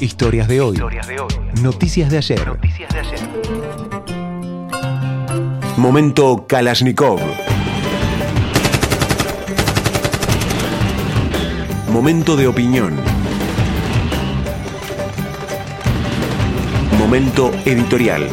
Historias 0.00 0.46
de 0.46 0.60
hoy. 0.60 0.78
Noticias 1.62 2.10
de 2.10 2.18
ayer. 2.18 2.42
Momento 5.78 6.46
Kalashnikov. 6.46 7.18
Momento 11.90 12.36
de 12.36 12.46
opinión. 12.46 12.94
Momento 16.98 17.50
editorial. 17.64 18.28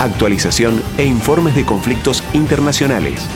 Actualización 0.00 0.82
e 0.98 1.04
informes 1.04 1.54
de 1.54 1.64
conflictos 1.64 2.24
internacionales. 2.32 3.28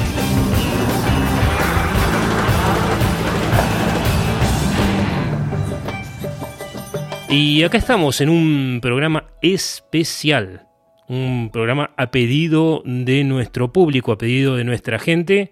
Y 7.29 7.65
acá 7.65 7.79
estamos 7.79 8.21
en 8.21 8.29
un 8.29 8.79
programa 8.81 9.25
especial, 9.43 10.69
un 11.09 11.51
programa 11.53 11.91
a 11.97 12.13
pedido 12.13 12.83
de 12.85 13.25
nuestro 13.25 13.73
público, 13.73 14.13
a 14.13 14.19
pedido 14.19 14.55
de 14.55 14.63
nuestra 14.63 15.01
gente. 15.01 15.51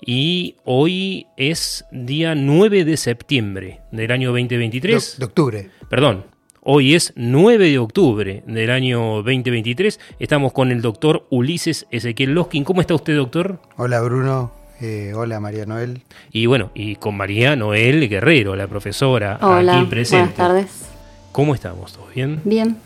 Y 0.00 0.56
hoy 0.64 1.26
es 1.36 1.84
día 1.92 2.34
9 2.34 2.86
de 2.86 2.96
septiembre 2.96 3.82
del 3.92 4.10
año 4.10 4.30
2023. 4.30 5.18
De, 5.18 5.24
octubre. 5.26 5.70
Perdón, 5.90 6.24
hoy 6.62 6.94
es 6.94 7.12
9 7.14 7.70
de 7.70 7.78
octubre 7.78 8.42
del 8.46 8.70
año 8.70 9.22
2023. 9.22 10.00
Estamos 10.18 10.52
con 10.52 10.72
el 10.72 10.80
doctor 10.80 11.26
Ulises 11.28 11.86
Ezequiel 11.90 12.32
Loskin. 12.32 12.64
¿Cómo 12.64 12.80
está 12.80 12.94
usted, 12.94 13.16
doctor? 13.16 13.60
Hola, 13.76 14.00
Bruno. 14.00 14.50
Eh, 14.80 15.12
hola 15.14 15.38
María 15.38 15.64
Noel. 15.64 16.02
Y 16.32 16.46
bueno, 16.46 16.72
y 16.74 16.96
con 16.96 17.16
María 17.16 17.54
Noel 17.54 18.08
Guerrero, 18.08 18.56
la 18.56 18.66
profesora 18.66 19.38
aquí 19.40 19.84
presente. 19.84 20.16
Buenas 20.16 20.34
tardes. 20.34 20.91
¿Cómo 21.32 21.54
estamos? 21.54 21.94
¿Todo 21.94 22.06
bien? 22.14 22.40
Bien. 22.44 22.76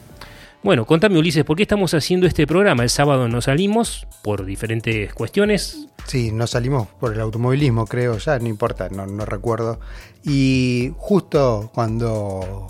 Bueno, 0.62 0.84
contame 0.84 1.18
Ulises, 1.18 1.44
¿por 1.44 1.56
qué 1.56 1.62
estamos 1.62 1.94
haciendo 1.94 2.26
este 2.26 2.46
programa? 2.46 2.82
El 2.82 2.90
sábado 2.90 3.28
nos 3.28 3.44
salimos 3.44 4.06
por 4.22 4.44
diferentes 4.44 5.12
cuestiones. 5.14 5.88
Sí, 6.06 6.32
nos 6.32 6.50
salimos 6.50 6.88
por 7.00 7.12
el 7.12 7.20
automovilismo, 7.20 7.86
creo, 7.86 8.18
ya 8.18 8.38
no 8.38 8.48
importa, 8.48 8.88
no, 8.88 9.06
no 9.06 9.24
recuerdo. 9.24 9.80
Y 10.24 10.92
justo 10.96 11.70
cuando 11.74 12.68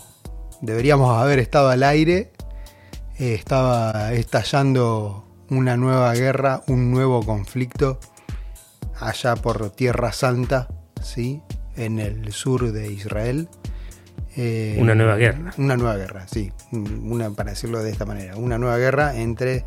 deberíamos 0.60 1.16
haber 1.16 1.38
estado 1.38 1.68
al 1.68 1.82
aire, 1.82 2.32
eh, 3.18 3.34
estaba 3.34 4.12
estallando 4.12 5.24
una 5.48 5.76
nueva 5.76 6.12
guerra, 6.14 6.62
un 6.66 6.90
nuevo 6.90 7.24
conflicto 7.24 8.00
allá 8.98 9.36
por 9.36 9.70
Tierra 9.70 10.12
Santa, 10.12 10.68
¿sí? 11.02 11.40
en 11.76 11.98
el 11.98 12.32
sur 12.32 12.72
de 12.72 12.92
Israel. 12.92 13.48
Eh, 14.36 14.76
una 14.78 14.94
nueva 14.94 15.16
guerra. 15.16 15.52
Una 15.56 15.76
nueva 15.76 15.96
guerra, 15.96 16.26
sí. 16.28 16.52
Una, 16.72 17.30
para 17.30 17.50
decirlo 17.50 17.82
de 17.82 17.90
esta 17.90 18.04
manera. 18.04 18.36
Una 18.36 18.58
nueva 18.58 18.76
guerra 18.76 19.16
entre 19.16 19.64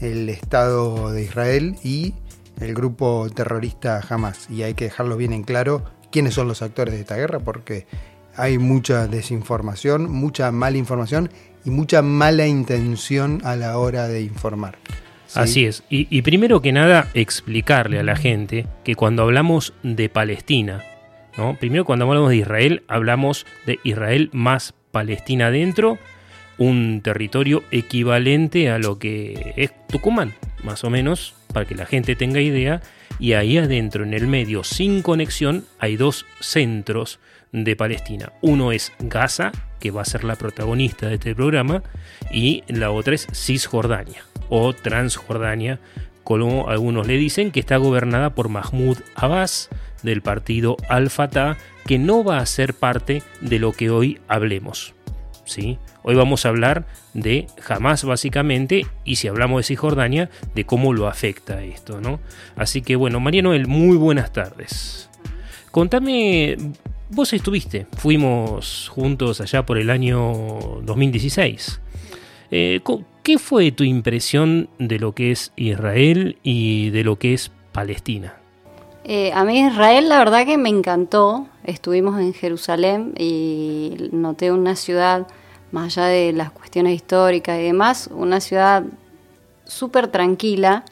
el 0.00 0.28
Estado 0.28 1.12
de 1.12 1.22
Israel 1.22 1.76
y 1.84 2.14
el 2.60 2.74
grupo 2.74 3.28
terrorista 3.34 4.00
Hamas. 4.08 4.48
Y 4.50 4.62
hay 4.62 4.74
que 4.74 4.84
dejarlo 4.84 5.16
bien 5.16 5.32
en 5.32 5.44
claro 5.44 5.84
quiénes 6.10 6.34
son 6.34 6.48
los 6.48 6.62
actores 6.62 6.94
de 6.94 7.00
esta 7.00 7.16
guerra, 7.16 7.38
porque 7.38 7.86
hay 8.36 8.58
mucha 8.58 9.06
desinformación, 9.06 10.10
mucha 10.10 10.50
mala 10.50 10.78
información 10.78 11.30
y 11.64 11.70
mucha 11.70 12.02
mala 12.02 12.46
intención 12.46 13.40
a 13.44 13.56
la 13.56 13.78
hora 13.78 14.08
de 14.08 14.22
informar. 14.22 14.78
Así 15.34 15.66
es. 15.66 15.84
Y, 15.90 16.08
y 16.10 16.22
primero 16.22 16.62
que 16.62 16.72
nada, 16.72 17.08
explicarle 17.14 17.98
a 17.98 18.02
la 18.02 18.16
gente 18.16 18.66
que 18.82 18.94
cuando 18.94 19.24
hablamos 19.24 19.74
de 19.82 20.08
Palestina, 20.08 20.82
Primero, 21.60 21.84
cuando 21.84 22.04
hablamos 22.04 22.30
de 22.30 22.36
Israel, 22.36 22.82
hablamos 22.88 23.46
de 23.64 23.78
Israel 23.84 24.28
más 24.32 24.74
Palestina 24.90 25.48
adentro, 25.48 25.98
un 26.58 27.00
territorio 27.02 27.62
equivalente 27.70 28.70
a 28.70 28.78
lo 28.78 28.98
que 28.98 29.54
es 29.56 29.72
Tucumán, 29.86 30.34
más 30.64 30.82
o 30.82 30.90
menos, 30.90 31.34
para 31.52 31.64
que 31.64 31.76
la 31.76 31.86
gente 31.86 32.16
tenga 32.16 32.40
idea. 32.40 32.82
Y 33.20 33.34
ahí 33.34 33.58
adentro, 33.58 34.04
en 34.04 34.14
el 34.14 34.26
medio, 34.26 34.64
sin 34.64 35.02
conexión, 35.02 35.64
hay 35.78 35.96
dos 35.96 36.26
centros 36.40 37.20
de 37.52 37.76
Palestina. 37.76 38.32
Uno 38.42 38.72
es 38.72 38.92
Gaza, 38.98 39.52
que 39.78 39.90
va 39.92 40.02
a 40.02 40.06
ser 40.06 40.24
la 40.24 40.36
protagonista 40.36 41.08
de 41.08 41.14
este 41.14 41.34
programa, 41.34 41.82
y 42.32 42.64
la 42.66 42.90
otra 42.90 43.14
es 43.14 43.28
Cisjordania 43.32 44.24
o 44.48 44.72
Transjordania, 44.72 45.78
como 46.24 46.68
algunos 46.68 47.06
le 47.06 47.16
dicen, 47.16 47.52
que 47.52 47.60
está 47.60 47.76
gobernada 47.76 48.34
por 48.34 48.48
Mahmoud 48.48 48.98
Abbas, 49.14 49.70
del 50.02 50.22
partido 50.22 50.76
Al-Fatah 50.88 51.56
que 51.86 51.98
no 51.98 52.24
va 52.24 52.38
a 52.38 52.46
ser 52.46 52.74
parte 52.74 53.22
de 53.40 53.58
lo 53.58 53.72
que 53.72 53.90
hoy 53.90 54.20
hablemos. 54.28 54.94
¿sí? 55.44 55.78
Hoy 56.02 56.14
vamos 56.14 56.44
a 56.44 56.50
hablar 56.50 56.86
de 57.14 57.46
Hamas 57.66 58.04
básicamente 58.04 58.86
y 59.04 59.16
si 59.16 59.28
hablamos 59.28 59.60
de 59.60 59.64
Cisjordania, 59.64 60.30
de 60.54 60.64
cómo 60.64 60.92
lo 60.92 61.08
afecta 61.08 61.62
esto. 61.62 62.00
¿no? 62.00 62.20
Así 62.56 62.82
que 62.82 62.96
bueno, 62.96 63.20
María 63.20 63.42
Noel, 63.42 63.66
muy 63.66 63.96
buenas 63.96 64.32
tardes. 64.32 65.08
Contame, 65.70 66.56
vos 67.10 67.32
estuviste, 67.32 67.86
fuimos 67.96 68.88
juntos 68.88 69.40
allá 69.40 69.64
por 69.64 69.78
el 69.78 69.90
año 69.90 70.20
2016. 70.82 71.80
Eh, 72.50 72.80
¿Qué 73.22 73.38
fue 73.38 73.72
tu 73.72 73.84
impresión 73.84 74.70
de 74.78 74.98
lo 74.98 75.14
que 75.14 75.30
es 75.30 75.52
Israel 75.56 76.38
y 76.42 76.90
de 76.90 77.04
lo 77.04 77.18
que 77.18 77.34
es 77.34 77.50
Palestina? 77.72 78.37
Eh, 79.04 79.32
a 79.32 79.44
mí 79.44 79.60
Israel 79.60 80.08
la 80.08 80.18
verdad 80.18 80.44
que 80.44 80.58
me 80.58 80.68
encantó. 80.68 81.46
Estuvimos 81.64 82.20
en 82.20 82.34
Jerusalén 82.34 83.14
y 83.16 84.08
noté 84.12 84.52
una 84.52 84.76
ciudad, 84.76 85.26
más 85.72 85.96
allá 85.96 86.08
de 86.08 86.32
las 86.32 86.50
cuestiones 86.50 86.94
históricas 86.94 87.58
y 87.58 87.62
demás, 87.62 88.08
una 88.12 88.40
ciudad 88.40 88.84
súper 89.64 90.08
tranquila, 90.08 90.84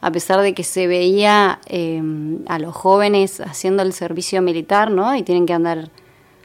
a 0.00 0.10
pesar 0.10 0.40
de 0.40 0.52
que 0.52 0.64
se 0.64 0.86
veía 0.86 1.60
em, 1.66 2.40
a 2.48 2.58
los 2.58 2.74
jóvenes 2.74 3.40
haciendo 3.40 3.82
el 3.82 3.92
servicio 3.92 4.42
militar, 4.42 4.90
¿no? 4.90 5.14
Y 5.14 5.22
tienen 5.22 5.46
que 5.46 5.52
andar 5.52 5.90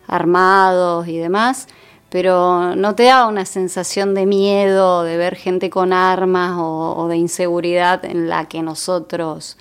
armados 0.08 1.08
y 1.08 1.18
demás, 1.18 1.68
pero 2.10 2.76
no 2.76 2.96
te 2.96 3.04
da 3.04 3.28
una 3.28 3.46
sensación 3.46 4.14
de 4.14 4.26
miedo, 4.26 5.04
de 5.04 5.18
ver 5.18 5.36
gente 5.36 5.70
con 5.70 5.94
armas 5.94 6.56
o 6.58 7.08
de 7.08 7.18
inseguridad 7.18 8.06
en 8.06 8.30
la 8.30 8.48
que 8.48 8.62
nosotros 8.62 9.58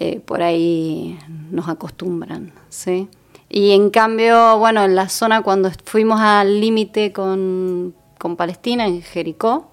eh, 0.00 0.20
por 0.24 0.42
ahí 0.42 1.18
nos 1.50 1.68
acostumbran, 1.68 2.52
¿sí? 2.68 3.08
Y 3.48 3.72
en 3.72 3.90
cambio, 3.90 4.56
bueno, 4.58 4.84
en 4.84 4.94
la 4.94 5.08
zona 5.08 5.42
cuando 5.42 5.72
fuimos 5.84 6.20
al 6.20 6.60
límite 6.60 7.12
con, 7.12 7.94
Palestina, 8.36 8.86
en 8.86 9.02
Jericó. 9.02 9.72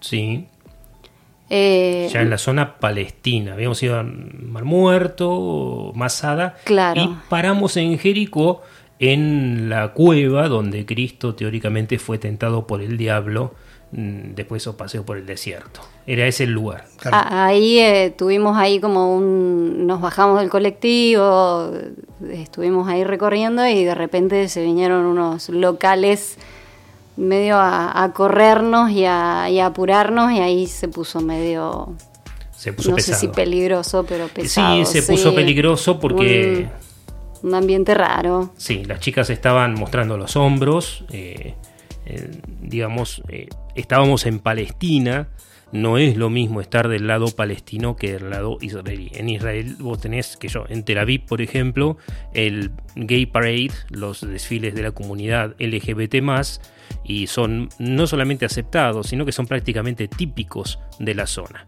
Sí. 0.00 0.46
Eh, 1.50 2.08
ya 2.12 2.20
en 2.20 2.30
la 2.30 2.38
zona 2.38 2.76
palestina. 2.78 3.54
Habíamos 3.54 3.82
ido 3.82 3.98
a 3.98 4.04
Mar 4.04 4.64
Muerto, 4.64 5.90
Masada. 5.94 6.54
Claro. 6.64 7.00
Y 7.02 7.16
paramos 7.28 7.76
en 7.76 7.98
Jericó, 7.98 8.62
en 9.00 9.68
la 9.68 9.92
cueva 9.92 10.48
donde 10.48 10.86
Cristo 10.86 11.34
teóricamente 11.34 11.98
fue 11.98 12.18
tentado 12.18 12.66
por 12.68 12.80
el 12.80 12.96
diablo 12.96 13.54
después 13.96 14.62
esos 14.62 14.74
paseos 14.74 15.04
por 15.04 15.16
el 15.16 15.26
desierto. 15.26 15.80
Era 16.06 16.26
ese 16.26 16.44
el 16.44 16.50
lugar. 16.50 16.86
Ahí 17.12 17.78
eh, 17.78 18.12
tuvimos 18.16 18.56
ahí 18.56 18.80
como 18.80 19.14
un... 19.14 19.86
Nos 19.86 20.00
bajamos 20.00 20.40
del 20.40 20.50
colectivo, 20.50 21.70
estuvimos 22.28 22.88
ahí 22.88 23.04
recorriendo 23.04 23.64
y 23.66 23.84
de 23.84 23.94
repente 23.94 24.48
se 24.48 24.62
vinieron 24.62 25.04
unos 25.06 25.48
locales 25.48 26.38
medio 27.16 27.56
a, 27.56 28.10
corrernos 28.12 28.90
y 28.90 29.04
a, 29.04 29.46
apurarnos 29.64 30.32
y 30.32 30.40
ahí 30.40 30.66
se 30.66 30.88
puso 30.88 31.20
medio... 31.20 31.94
Se 32.50 32.72
puso 32.72 32.92
no 32.92 32.98
sé 32.98 33.14
si 33.14 33.28
peligroso, 33.28 34.04
pero 34.08 34.26
pesado. 34.26 34.84
Sí, 34.84 35.00
se 35.00 35.12
puso 35.12 35.34
peligroso 35.34 36.00
porque... 36.00 36.68
Un, 37.42 37.54
ambiente 37.54 37.94
raro. 37.94 38.50
Sí, 38.56 38.84
las 38.86 39.00
chicas 39.00 39.28
estaban 39.28 39.74
mostrando 39.74 40.16
los 40.16 40.34
hombros. 40.34 41.04
Eh, 41.12 41.54
eh, 42.06 42.30
digamos, 42.62 43.22
eh, 43.28 43.48
estábamos 43.74 44.26
en 44.26 44.38
Palestina, 44.38 45.28
no 45.72 45.98
es 45.98 46.16
lo 46.16 46.30
mismo 46.30 46.60
estar 46.60 46.88
del 46.88 47.08
lado 47.08 47.26
palestino 47.34 47.96
que 47.96 48.12
del 48.12 48.30
lado 48.30 48.58
israelí. 48.60 49.10
En 49.14 49.28
Israel 49.28 49.74
vos 49.80 50.00
tenés, 50.00 50.36
que 50.36 50.46
yo, 50.46 50.64
en 50.68 50.84
Tel 50.84 50.98
Aviv, 50.98 51.26
por 51.26 51.42
ejemplo, 51.42 51.96
el 52.32 52.70
Gay 52.94 53.26
Parade, 53.26 53.72
los 53.90 54.20
desfiles 54.20 54.74
de 54.74 54.82
la 54.82 54.92
comunidad 54.92 55.56
LGBT 55.58 56.16
y 57.02 57.26
son 57.26 57.68
no 57.80 58.06
solamente 58.06 58.44
aceptados, 58.44 59.08
sino 59.08 59.26
que 59.26 59.32
son 59.32 59.48
prácticamente 59.48 60.06
típicos 60.06 60.78
de 61.00 61.14
la 61.16 61.26
zona. 61.26 61.66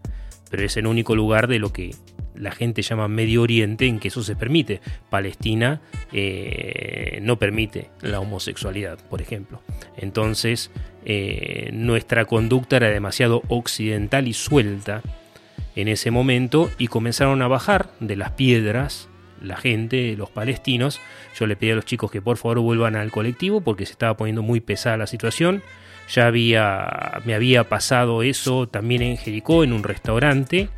Pero 0.50 0.64
es 0.64 0.76
el 0.76 0.86
único 0.86 1.16
lugar 1.16 1.48
de 1.48 1.58
lo 1.58 1.72
que 1.72 1.90
la 2.38 2.52
gente 2.52 2.82
llama 2.82 3.08
Medio 3.08 3.42
Oriente 3.42 3.86
en 3.86 3.98
que 3.98 4.08
eso 4.08 4.22
se 4.22 4.36
permite. 4.36 4.80
Palestina 5.10 5.80
eh, 6.12 7.18
no 7.22 7.38
permite 7.38 7.90
la 8.00 8.20
homosexualidad, 8.20 8.98
por 9.08 9.20
ejemplo. 9.20 9.60
Entonces, 9.96 10.70
eh, 11.04 11.70
nuestra 11.72 12.24
conducta 12.24 12.76
era 12.76 12.90
demasiado 12.90 13.42
occidental 13.48 14.28
y 14.28 14.32
suelta 14.32 15.02
en 15.74 15.88
ese 15.88 16.10
momento 16.10 16.70
y 16.78 16.88
comenzaron 16.88 17.42
a 17.42 17.48
bajar 17.48 17.90
de 18.00 18.16
las 18.16 18.32
piedras 18.32 19.08
la 19.40 19.56
gente, 19.56 20.16
los 20.16 20.30
palestinos. 20.30 21.00
Yo 21.38 21.46
le 21.46 21.56
pedí 21.56 21.70
a 21.70 21.74
los 21.74 21.84
chicos 21.84 22.10
que 22.10 22.22
por 22.22 22.36
favor 22.36 22.60
vuelvan 22.60 22.96
al 22.96 23.10
colectivo 23.10 23.60
porque 23.60 23.86
se 23.86 23.92
estaba 23.92 24.16
poniendo 24.16 24.42
muy 24.42 24.60
pesada 24.60 24.96
la 24.96 25.06
situación. 25.06 25.62
Ya 26.12 26.26
había, 26.26 27.20
me 27.24 27.34
había 27.34 27.64
pasado 27.64 28.22
eso 28.22 28.68
también 28.68 29.02
en 29.02 29.16
Jericó, 29.16 29.64
en 29.64 29.72
un 29.72 29.82
restaurante. 29.82 30.68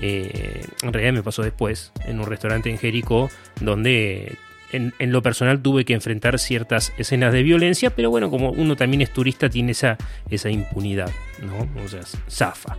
Eh, 0.00 0.64
en 0.82 0.92
realidad 0.92 1.14
me 1.14 1.22
pasó 1.22 1.42
después, 1.42 1.92
en 2.06 2.20
un 2.20 2.26
restaurante 2.26 2.70
en 2.70 2.78
Jericó, 2.78 3.30
donde 3.60 4.36
en, 4.72 4.92
lo 5.12 5.22
personal 5.22 5.62
tuve 5.62 5.84
que 5.84 5.94
enfrentar 5.94 6.38
ciertas 6.38 6.92
escenas 6.98 7.32
de 7.32 7.42
violencia, 7.42 7.90
pero 7.90 8.10
bueno, 8.10 8.30
como 8.30 8.50
uno 8.50 8.76
también 8.76 9.00
es 9.02 9.10
turista, 9.12 9.48
tiene 9.48 9.72
esa, 9.72 9.96
esa 10.30 10.50
impunidad, 10.50 11.10
¿no? 11.42 11.82
O 11.82 11.88
sea, 11.88 12.02
zafa. 12.28 12.76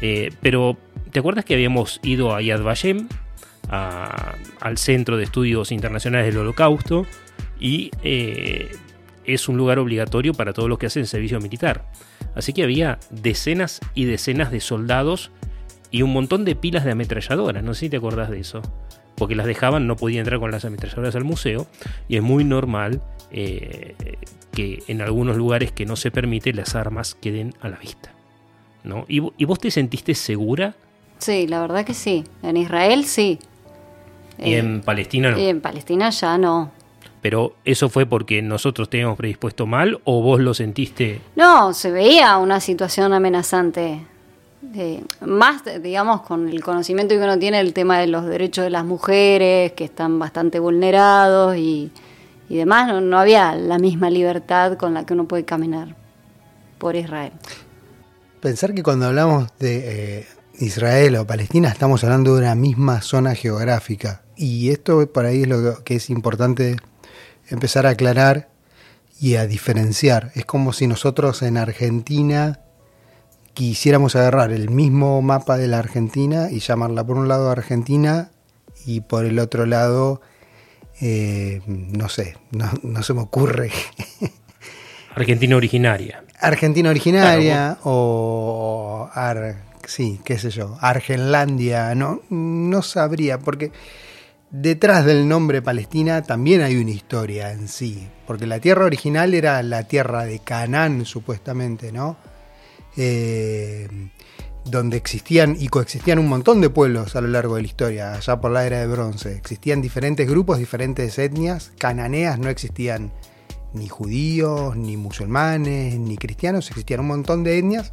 Eh, 0.00 0.32
pero, 0.40 0.76
¿te 1.10 1.18
acuerdas 1.18 1.44
que 1.44 1.54
habíamos 1.54 2.00
ido 2.02 2.34
a 2.34 2.40
Yad 2.40 2.62
Vashem, 2.62 3.08
al 3.68 4.78
Centro 4.78 5.16
de 5.16 5.24
Estudios 5.24 5.72
Internacionales 5.72 6.32
del 6.32 6.38
Holocausto? 6.38 7.06
Y 7.58 7.90
eh, 8.02 8.70
es 9.24 9.48
un 9.48 9.56
lugar 9.56 9.78
obligatorio 9.78 10.34
para 10.34 10.52
todos 10.52 10.68
los 10.68 10.78
que 10.78 10.86
hacen 10.86 11.06
servicio 11.06 11.40
militar. 11.40 11.86
Así 12.34 12.52
que 12.52 12.62
había 12.62 12.98
decenas 13.10 13.80
y 13.94 14.04
decenas 14.04 14.50
de 14.50 14.60
soldados 14.60 15.30
y 15.94 16.02
un 16.02 16.12
montón 16.12 16.44
de 16.44 16.56
pilas 16.56 16.84
de 16.84 16.90
ametralladoras. 16.90 17.62
No 17.62 17.72
sé 17.72 17.80
si 17.80 17.88
te 17.88 17.98
acordás 17.98 18.28
de 18.28 18.40
eso. 18.40 18.60
Porque 19.14 19.36
las 19.36 19.46
dejaban, 19.46 19.86
no 19.86 19.94
podía 19.94 20.18
entrar 20.18 20.40
con 20.40 20.50
las 20.50 20.64
ametralladoras 20.64 21.14
al 21.14 21.22
museo. 21.22 21.68
Y 22.08 22.16
es 22.16 22.22
muy 22.22 22.42
normal 22.42 23.00
eh, 23.30 23.94
que 24.50 24.82
en 24.88 25.02
algunos 25.02 25.36
lugares 25.36 25.70
que 25.70 25.86
no 25.86 25.94
se 25.94 26.10
permite 26.10 26.52
las 26.52 26.74
armas 26.74 27.14
queden 27.14 27.54
a 27.60 27.68
la 27.68 27.76
vista. 27.76 28.10
¿no? 28.82 29.04
¿Y, 29.06 29.22
¿Y, 29.38 29.44
vos 29.44 29.60
te 29.60 29.70
sentiste 29.70 30.16
segura? 30.16 30.74
Sí, 31.18 31.46
la 31.46 31.60
verdad 31.60 31.84
que 31.84 31.94
sí. 31.94 32.24
En 32.42 32.56
Israel 32.56 33.04
sí. 33.04 33.38
¿Y 34.40 34.54
eh, 34.54 34.58
en 34.58 34.80
Palestina 34.80 35.30
no? 35.30 35.38
Y 35.38 35.46
en 35.46 35.60
Palestina 35.60 36.10
ya 36.10 36.36
no. 36.38 36.72
Pero 37.22 37.54
eso 37.64 37.88
fue 37.88 38.04
porque 38.04 38.42
nosotros 38.42 38.90
teníamos 38.90 39.16
predispuesto 39.16 39.64
mal 39.64 40.00
o 40.02 40.22
vos 40.22 40.40
lo 40.40 40.54
sentiste. 40.54 41.20
No, 41.36 41.72
se 41.72 41.92
veía 41.92 42.36
una 42.38 42.58
situación 42.58 43.12
amenazante. 43.12 44.00
Más, 45.20 45.62
digamos, 45.82 46.22
con 46.22 46.48
el 46.48 46.62
conocimiento 46.62 47.14
que 47.14 47.22
uno 47.22 47.38
tiene 47.38 47.58
del 47.58 47.72
tema 47.72 47.98
de 47.98 48.06
los 48.06 48.26
derechos 48.26 48.64
de 48.64 48.70
las 48.70 48.84
mujeres, 48.84 49.72
que 49.72 49.84
están 49.84 50.18
bastante 50.18 50.58
vulnerados 50.58 51.56
y, 51.56 51.92
y 52.48 52.56
demás, 52.56 52.88
no, 52.88 53.00
no, 53.00 53.18
había 53.18 53.54
la 53.54 53.78
misma 53.78 54.10
libertad 54.10 54.76
con 54.76 54.94
la 54.94 55.06
que 55.06 55.14
uno 55.14 55.26
puede 55.26 55.44
caminar 55.44 55.96
por 56.78 56.96
Israel. 56.96 57.32
Pensar 58.40 58.74
que 58.74 58.82
cuando 58.82 59.06
hablamos 59.06 59.48
de 59.58 60.18
eh, 60.18 60.26
Israel 60.58 61.16
o 61.16 61.26
Palestina 61.26 61.68
estamos 61.68 62.04
hablando 62.04 62.34
de 62.34 62.42
una 62.42 62.54
misma 62.54 63.00
zona 63.00 63.34
geográfica 63.34 64.22
y 64.36 64.70
esto 64.70 65.10
por 65.10 65.24
ahí 65.24 65.42
es 65.42 65.48
lo 65.48 65.82
que 65.82 65.96
es 65.96 66.10
importante 66.10 66.76
empezar 67.48 67.86
a 67.86 67.90
aclarar 67.90 68.48
y 69.20 69.36
a 69.36 69.46
diferenciar. 69.46 70.32
Es 70.34 70.44
como 70.44 70.72
si 70.72 70.86
nosotros 70.86 71.42
en 71.42 71.56
Argentina 71.56 72.60
quisiéramos 73.54 74.16
agarrar 74.16 74.52
el 74.52 74.68
mismo 74.68 75.22
mapa 75.22 75.56
de 75.56 75.68
la 75.68 75.78
Argentina 75.78 76.48
y 76.50 76.58
llamarla 76.58 77.04
por 77.04 77.16
un 77.16 77.28
lado 77.28 77.50
Argentina 77.50 78.30
y 78.84 79.00
por 79.00 79.24
el 79.24 79.38
otro 79.38 79.64
lado, 79.64 80.20
eh, 81.00 81.62
no 81.66 82.08
sé, 82.08 82.36
no, 82.50 82.70
no, 82.82 83.02
se 83.02 83.14
me 83.14 83.22
ocurre. 83.22 83.70
Argentina 85.14 85.56
originaria. 85.56 86.24
Argentina 86.40 86.90
originaria 86.90 87.56
claro, 87.56 87.80
o, 87.84 89.10
ar, 89.14 89.62
sí, 89.86 90.20
qué 90.24 90.36
sé 90.36 90.50
yo, 90.50 90.76
Argenlandia, 90.80 91.94
no, 91.94 92.22
no 92.28 92.82
sabría, 92.82 93.38
porque 93.38 93.70
detrás 94.50 95.06
del 95.06 95.28
nombre 95.28 95.62
Palestina 95.62 96.22
también 96.22 96.60
hay 96.60 96.76
una 96.76 96.90
historia 96.90 97.52
en 97.52 97.68
sí, 97.68 98.08
porque 98.26 98.46
la 98.46 98.58
tierra 98.58 98.84
original 98.84 99.32
era 99.32 99.62
la 99.62 99.84
tierra 99.84 100.24
de 100.24 100.40
Canaán, 100.40 101.04
supuestamente, 101.06 101.92
¿no? 101.92 102.16
Eh, 102.96 103.88
donde 104.64 104.96
existían 104.96 105.56
y 105.58 105.68
coexistían 105.68 106.18
un 106.18 106.28
montón 106.28 106.60
de 106.60 106.70
pueblos 106.70 107.16
a 107.16 107.20
lo 107.20 107.28
largo 107.28 107.56
de 107.56 107.62
la 107.62 107.68
historia, 107.68 108.14
allá 108.14 108.40
por 108.40 108.50
la 108.50 108.66
era 108.66 108.80
de 108.80 108.86
bronce. 108.86 109.36
Existían 109.36 109.82
diferentes 109.82 110.28
grupos, 110.28 110.58
diferentes 110.58 111.18
etnias. 111.18 111.72
Cananeas 111.78 112.38
no 112.38 112.48
existían 112.48 113.12
ni 113.74 113.88
judíos, 113.88 114.76
ni 114.76 114.96
musulmanes, 114.96 115.98
ni 115.98 116.16
cristianos, 116.16 116.70
existían 116.70 117.00
un 117.00 117.08
montón 117.08 117.44
de 117.44 117.58
etnias 117.58 117.92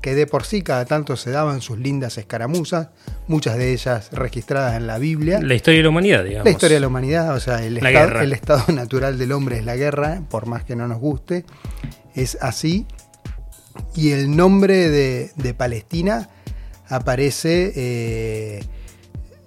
que 0.00 0.14
de 0.14 0.26
por 0.26 0.44
sí 0.44 0.62
cada 0.62 0.84
tanto 0.84 1.16
se 1.16 1.30
daban 1.30 1.60
sus 1.60 1.78
lindas 1.78 2.18
escaramuzas, 2.18 2.88
muchas 3.26 3.56
de 3.56 3.72
ellas 3.72 4.10
registradas 4.12 4.76
en 4.76 4.86
la 4.86 4.98
Biblia. 4.98 5.40
La 5.40 5.54
historia 5.54 5.78
de 5.78 5.82
la 5.82 5.88
humanidad, 5.88 6.24
digamos. 6.24 6.44
La 6.44 6.50
historia 6.50 6.76
de 6.76 6.80
la 6.80 6.86
humanidad, 6.86 7.34
o 7.34 7.40
sea, 7.40 7.64
el, 7.64 7.78
estado, 7.78 8.20
el 8.20 8.32
estado 8.32 8.64
natural 8.72 9.18
del 9.18 9.32
hombre 9.32 9.58
es 9.58 9.64
la 9.64 9.76
guerra, 9.76 10.22
por 10.30 10.46
más 10.46 10.64
que 10.64 10.76
no 10.76 10.86
nos 10.86 10.98
guste, 10.98 11.44
es 12.14 12.38
así. 12.40 12.86
Y 13.94 14.12
el 14.12 14.36
nombre 14.36 14.88
de, 14.90 15.30
de 15.36 15.54
Palestina 15.54 16.28
aparece 16.88 17.72
eh, 17.74 18.64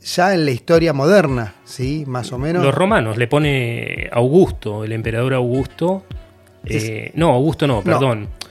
ya 0.03 0.33
en 0.33 0.45
la 0.45 0.51
historia 0.51 0.93
moderna, 0.93 1.55
¿sí? 1.65 2.03
Más 2.07 2.31
o 2.31 2.37
menos. 2.37 2.63
Los 2.63 2.75
romanos 2.75 3.17
le 3.17 3.27
pone 3.27 4.09
Augusto, 4.11 4.83
el 4.83 4.91
emperador 4.91 5.33
Augusto. 5.33 6.03
Eh, 6.65 7.11
no, 7.15 7.31
Augusto 7.33 7.67
no, 7.67 7.81
perdón. 7.81 8.23
No. 8.23 8.41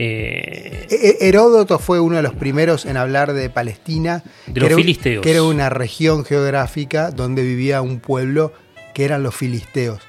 Eh, 0.00 1.16
Heródoto 1.20 1.78
fue 1.78 1.98
uno 1.98 2.16
de 2.16 2.22
los 2.22 2.34
primeros 2.34 2.86
en 2.86 2.96
hablar 2.96 3.32
de 3.32 3.50
Palestina, 3.50 4.22
de 4.46 4.60
los 4.60 4.68
que 4.68 4.74
filisteos. 4.76 5.14
Era, 5.14 5.22
que 5.22 5.30
era 5.32 5.42
una 5.42 5.70
región 5.70 6.24
geográfica 6.24 7.10
donde 7.10 7.42
vivía 7.42 7.82
un 7.82 7.98
pueblo 7.98 8.52
que 8.94 9.04
eran 9.04 9.22
los 9.22 9.34
filisteos. 9.34 10.00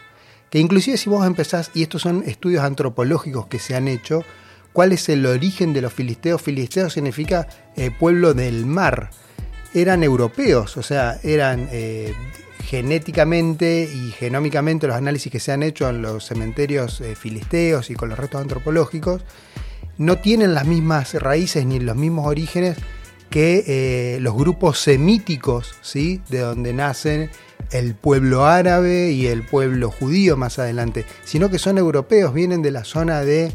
Que 0.49 0.59
inclusive 0.59 0.97
si 0.97 1.09
vos 1.09 1.25
empezás, 1.25 1.71
y 1.73 1.83
estos 1.83 2.01
son 2.01 2.23
estudios 2.25 2.63
antropológicos 2.63 3.47
que 3.47 3.59
se 3.59 3.75
han 3.75 3.87
hecho, 3.87 4.23
¿cuál 4.79 4.93
es 4.93 5.09
el 5.09 5.25
origen 5.25 5.73
de 5.73 5.81
los 5.81 5.91
filisteos? 5.91 6.41
Filisteos 6.41 6.93
significa 6.93 7.49
eh, 7.75 7.91
pueblo 7.91 8.33
del 8.33 8.65
mar. 8.65 9.09
Eran 9.73 10.03
europeos, 10.03 10.77
o 10.77 10.83
sea, 10.83 11.19
eran 11.21 11.67
eh, 11.73 12.13
genéticamente 12.63 13.89
y 13.93 14.11
genómicamente 14.11 14.87
los 14.87 14.95
análisis 14.95 15.29
que 15.33 15.41
se 15.41 15.51
han 15.51 15.63
hecho 15.63 15.89
en 15.89 16.01
los 16.01 16.25
cementerios 16.25 17.01
eh, 17.01 17.17
filisteos 17.17 17.89
y 17.89 17.95
con 17.95 18.07
los 18.07 18.17
restos 18.17 18.39
antropológicos, 18.39 19.21
no 19.97 20.19
tienen 20.19 20.53
las 20.53 20.65
mismas 20.65 21.13
raíces 21.15 21.65
ni 21.65 21.81
los 21.81 21.97
mismos 21.97 22.25
orígenes 22.25 22.77
que 23.29 23.65
eh, 23.67 24.19
los 24.21 24.33
grupos 24.33 24.79
semíticos, 24.79 25.75
¿sí? 25.81 26.21
de 26.29 26.39
donde 26.39 26.71
nacen 26.71 27.31
el 27.71 27.95
pueblo 27.95 28.45
árabe 28.45 29.11
y 29.11 29.27
el 29.27 29.43
pueblo 29.43 29.91
judío 29.91 30.37
más 30.37 30.57
adelante, 30.57 31.03
sino 31.25 31.49
que 31.49 31.59
son 31.59 31.77
europeos, 31.77 32.33
vienen 32.33 32.61
de 32.61 32.71
la 32.71 32.85
zona 32.85 33.19
de 33.23 33.51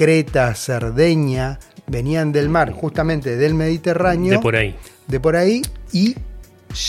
Creta, 0.00 0.54
Cerdeña, 0.54 1.58
venían 1.86 2.32
del 2.32 2.48
mar, 2.48 2.72
justamente 2.72 3.36
del 3.36 3.52
Mediterráneo. 3.52 4.30
De 4.30 4.38
por 4.38 4.56
ahí. 4.56 4.74
De 5.06 5.20
por 5.20 5.36
ahí 5.36 5.60
y 5.92 6.14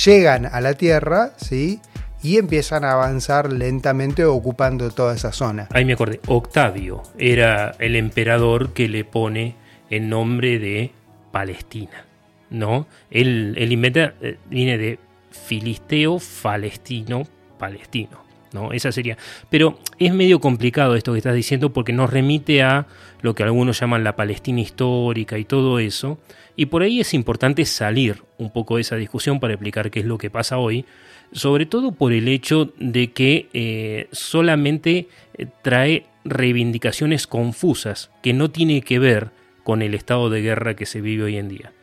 llegan 0.05 0.45
a 0.45 0.61
la 0.61 0.75
Tierra, 0.75 1.33
¿sí? 1.35 1.81
y 2.23 2.37
empiezan 2.37 2.85
a 2.85 2.93
avanzar 2.93 3.51
lentamente 3.51 4.23
ocupando 4.23 4.91
toda 4.91 5.13
esa 5.13 5.33
zona. 5.33 5.67
Ahí 5.73 5.83
me 5.83 5.91
acordé, 5.91 6.21
Octavio 6.25 7.03
era 7.17 7.75
el 7.79 7.97
emperador 7.97 8.71
que 8.71 8.87
le 8.87 9.03
pone 9.03 9.55
el 9.89 10.07
nombre 10.07 10.57
de 10.57 10.91
Palestina, 11.33 12.05
¿no? 12.49 12.87
Él, 13.09 13.55
él 13.57 13.73
inventa, 13.73 14.13
eh, 14.21 14.37
viene 14.49 14.77
de 14.77 14.99
filisteo, 15.31 16.17
falestino, 16.17 17.23
palestino. 17.59 18.20
¿No? 18.53 18.71
Esa 18.71 18.91
sería. 18.91 19.17
Pero 19.49 19.79
es 19.99 20.13
medio 20.13 20.39
complicado 20.39 20.95
esto 20.95 21.13
que 21.13 21.19
estás 21.19 21.35
diciendo 21.35 21.73
porque 21.73 21.93
nos 21.93 22.09
remite 22.09 22.63
a 22.63 22.87
lo 23.21 23.35
que 23.35 23.43
algunos 23.43 23.79
llaman 23.79 24.03
la 24.03 24.15
Palestina 24.15 24.61
histórica 24.61 25.37
y 25.37 25.45
todo 25.45 25.79
eso. 25.79 26.19
Y 26.55 26.67
por 26.67 26.83
ahí 26.83 26.99
es 26.99 27.13
importante 27.13 27.65
salir 27.65 28.23
un 28.37 28.51
poco 28.51 28.75
de 28.75 28.81
esa 28.81 28.95
discusión 28.95 29.39
para 29.39 29.53
explicar 29.53 29.89
qué 29.91 30.01
es 30.01 30.05
lo 30.05 30.17
que 30.17 30.29
pasa 30.29 30.57
hoy, 30.57 30.85
sobre 31.31 31.65
todo 31.65 31.93
por 31.93 32.13
el 32.13 32.27
hecho 32.27 32.73
de 32.77 33.11
que 33.11 33.47
eh, 33.53 34.07
solamente 34.11 35.07
eh, 35.37 35.47
trae 35.61 36.05
reivindicaciones 36.23 37.25
confusas 37.25 38.11
que 38.21 38.33
no 38.33 38.51
tiene 38.51 38.81
que 38.81 38.99
ver 38.99 39.31
con 39.63 39.81
el 39.81 39.93
estado 39.93 40.29
de 40.29 40.41
guerra 40.41 40.75
que 40.75 40.85
se 40.85 41.01
vive 41.01 41.23
hoy 41.23 41.37
en 41.37 41.49
día. 41.49 41.73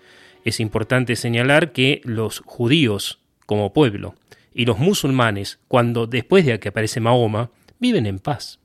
Es 0.45 0.61
importante 0.61 1.17
señalar 1.17 1.73
que 1.73 2.01
los 2.05 2.41
judíos 2.45 3.19
como 3.47 3.73
pueblo 3.73 4.15
y 4.59 4.65
los 4.65 4.81
musulmanes, 4.81 5.61
cuando 5.69 6.09
después 6.09 6.45
de 6.45 6.59
que 6.59 6.71
aparece 6.71 6.99
Mahoma, 6.99 7.53
viven 7.79 8.07
en 8.07 8.19
paz. 8.19 8.59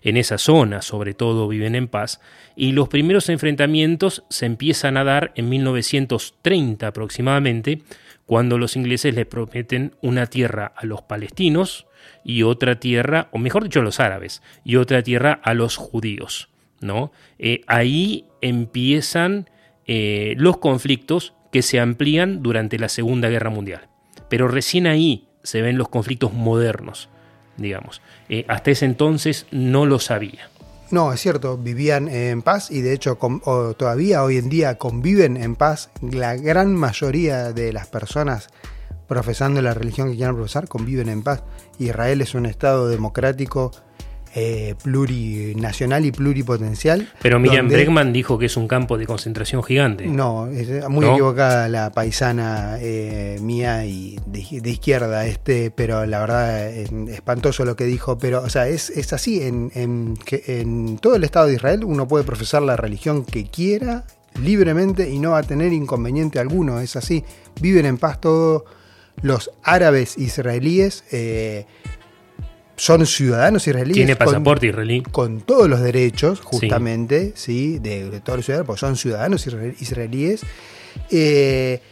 En 0.00 0.16
esa 0.16 0.38
zona, 0.38 0.80
sobre 0.80 1.12
todo, 1.12 1.46
viven 1.46 1.74
en 1.74 1.88
paz, 1.88 2.22
y 2.56 2.72
los 2.72 2.88
primeros 2.88 3.28
enfrentamientos 3.28 4.24
se 4.30 4.46
empiezan 4.46 4.96
a 4.96 5.04
dar 5.04 5.32
en 5.36 5.50
1930 5.50 6.86
aproximadamente, 6.86 7.82
cuando 8.24 8.56
los 8.56 8.76
ingleses 8.76 9.14
les 9.14 9.26
prometen 9.26 9.94
una 10.00 10.24
tierra 10.24 10.72
a 10.74 10.86
los 10.86 11.02
palestinos 11.02 11.86
y 12.24 12.42
otra 12.42 12.80
tierra, 12.80 13.28
o 13.32 13.36
mejor 13.36 13.64
dicho, 13.64 13.80
a 13.80 13.84
los 13.84 14.00
árabes, 14.00 14.40
y 14.64 14.76
otra 14.76 15.02
tierra 15.02 15.38
a 15.44 15.52
los 15.52 15.76
judíos. 15.76 16.48
¿no? 16.80 17.12
Eh, 17.38 17.60
ahí 17.66 18.24
empiezan 18.40 19.50
eh, 19.84 20.32
los 20.38 20.56
conflictos 20.56 21.34
que 21.52 21.60
se 21.60 21.78
amplían 21.78 22.42
durante 22.42 22.78
la 22.78 22.88
Segunda 22.88 23.28
Guerra 23.28 23.50
Mundial. 23.50 23.89
Pero 24.30 24.48
recién 24.48 24.86
ahí 24.86 25.28
se 25.42 25.60
ven 25.60 25.76
los 25.76 25.90
conflictos 25.90 26.32
modernos, 26.32 27.10
digamos. 27.58 28.00
Eh, 28.30 28.46
hasta 28.48 28.70
ese 28.70 28.86
entonces 28.86 29.46
no 29.50 29.84
lo 29.84 29.98
sabía. 29.98 30.48
No, 30.90 31.12
es 31.12 31.20
cierto, 31.20 31.58
vivían 31.58 32.08
en 32.08 32.42
paz 32.42 32.70
y 32.70 32.80
de 32.80 32.94
hecho 32.94 33.18
todavía 33.76 34.24
hoy 34.24 34.38
en 34.38 34.48
día 34.48 34.78
conviven 34.78 35.36
en 35.36 35.54
paz. 35.54 35.90
La 36.00 36.34
gran 36.36 36.74
mayoría 36.74 37.52
de 37.52 37.72
las 37.72 37.86
personas 37.86 38.48
profesando 39.06 39.60
la 39.60 39.74
religión 39.74 40.08
que 40.08 40.16
quieran 40.16 40.36
profesar 40.36 40.68
conviven 40.68 41.08
en 41.08 41.22
paz. 41.22 41.42
Israel 41.78 42.22
es 42.22 42.34
un 42.34 42.46
Estado 42.46 42.88
democrático 42.88 43.72
eh, 44.34 44.74
plurinacional 44.82 46.06
y 46.06 46.12
pluripotencial. 46.12 47.08
Pero 47.20 47.40
Miriam 47.40 47.68
Bregman 47.68 48.12
dijo 48.12 48.38
que 48.38 48.46
es 48.46 48.56
un 48.56 48.68
campo 48.68 48.96
de 48.96 49.06
concentración 49.06 49.62
gigante. 49.62 50.06
No, 50.06 50.46
es 50.46 50.88
muy 50.88 51.06
equivocada 51.06 51.68
la 51.68 51.90
paisana 51.90 52.78
eh, 52.80 53.38
mía 53.40 53.84
y 53.86 54.20
de, 54.26 54.70
izquierda, 54.70 55.26
este, 55.26 55.70
pero 55.70 56.06
la 56.06 56.20
verdad 56.20 56.68
es 56.68 56.92
espantoso 57.08 57.64
lo 57.64 57.74
que 57.74 57.84
dijo. 57.84 58.18
Pero, 58.18 58.42
o 58.42 58.48
sea, 58.48 58.68
es, 58.68 58.90
es 58.90 59.12
así. 59.12 59.42
En, 59.42 59.72
en, 59.74 60.16
que 60.16 60.42
en 60.60 60.98
todo 60.98 61.16
el 61.16 61.24
Estado 61.24 61.46
de 61.46 61.54
Israel 61.54 61.84
uno 61.84 62.06
puede 62.06 62.24
profesar 62.24 62.62
la 62.62 62.76
religión 62.76 63.24
que 63.24 63.46
quiera 63.46 64.04
libremente 64.40 65.10
y 65.10 65.18
no 65.18 65.32
va 65.32 65.38
a 65.38 65.42
tener 65.42 65.72
inconveniente 65.72 66.38
alguno. 66.38 66.80
Es 66.80 66.96
así. 66.96 67.24
Viven 67.60 67.86
en 67.86 67.98
paz 67.98 68.20
todos 68.20 68.62
los 69.22 69.50
árabes 69.62 70.16
israelíes. 70.18 71.04
Eh, 71.10 71.66
son 72.80 73.04
ciudadanos 73.04 73.66
israelíes. 73.66 73.94
Tiene 73.94 74.16
pasaporte 74.16 74.68
israelí. 74.68 75.02
Con 75.02 75.42
todos 75.42 75.68
los 75.68 75.82
derechos, 75.82 76.40
justamente, 76.40 77.34
sí, 77.36 77.78
de, 77.78 78.22
todos 78.24 78.38
los 78.38 78.46
ciudadanos, 78.46 78.66
porque 78.66 78.80
son 78.80 78.96
ciudadanos 78.96 79.46
israelíes. 79.46 80.40
Eh, 81.10 81.82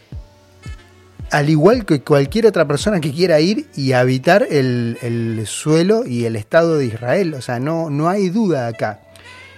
al 1.29 1.47
igual 1.47 1.85
que 1.85 2.01
cualquier 2.01 2.47
otra 2.47 2.67
persona 2.67 2.99
que 2.99 3.11
quiera 3.11 3.39
ir 3.39 3.67
y 3.75 3.91
habitar 3.91 4.47
el, 4.49 5.43
suelo 5.45 6.07
y 6.07 6.25
el 6.25 6.35
Estado 6.35 6.79
de 6.79 6.87
Israel. 6.87 7.35
O 7.35 7.41
sea, 7.43 7.59
no, 7.59 7.91
no 7.91 8.09
hay 8.09 8.29
duda 8.29 8.65
acá. 8.65 9.01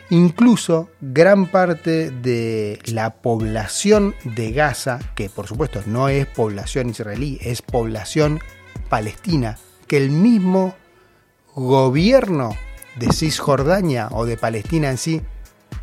Incluso 0.09 0.89
gran 0.99 1.45
parte 1.45 2.11
de 2.11 2.77
la 2.87 3.13
población 3.13 4.15
de 4.25 4.51
Gaza, 4.51 4.99
que 5.15 5.29
por 5.29 5.47
supuesto 5.47 5.81
no 5.85 6.09
es 6.09 6.27
población 6.27 6.89
israelí, 6.89 7.37
es 7.41 7.61
población 7.61 8.41
palestina, 8.89 9.57
que 9.87 9.95
el 9.95 10.09
mismo 10.09 10.75
gobierno 11.55 12.55
de 12.95 13.11
Cisjordania 13.11 14.09
o 14.11 14.25
de 14.25 14.37
Palestina 14.37 14.89
en 14.89 14.97
sí 14.97 15.21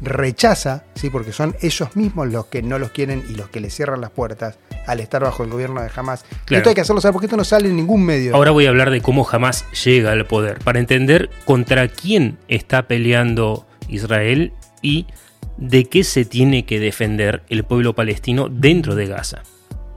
rechaza, 0.01 0.85
¿sí? 0.95 1.11
porque 1.11 1.33
son 1.33 1.57
ellos 1.61 1.97
mismos 1.97 2.29
los 2.29 2.47
que 2.47 2.63
no 2.63 2.79
los 2.79 2.91
quieren 2.91 3.25
y 3.29 3.35
los 3.35 3.49
que 3.49 3.61
le 3.61 3.71
cierran 3.71 4.01
las 4.01 4.11
puertas 4.11 4.59
al 4.87 5.01
estar 5.01 5.23
bajo 5.23 5.43
el 5.43 5.51
gobierno 5.51 5.83
de 5.83 5.91
Hamas. 5.95 6.25
Esto 6.49 6.69
hay 6.69 6.75
que 6.75 6.83
hacerlo 6.83 7.01
saber 7.01 7.15
porque 7.15 7.27
esto 7.27 7.37
no 7.37 7.45
sale 7.45 7.69
en 7.69 7.77
ningún 7.77 8.05
medio. 8.05 8.35
Ahora 8.35 8.51
voy 8.51 8.67
a 8.67 8.69
hablar 8.69 8.91
de 8.91 9.01
cómo 9.01 9.27
Hamas 9.31 9.65
llega 9.85 10.13
al 10.13 10.27
poder, 10.27 10.59
para 10.61 10.79
entender 10.79 11.31
contra 11.45 11.89
quién 11.89 12.39
está 12.49 12.87
peleando 12.87 13.67
Israel 13.89 14.53
y 14.83 15.07
de 15.57 15.87
qué 15.87 16.05
se 16.05 16.25
tiene 16.25 16.65
que 16.65 16.79
defender 16.79 17.43
el 17.49 17.65
pueblo 17.65 17.95
palestino 17.95 18.49
dentro 18.49 18.95
de 18.95 19.07
Gaza. 19.07 19.43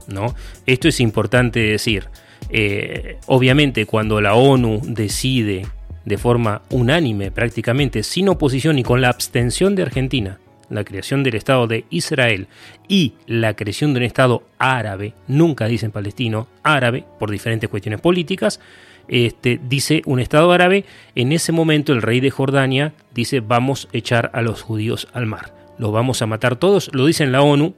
¿no? 0.07 0.35
Esto 0.65 0.87
es 0.87 0.99
importante 0.99 1.59
decir. 1.59 2.09
Eh, 2.53 3.17
obviamente 3.27 3.85
cuando 3.85 4.19
la 4.19 4.35
ONU 4.35 4.81
decide 4.83 5.65
de 6.03 6.17
forma 6.17 6.63
unánime 6.69 7.31
prácticamente, 7.31 8.03
sin 8.03 8.27
oposición 8.27 8.77
y 8.77 8.83
con 8.83 9.01
la 9.01 9.09
abstención 9.09 9.75
de 9.75 9.83
Argentina, 9.83 10.39
la 10.69 10.83
creación 10.83 11.23
del 11.23 11.35
Estado 11.35 11.67
de 11.67 11.85
Israel 11.89 12.47
y 12.87 13.13
la 13.25 13.55
creación 13.55 13.93
de 13.93 13.99
un 13.99 14.05
Estado 14.05 14.43
árabe, 14.57 15.13
nunca 15.27 15.67
dicen 15.67 15.91
palestino, 15.91 16.47
árabe, 16.63 17.05
por 17.19 17.31
diferentes 17.31 17.69
cuestiones 17.69 18.01
políticas, 18.01 18.59
este, 19.07 19.59
dice 19.67 20.01
un 20.05 20.19
Estado 20.19 20.51
árabe, 20.51 20.85
en 21.15 21.31
ese 21.31 21.51
momento 21.51 21.93
el 21.93 22.01
rey 22.01 22.19
de 22.19 22.31
Jordania 22.31 22.93
dice 23.13 23.39
vamos 23.39 23.87
a 23.93 23.97
echar 23.97 24.29
a 24.33 24.41
los 24.41 24.61
judíos 24.61 25.07
al 25.13 25.25
mar, 25.25 25.53
los 25.77 25.91
vamos 25.91 26.21
a 26.21 26.27
matar 26.27 26.55
todos, 26.55 26.89
lo 26.93 27.05
dice 27.05 27.25
la 27.27 27.41
ONU, 27.41 27.75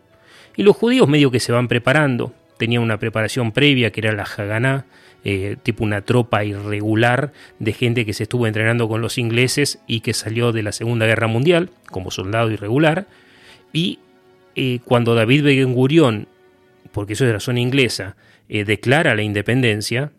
y 0.55 0.63
los 0.63 0.75
judíos 0.75 1.07
medio 1.07 1.31
que 1.31 1.39
se 1.39 1.51
van 1.51 1.67
preparando, 1.67 2.33
tenía 2.63 2.79
una 2.79 2.97
preparación 2.97 3.51
previa 3.51 3.91
que 3.91 3.99
era 3.99 4.13
la 4.13 4.23
Haganá, 4.23 4.85
eh, 5.25 5.57
tipo 5.63 5.83
una 5.83 5.99
tropa 5.99 6.45
irregular 6.45 7.33
de 7.59 7.73
gente 7.73 8.05
que 8.05 8.13
se 8.13 8.23
estuvo 8.23 8.47
entrenando 8.47 8.87
con 8.87 9.01
los 9.01 9.17
ingleses 9.17 9.79
y 9.85 9.99
que 9.99 10.13
salió 10.13 10.53
de 10.53 10.63
la 10.63 10.71
Segunda 10.71 11.05
Guerra 11.05 11.27
Mundial 11.27 11.71
como 11.91 12.09
soldado 12.09 12.49
irregular. 12.51 13.05
Y 13.73 13.99
eh, 14.55 14.79
cuando 14.85 15.13
David 15.13 15.43
Ben 15.43 15.73
Gurión, 15.73 16.29
porque 16.93 17.13
eso 17.13 17.25
es 17.25 17.31
de 17.31 17.33
la 17.33 17.41
zona 17.41 17.59
inglesa, 17.59 18.15
eh, 18.47 18.63
declara 18.63 19.13
la 19.13 19.23
independencia, 19.23 20.13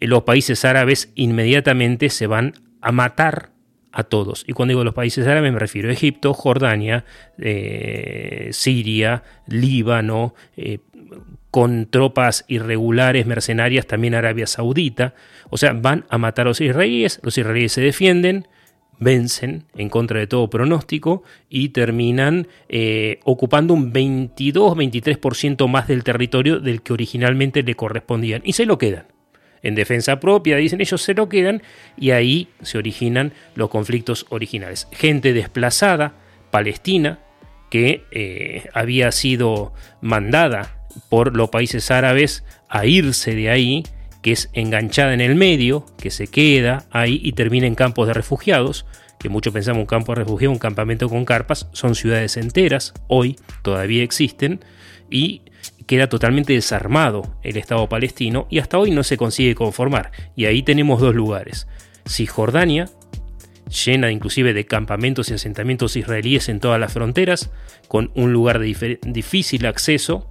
los 0.00 0.24
países 0.24 0.66
árabes 0.66 1.10
inmediatamente 1.14 2.10
se 2.10 2.26
van 2.26 2.52
a 2.82 2.92
matar 2.92 3.52
a 3.90 4.02
todos. 4.02 4.44
Y 4.46 4.52
cuando 4.52 4.72
digo 4.72 4.84
los 4.84 4.92
países 4.92 5.26
árabes 5.26 5.50
me 5.50 5.58
refiero 5.58 5.88
a 5.88 5.92
Egipto, 5.94 6.34
Jordania, 6.34 7.06
Siria, 8.50 9.22
Líbano, 9.46 10.34
con 11.50 11.86
tropas 11.86 12.44
irregulares, 12.48 13.26
mercenarias, 13.26 13.86
también 13.86 14.14
Arabia 14.14 14.46
Saudita. 14.46 15.14
O 15.50 15.56
sea, 15.56 15.72
van 15.72 16.04
a 16.08 16.18
matar 16.18 16.46
a 16.46 16.50
los 16.50 16.60
israelíes, 16.60 17.20
los 17.22 17.36
israelíes 17.36 17.72
se 17.72 17.80
defienden, 17.80 18.46
vencen 18.98 19.64
en 19.74 19.88
contra 19.88 20.20
de 20.20 20.26
todo 20.26 20.48
pronóstico 20.48 21.24
y 21.48 21.70
terminan 21.70 22.46
eh, 22.68 23.18
ocupando 23.24 23.74
un 23.74 23.92
22-23% 23.92 25.66
más 25.68 25.88
del 25.88 26.04
territorio 26.04 26.60
del 26.60 26.82
que 26.82 26.92
originalmente 26.92 27.62
le 27.62 27.74
correspondían 27.74 28.42
y 28.44 28.52
se 28.52 28.66
lo 28.66 28.78
quedan. 28.78 29.06
En 29.62 29.74
defensa 29.74 30.20
propia, 30.20 30.56
dicen 30.56 30.80
ellos, 30.80 31.02
se 31.02 31.14
lo 31.14 31.28
quedan 31.28 31.62
y 31.96 32.12
ahí 32.12 32.48
se 32.62 32.78
originan 32.78 33.32
los 33.54 33.68
conflictos 33.68 34.26
originales. 34.30 34.88
Gente 34.92 35.34
desplazada, 35.34 36.14
palestina, 36.50 37.18
que 37.70 38.04
eh, 38.10 38.68
había 38.72 39.12
sido 39.12 39.72
mandada 40.00 40.79
por 41.08 41.36
los 41.36 41.50
países 41.50 41.90
árabes 41.90 42.44
a 42.68 42.86
irse 42.86 43.34
de 43.34 43.50
ahí, 43.50 43.82
que 44.22 44.32
es 44.32 44.50
enganchada 44.52 45.14
en 45.14 45.20
el 45.20 45.34
medio, 45.34 45.86
que 45.98 46.10
se 46.10 46.26
queda 46.26 46.84
ahí 46.90 47.20
y 47.22 47.32
termina 47.32 47.66
en 47.66 47.74
campos 47.74 48.06
de 48.06 48.14
refugiados, 48.14 48.86
que 49.18 49.28
muchos 49.28 49.52
pensamos 49.52 49.80
un 49.80 49.86
campo 49.86 50.12
de 50.12 50.22
refugiados, 50.22 50.54
un 50.54 50.58
campamento 50.58 51.08
con 51.08 51.24
carpas, 51.24 51.68
son 51.72 51.94
ciudades 51.94 52.36
enteras, 52.36 52.94
hoy 53.08 53.36
todavía 53.62 54.02
existen, 54.02 54.60
y 55.10 55.42
queda 55.86 56.08
totalmente 56.08 56.52
desarmado 56.52 57.36
el 57.42 57.56
Estado 57.56 57.88
palestino 57.88 58.46
y 58.48 58.60
hasta 58.60 58.78
hoy 58.78 58.92
no 58.92 59.02
se 59.02 59.16
consigue 59.16 59.56
conformar. 59.56 60.12
Y 60.36 60.44
ahí 60.44 60.62
tenemos 60.62 61.00
dos 61.00 61.14
lugares. 61.14 61.66
Cisjordania, 62.08 62.88
llena 63.84 64.10
inclusive 64.12 64.54
de 64.54 64.66
campamentos 64.66 65.30
y 65.30 65.34
asentamientos 65.34 65.96
israelíes 65.96 66.48
en 66.48 66.60
todas 66.60 66.78
las 66.78 66.92
fronteras, 66.92 67.50
con 67.88 68.12
un 68.14 68.32
lugar 68.32 68.60
de 68.60 69.00
difícil 69.02 69.66
acceso 69.66 70.29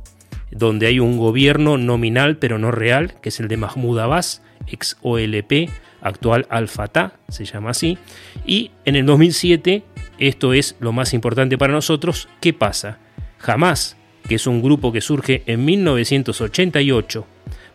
donde 0.52 0.88
hay 0.88 1.00
un 1.00 1.18
gobierno 1.18 1.78
nominal 1.78 2.38
pero 2.38 2.58
no 2.58 2.72
real, 2.72 3.16
que 3.22 3.30
es 3.30 3.40
el 3.40 3.48
de 3.48 3.58
Mahmoud 3.58 4.00
Abbas, 4.00 4.42
ex 4.68 4.98
OLP, 5.02 5.70
actual 6.02 6.48
Al-Fatah, 6.50 7.14
se 7.28 7.46
llama 7.46 7.72
así. 7.72 7.98
Y 8.46 8.72
en 8.86 8.96
el 8.96 9.06
2007, 9.06 9.84
esto 10.18 10.54
es 10.54 10.76
lo 10.80 10.92
más 10.92 11.14
importante 11.14 11.58
para 11.58 11.74
nosotros, 11.74 12.30
¿qué 12.42 12.54
pasa? 12.54 13.00
Hamas, 13.46 13.98
que 14.28 14.36
es 14.36 14.48
un 14.48 14.62
grupo 14.62 14.92
que 14.92 15.02
surge 15.02 15.44
en 15.46 15.66
1988 15.66 17.26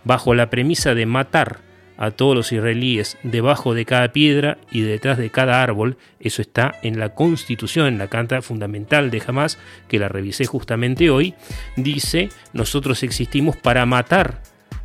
bajo 0.05 0.35
la 0.35 0.51
premisa 0.51 0.95
de 0.95 1.07
matar 1.07 1.61
a 1.97 2.11
todos 2.11 2.35
los 2.35 2.53
israelíes 2.53 3.19
debajo 3.23 3.75
de 3.75 3.85
cada 3.85 4.13
piedra 4.13 4.59
y 4.71 4.81
detrás 4.81 5.19
de 5.19 5.31
cada 5.31 5.63
árbol. 5.63 5.97
Eso 6.21 6.43
está 6.43 6.73
en 6.83 6.99
la 6.99 7.15
constitución, 7.15 7.87
en 7.87 7.99
la 7.99 8.09
carta 8.09 8.43
fundamental 8.43 9.11
de 9.11 9.23
Hamas, 9.27 9.59
que 9.89 9.99
la 9.99 10.09
revisé 10.09 10.47
justamente 10.47 11.11
hoy. 11.11 11.35
Dice, 11.77 12.31
nosotros 12.53 13.03
existimos 13.03 13.57
para 13.57 13.87
matar 13.87 14.43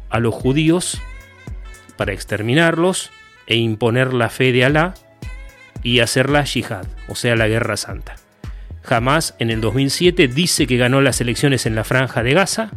a 0.10 0.20
los 0.20 0.34
judíos, 0.34 1.02
para 1.98 2.14
exterminarlos 2.14 3.12
e 3.48 3.56
imponer 3.58 4.14
la 4.14 4.30
fe 4.30 4.52
de 4.52 4.66
Alá 4.66 4.94
y 5.84 6.00
hacer 6.00 6.30
la 6.30 6.44
yihad, 6.44 6.86
o 7.08 7.16
sea, 7.16 7.36
la 7.36 7.48
guerra 7.48 7.78
santa. 7.78 8.16
Hamas 8.88 9.36
en 9.40 9.50
el 9.50 9.62
2007 9.62 10.28
dice 10.28 10.66
que 10.66 10.78
ganó 10.78 11.02
las 11.02 11.22
elecciones 11.22 11.66
en 11.66 11.76
la 11.76 11.84
franja 11.84 12.24
de 12.24 12.34
Gaza, 12.34 12.72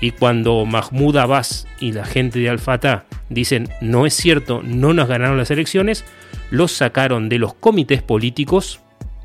y 0.00 0.12
cuando 0.12 0.64
Mahmoud 0.64 1.16
Abbas 1.16 1.66
y 1.78 1.92
la 1.92 2.04
gente 2.04 2.38
de 2.38 2.48
Al-Fatah 2.48 3.04
dicen 3.28 3.68
no 3.80 4.06
es 4.06 4.14
cierto, 4.14 4.62
no 4.62 4.94
nos 4.94 5.08
ganaron 5.08 5.36
las 5.36 5.50
elecciones, 5.50 6.04
los 6.50 6.72
sacaron 6.72 7.28
de 7.28 7.38
los 7.38 7.54
comités 7.54 8.02
políticos 8.02 8.80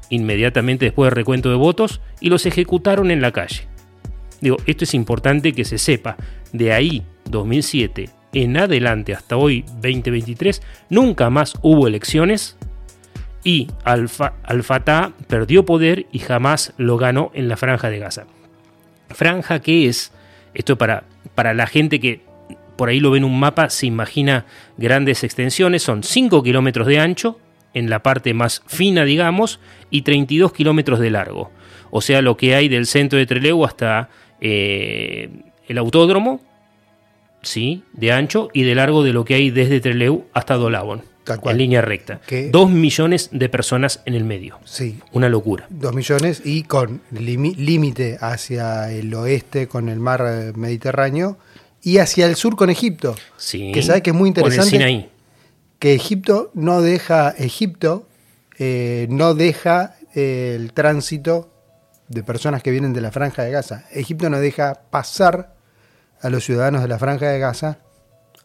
inmediatamente 0.09 0.85
después 0.85 1.07
del 1.07 1.15
recuento 1.15 1.49
de 1.49 1.55
votos 1.55 2.01
y 2.19 2.29
los 2.29 2.45
ejecutaron 2.45 3.09
en 3.11 3.21
la 3.21 3.31
calle. 3.31 3.67
Digo, 4.41 4.57
esto 4.65 4.83
es 4.83 4.93
importante 4.93 5.53
que 5.53 5.65
se 5.65 5.77
sepa. 5.77 6.17
De 6.51 6.73
ahí, 6.73 7.03
2007 7.29 8.09
en 8.35 8.57
adelante 8.57 9.13
hasta 9.13 9.37
hoy, 9.37 9.63
2023, 9.81 10.61
nunca 10.89 11.29
más 11.29 11.53
hubo 11.61 11.87
elecciones 11.87 12.57
y 13.43 13.69
Al-Fatah 13.83 15.13
perdió 15.27 15.65
poder 15.65 16.05
y 16.11 16.19
jamás 16.19 16.73
lo 16.77 16.97
ganó 16.97 17.31
en 17.33 17.47
la 17.47 17.57
franja 17.57 17.89
de 17.89 17.99
Gaza. 17.99 18.25
Franja 19.09 19.61
que 19.61 19.87
es 19.87 20.11
esto 20.55 20.77
para 20.77 21.03
para 21.35 21.53
la 21.53 21.67
gente 21.67 21.99
que 21.99 22.21
por 22.75 22.89
ahí 22.89 22.99
lo 22.99 23.11
ve 23.11 23.19
en 23.19 23.23
un 23.23 23.39
mapa, 23.39 23.69
se 23.69 23.85
imagina 23.85 24.45
grandes 24.77 25.23
extensiones, 25.23 25.83
son 25.83 26.03
5 26.03 26.43
kilómetros 26.43 26.87
de 26.87 26.99
ancho 26.99 27.39
en 27.73 27.89
la 27.89 28.03
parte 28.03 28.33
más 28.33 28.63
fina, 28.67 29.05
digamos, 29.05 29.59
y 29.89 30.01
32 30.01 30.51
kilómetros 30.53 30.99
de 30.99 31.09
largo. 31.09 31.51
O 31.89 32.01
sea, 32.01 32.21
lo 32.21 32.35
que 32.35 32.55
hay 32.55 32.67
del 32.67 32.85
centro 32.85 33.19
de 33.19 33.25
Trelew 33.25 33.63
hasta 33.63 34.09
eh, 34.41 35.29
el 35.67 35.77
autódromo, 35.77 36.41
¿sí? 37.41 37.83
de 37.93 38.11
ancho, 38.11 38.49
y 38.53 38.63
de 38.63 38.75
largo 38.75 39.03
de 39.03 39.13
lo 39.13 39.23
que 39.23 39.35
hay 39.35 39.51
desde 39.51 39.79
Trelew 39.79 40.25
hasta 40.33 40.55
Dolabon. 40.55 41.03
Tal 41.25 41.39
cual. 41.41 41.55
En 41.55 41.57
línea 41.57 41.81
recta. 41.81 42.21
Que- 42.25 42.49
Dos 42.49 42.69
millones 42.69 43.29
de 43.33 43.49
personas 43.49 43.99
en 44.05 44.13
el 44.13 44.23
medio. 44.23 44.59
Sí, 44.63 44.99
Una 45.11 45.27
locura. 45.27 45.65
dos 45.69 45.93
millones 45.93 46.41
y 46.45 46.63
con 46.63 47.01
límite 47.11 48.17
hacia 48.21 48.91
el 48.91 49.13
oeste 49.13 49.67
con 49.67 49.89
el 49.89 49.99
mar 49.99 50.23
eh, 50.27 50.53
Mediterráneo 50.55 51.37
y 51.81 51.97
hacia 51.97 52.25
el 52.27 52.35
sur 52.35 52.55
con 52.55 52.69
Egipto. 52.69 53.15
Sí. 53.37 53.71
Que 53.73 53.81
sabe 53.83 54.01
que 54.01 54.11
es 54.11 54.15
muy 54.15 54.31
Con 54.33 54.45
el 54.45 54.53
interesante. 54.53 54.77
Sinaí. 54.77 55.09
que 55.79 55.93
Egipto 55.93 56.51
no 56.53 56.81
deja, 56.81 57.29
Egipto 57.31 58.07
eh, 58.57 59.07
no 59.09 59.33
deja 59.33 59.95
eh, 60.15 60.53
el 60.55 60.73
tránsito 60.73 61.51
de 62.07 62.23
personas 62.23 62.61
que 62.63 62.71
vienen 62.71 62.93
de 62.93 63.01
la 63.01 63.11
franja 63.11 63.43
de 63.43 63.51
Gaza. 63.51 63.85
Egipto 63.91 64.29
no 64.29 64.39
deja 64.39 64.81
pasar 64.91 65.55
a 66.21 66.29
los 66.29 66.43
ciudadanos 66.45 66.81
de 66.81 66.87
la 66.87 66.97
franja 66.99 67.27
de 67.29 67.39
Gaza 67.39 67.79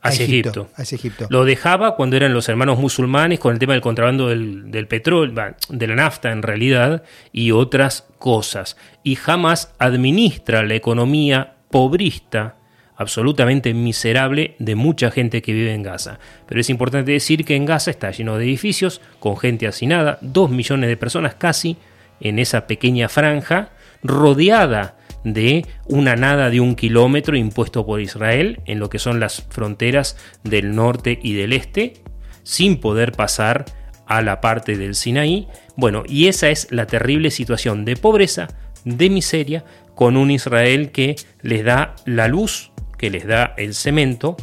Hacia 0.02 0.24
Egipto. 0.24 0.68
Hacia 0.76 0.96
Egipto. 0.96 1.26
Lo 1.30 1.44
dejaba 1.44 1.94
cuando 1.94 2.16
eran 2.16 2.32
los 2.32 2.48
hermanos 2.48 2.78
musulmanes 2.78 3.38
con 3.38 3.52
el 3.52 3.58
tema 3.58 3.74
del 3.74 3.82
contrabando 3.82 4.28
del, 4.28 4.70
del 4.70 4.86
petróleo, 4.86 5.54
de 5.68 5.86
la 5.86 5.94
nafta 5.94 6.32
en 6.32 6.42
realidad, 6.42 7.02
y 7.32 7.50
otras 7.50 8.06
cosas. 8.18 8.76
Y 9.02 9.16
jamás 9.16 9.74
administra 9.78 10.62
la 10.62 10.74
economía 10.74 11.54
pobrista, 11.70 12.56
absolutamente 12.96 13.74
miserable, 13.74 14.56
de 14.58 14.74
mucha 14.74 15.10
gente 15.10 15.42
que 15.42 15.52
vive 15.52 15.74
en 15.74 15.82
Gaza. 15.82 16.18
Pero 16.46 16.60
es 16.60 16.70
importante 16.70 17.12
decir 17.12 17.44
que 17.44 17.56
en 17.56 17.66
Gaza 17.66 17.90
está 17.90 18.10
lleno 18.10 18.36
de 18.36 18.44
edificios, 18.44 19.00
con 19.18 19.36
gente 19.36 19.66
hacinada, 19.66 20.18
dos 20.20 20.50
millones 20.50 20.88
de 20.88 20.96
personas 20.96 21.34
casi 21.34 21.76
en 22.20 22.38
esa 22.38 22.66
pequeña 22.66 23.08
franja, 23.08 23.70
rodeada 24.02 24.96
de 25.24 25.66
una 25.86 26.16
nada 26.16 26.50
de 26.50 26.60
un 26.60 26.74
kilómetro 26.74 27.36
impuesto 27.36 27.84
por 27.84 28.00
Israel 28.00 28.60
en 28.66 28.78
lo 28.78 28.88
que 28.90 28.98
son 28.98 29.20
las 29.20 29.46
fronteras 29.50 30.16
del 30.44 30.74
norte 30.74 31.18
y 31.22 31.34
del 31.34 31.52
este, 31.52 31.94
sin 32.42 32.78
poder 32.78 33.12
pasar 33.12 33.64
a 34.06 34.22
la 34.22 34.40
parte 34.40 34.76
del 34.76 34.94
Sinaí. 34.94 35.46
Bueno, 35.76 36.02
y 36.06 36.26
esa 36.26 36.50
es 36.50 36.68
la 36.70 36.86
terrible 36.86 37.30
situación 37.30 37.84
de 37.84 37.96
pobreza, 37.96 38.48
de 38.84 39.10
miseria, 39.10 39.64
con 39.94 40.16
un 40.16 40.30
Israel 40.30 40.90
que 40.90 41.16
les 41.42 41.64
da 41.64 41.94
la 42.06 42.26
luz, 42.26 42.72
que 42.98 43.10
les 43.10 43.26
da 43.26 43.54
el 43.56 43.74
cemento 43.74 44.36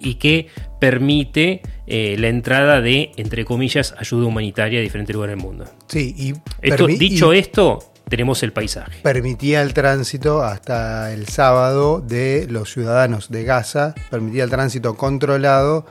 y 0.00 0.14
que 0.14 0.48
permite 0.80 1.62
eh, 1.86 2.16
la 2.18 2.28
entrada 2.28 2.80
de, 2.80 3.12
entre 3.16 3.44
comillas, 3.44 3.94
ayuda 3.98 4.26
humanitaria 4.26 4.80
a 4.80 4.82
diferentes 4.82 5.14
lugares 5.14 5.36
del 5.36 5.44
mundo. 5.44 5.64
Sí, 5.86 6.14
y, 6.16 6.34
Esto, 6.60 6.86
dicho 6.86 7.32
y 7.34 7.38
esto, 7.38 7.78
tenemos 8.08 8.42
el 8.42 8.52
paisaje. 8.52 9.00
permitía 9.02 9.62
el 9.62 9.74
tránsito 9.74 10.42
hasta 10.42 11.12
el 11.12 11.28
sábado 11.28 12.00
de 12.00 12.46
los 12.48 12.72
ciudadanos 12.72 13.30
de 13.30 13.44
Gaza, 13.44 13.94
permitía 14.10 14.44
el 14.44 14.50
tránsito 14.50 14.96
controlado 14.96 15.86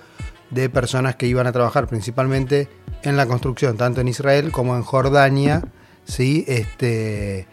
de 0.50 0.70
personas 0.70 1.16
que 1.16 1.28
iban 1.28 1.48
a 1.48 1.52
trabajar 1.52 1.88
principalmente 1.88 2.70
en 3.04 3.18
la 3.18 3.26
construcción, 3.26 3.78
tanto 3.78 4.02
en 4.02 4.08
Israel 4.08 4.52
como 4.52 4.76
en 4.76 4.82
Jordania, 4.84 5.62
¿sí? 6.06 6.46
este, 6.48 7.48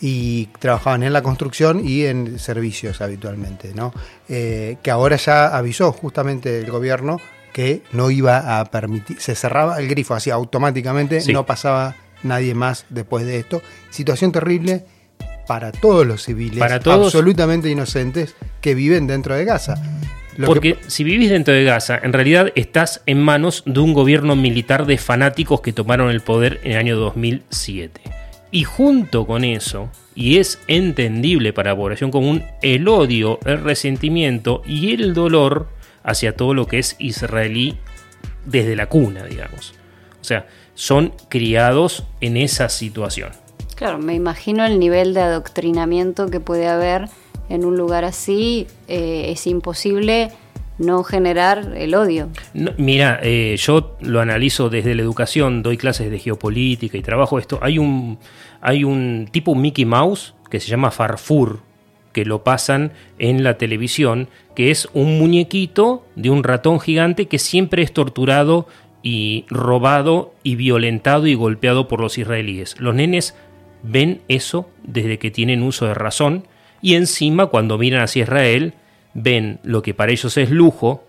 y 0.00 0.46
trabajaban 0.58 1.02
en 1.02 1.12
la 1.12 1.22
construcción 1.22 1.80
y 1.86 2.04
en 2.04 2.38
servicios 2.38 3.00
habitualmente, 3.00 3.72
¿no? 3.74 3.92
Eh, 4.28 4.76
que 4.82 4.90
ahora 4.90 5.16
ya 5.16 5.56
avisó 5.56 5.92
justamente 5.92 6.60
el 6.60 6.70
gobierno 6.70 7.18
que 7.54 7.82
no 7.92 8.10
iba 8.10 8.58
a 8.60 8.64
permitir, 8.66 9.20
se 9.20 9.34
cerraba 9.34 9.78
el 9.78 9.88
grifo 9.88 10.14
así 10.14 10.30
automáticamente, 10.30 11.20
Sí. 11.20 11.32
no 11.32 11.46
pasaba 11.46 11.94
nadie 12.24 12.54
más 12.54 12.86
después 12.90 13.24
de 13.26 13.38
esto. 13.38 13.62
Situación 13.90 14.32
terrible 14.32 14.84
para 15.46 15.72
todos 15.72 16.06
los 16.06 16.22
civiles, 16.22 16.58
Para 16.58 16.80
todos. 16.80 17.06
absolutamente 17.14 17.70
inocentes 17.70 18.34
que 18.60 18.74
viven 18.74 19.06
dentro 19.06 19.34
de 19.34 19.44
Gaza. 19.44 19.74
Lo 20.36 20.46
Porque 20.46 20.74
que- 20.74 20.90
si 20.90 21.04
vivís 21.04 21.30
dentro 21.30 21.54
de 21.54 21.62
Gaza, 21.64 22.00
en 22.02 22.12
realidad 22.12 22.50
estás 22.56 23.02
en 23.06 23.22
manos 23.22 23.62
de 23.66 23.78
un 23.78 23.92
gobierno 23.94 24.34
militar 24.34 24.84
de 24.86 24.98
fanáticos 24.98 25.60
que 25.60 25.72
tomaron 25.72 26.10
el 26.10 26.22
poder 26.22 26.60
en 26.64 26.72
el 26.72 26.78
año 26.78 26.96
2007. 26.96 28.00
Y 28.50 28.64
junto 28.64 29.26
con 29.26 29.44
eso, 29.44 29.90
y 30.14 30.38
es 30.38 30.58
entendible 30.66 31.52
para 31.52 31.70
la 31.72 31.76
población 31.76 32.10
común, 32.10 32.42
el 32.62 32.88
odio, 32.88 33.38
el 33.44 33.62
resentimiento 33.62 34.62
y 34.66 34.92
el 34.94 35.12
dolor 35.14 35.68
hacia 36.02 36.34
todo 36.36 36.54
lo 36.54 36.66
que 36.66 36.78
es 36.78 36.96
israelí 36.98 37.76
desde 38.44 38.76
la 38.76 38.86
cuna, 38.88 39.24
digamos. 39.24 39.74
O 40.20 40.24
sea, 40.24 40.46
son 40.74 41.12
criados 41.28 42.04
en 42.20 42.36
esa 42.36 42.68
situación. 42.68 43.30
Claro, 43.76 43.98
me 43.98 44.14
imagino 44.14 44.64
el 44.64 44.78
nivel 44.78 45.14
de 45.14 45.20
adoctrinamiento 45.20 46.30
que 46.30 46.40
puede 46.40 46.68
haber 46.68 47.08
en 47.48 47.64
un 47.64 47.76
lugar 47.76 48.04
así. 48.04 48.66
eh, 48.88 49.26
es 49.30 49.46
imposible 49.46 50.30
no 50.78 51.04
generar 51.04 51.72
el 51.76 51.94
odio. 51.94 52.28
No, 52.52 52.72
mira, 52.78 53.20
eh, 53.22 53.56
yo 53.58 53.96
lo 54.00 54.20
analizo 54.20 54.70
desde 54.70 54.94
la 54.94 55.02
educación, 55.02 55.62
doy 55.62 55.76
clases 55.76 56.10
de 56.10 56.18
geopolítica 56.18 56.98
y 56.98 57.02
trabajo 57.02 57.38
esto. 57.38 57.58
Hay 57.62 57.78
un, 57.78 58.18
hay 58.60 58.84
un 58.84 59.28
tipo 59.30 59.54
Mickey 59.54 59.84
Mouse 59.84 60.34
que 60.50 60.60
se 60.60 60.68
llama 60.68 60.90
Farfur, 60.90 61.60
que 62.12 62.24
lo 62.24 62.44
pasan 62.44 62.92
en 63.18 63.42
la 63.42 63.58
televisión, 63.58 64.28
que 64.54 64.70
es 64.70 64.88
un 64.94 65.18
muñequito 65.18 66.04
de 66.14 66.30
un 66.30 66.44
ratón 66.44 66.80
gigante 66.80 67.26
que 67.26 67.38
siempre 67.38 67.82
es 67.82 67.92
torturado 67.92 68.66
y 69.04 69.44
robado 69.50 70.34
y 70.42 70.56
violentado 70.56 71.26
y 71.26 71.34
golpeado 71.34 71.86
por 71.88 72.00
los 72.00 72.16
israelíes. 72.16 72.80
Los 72.80 72.94
nenes 72.94 73.36
ven 73.82 74.22
eso 74.28 74.68
desde 74.82 75.18
que 75.18 75.30
tienen 75.30 75.62
uso 75.62 75.86
de 75.86 75.92
razón 75.92 76.48
y 76.80 76.94
encima 76.94 77.46
cuando 77.48 77.76
miran 77.76 78.00
hacia 78.00 78.22
Israel 78.22 78.72
ven 79.12 79.60
lo 79.62 79.82
que 79.82 79.92
para 79.92 80.10
ellos 80.10 80.36
es 80.38 80.50
lujo, 80.50 81.06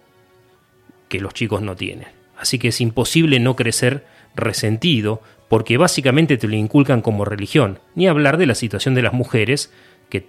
que 1.08 1.22
los 1.22 1.34
chicos 1.34 1.62
no 1.62 1.78
tienen. 1.78 2.10
Así 2.38 2.60
que 2.60 2.68
es 2.68 2.82
imposible 2.82 3.40
no 3.40 3.56
crecer 3.56 4.06
resentido, 4.36 5.22
porque 5.48 5.78
básicamente 5.78 6.36
te 6.36 6.50
lo 6.50 6.56
inculcan 6.58 7.02
como 7.02 7.24
religión. 7.24 7.80
Ni 7.96 8.10
hablar 8.10 8.38
de 8.38 8.46
la 8.46 8.56
situación 8.56 8.94
de 8.94 9.04
las 9.04 9.14
mujeres, 9.14 9.72
que, 10.10 10.28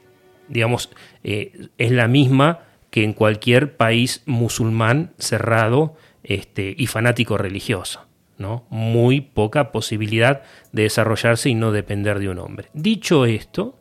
digamos, 0.48 0.90
eh, 1.24 1.68
es 1.78 1.90
la 1.90 2.06
misma 2.06 2.60
que 2.90 3.02
en 3.02 3.12
cualquier 3.12 3.76
país 3.76 4.22
musulmán 4.24 5.10
cerrado 5.18 5.96
este, 6.26 6.74
y 6.76 6.86
fanático 6.86 7.38
religioso. 7.38 8.06
¿no? 8.38 8.66
Muy 8.68 9.22
poca 9.22 9.72
posibilidad 9.72 10.42
de 10.72 10.82
desarrollarse 10.82 11.48
y 11.48 11.54
no 11.54 11.72
depender 11.72 12.18
de 12.18 12.28
un 12.28 12.38
hombre. 12.38 12.68
Dicho 12.74 13.24
esto, 13.24 13.78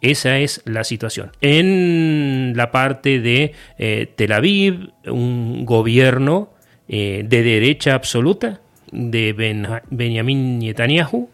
esa 0.00 0.38
es 0.38 0.62
la 0.64 0.82
situación. 0.82 1.30
En 1.40 2.54
la 2.56 2.72
parte 2.72 3.20
de 3.20 3.52
eh, 3.78 4.12
Tel 4.16 4.32
Aviv, 4.32 4.90
un 5.06 5.64
gobierno 5.64 6.50
eh, 6.88 7.22
de 7.24 7.42
derecha 7.42 7.94
absoluta 7.94 8.60
de 8.90 9.32
Ben- 9.32 9.82
Benjamin 9.90 10.58
Netanyahu, 10.58 11.30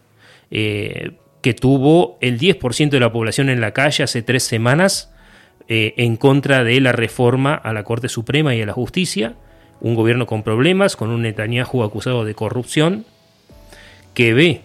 eh, 0.51 1.13
que 1.41 1.55
tuvo 1.55 2.19
el 2.21 2.39
10% 2.39 2.91
de 2.91 3.01
la 3.01 3.11
población 3.11 3.49
en 3.49 3.61
la 3.61 3.73
calle 3.73 4.05
hace 4.05 4.23
tres 4.23 4.43
semanas 4.43 5.15
en 5.71 6.17
contra 6.17 6.65
de 6.65 6.81
la 6.81 6.93
reforma 6.93 7.55
a 7.55 7.75
la 7.75 7.85
Corte 7.85 8.09
Suprema 8.09 8.55
y 8.55 8.63
a 8.63 8.67
la 8.67 8.73
justicia. 8.73 9.35
Un 9.81 9.95
gobierno 9.95 10.27
con 10.27 10.43
problemas, 10.43 10.97
con 10.97 11.11
un 11.11 11.23
Netanyahu 11.23 11.83
acusado 11.83 12.25
de 12.25 12.35
corrupción, 12.35 13.05
que 14.15 14.35
ve 14.35 14.63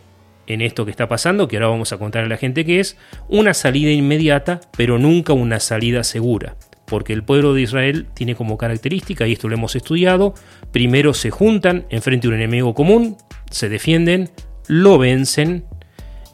en 0.47 0.61
esto 0.61 0.85
que 0.85 0.91
está 0.91 1.07
pasando, 1.07 1.47
que 1.47 1.57
ahora 1.57 1.67
vamos 1.67 1.93
a 1.93 1.97
contar 1.97 2.23
a 2.23 2.27
la 2.27 2.37
gente 2.37 2.65
que 2.65 2.79
es, 2.79 2.97
una 3.29 3.53
salida 3.53 3.91
inmediata, 3.91 4.61
pero 4.75 4.99
nunca 4.99 5.33
una 5.33 5.59
salida 5.59 6.03
segura. 6.03 6.55
Porque 6.85 7.13
el 7.13 7.23
pueblo 7.23 7.53
de 7.53 7.61
Israel 7.61 8.07
tiene 8.13 8.35
como 8.35 8.57
característica, 8.57 9.25
y 9.25 9.33
esto 9.33 9.47
lo 9.47 9.55
hemos 9.55 9.75
estudiado, 9.75 10.33
primero 10.71 11.13
se 11.13 11.29
juntan 11.29 11.85
enfrente 11.89 12.27
de 12.27 12.33
un 12.33 12.39
enemigo 12.39 12.73
común, 12.73 13.17
se 13.49 13.69
defienden, 13.69 14.31
lo 14.67 14.97
vencen, 14.97 15.65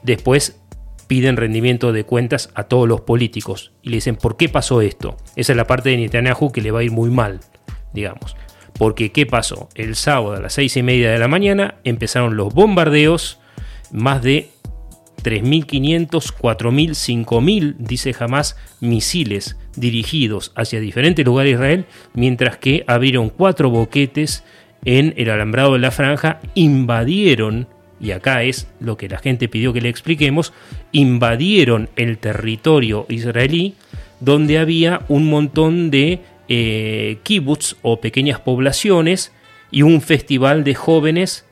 después 0.03 0.59
piden 1.07 1.37
rendimiento 1.37 1.91
de 1.91 2.03
cuentas 2.03 2.51
a 2.53 2.65
todos 2.65 2.87
los 2.87 3.01
políticos 3.01 3.71
y 3.81 3.89
le 3.89 3.97
dicen, 3.97 4.15
¿por 4.15 4.37
qué 4.37 4.47
pasó 4.47 4.81
esto? 4.81 5.17
Esa 5.35 5.53
es 5.53 5.57
la 5.57 5.65
parte 5.65 5.89
de 5.89 5.97
Netanyahu 5.97 6.51
que 6.51 6.61
le 6.61 6.69
va 6.69 6.81
a 6.81 6.83
ir 6.83 6.91
muy 6.91 7.09
mal, 7.09 7.39
digamos. 7.93 8.35
Porque, 8.79 9.11
¿qué 9.11 9.25
pasó? 9.25 9.67
El 9.75 9.97
sábado 9.97 10.37
a 10.37 10.39
las 10.39 10.53
seis 10.53 10.77
y 10.77 10.83
media 10.83 11.11
de 11.11 11.19
la 11.19 11.27
mañana 11.27 11.75
empezaron 11.83 12.37
los 12.37 12.53
bombardeos, 12.53 13.37
más 13.91 14.23
de 14.23 14.51
3.500, 15.21 16.07
4.000, 16.07 17.25
5.000, 17.25 17.75
dice 17.77 18.13
jamás, 18.13 18.55
misiles 18.79 19.57
dirigidos 19.75 20.53
hacia 20.55 20.79
diferentes 20.79 21.25
lugares 21.25 21.51
de 21.51 21.55
Israel, 21.55 21.85
mientras 22.13 22.55
que 22.55 22.85
abrieron 22.87 23.27
cuatro 23.27 23.69
boquetes 23.69 24.45
en 24.85 25.13
el 25.17 25.29
alambrado 25.29 25.73
de 25.73 25.79
la 25.79 25.91
franja, 25.91 26.39
invadieron, 26.55 27.67
y 27.99 28.11
acá 28.11 28.43
es 28.43 28.69
lo 28.79 28.95
que 28.95 29.09
la 29.09 29.17
gente 29.17 29.49
pidió 29.49 29.73
que 29.73 29.81
le 29.81 29.89
expliquemos, 29.89 30.53
invadieron 30.93 31.89
el 31.97 32.17
territorio 32.17 33.05
israelí 33.09 33.75
donde 34.19 34.57
había 34.57 35.01
un 35.07 35.29
montón 35.29 35.91
de 35.91 36.19
eh, 36.49 37.19
kibbutz 37.23 37.77
o 37.81 38.01
pequeñas 38.01 38.39
poblaciones 38.39 39.31
y 39.71 39.83
un 39.83 40.01
festival 40.01 40.63
de 40.63 40.75
jóvenes, 40.75 41.45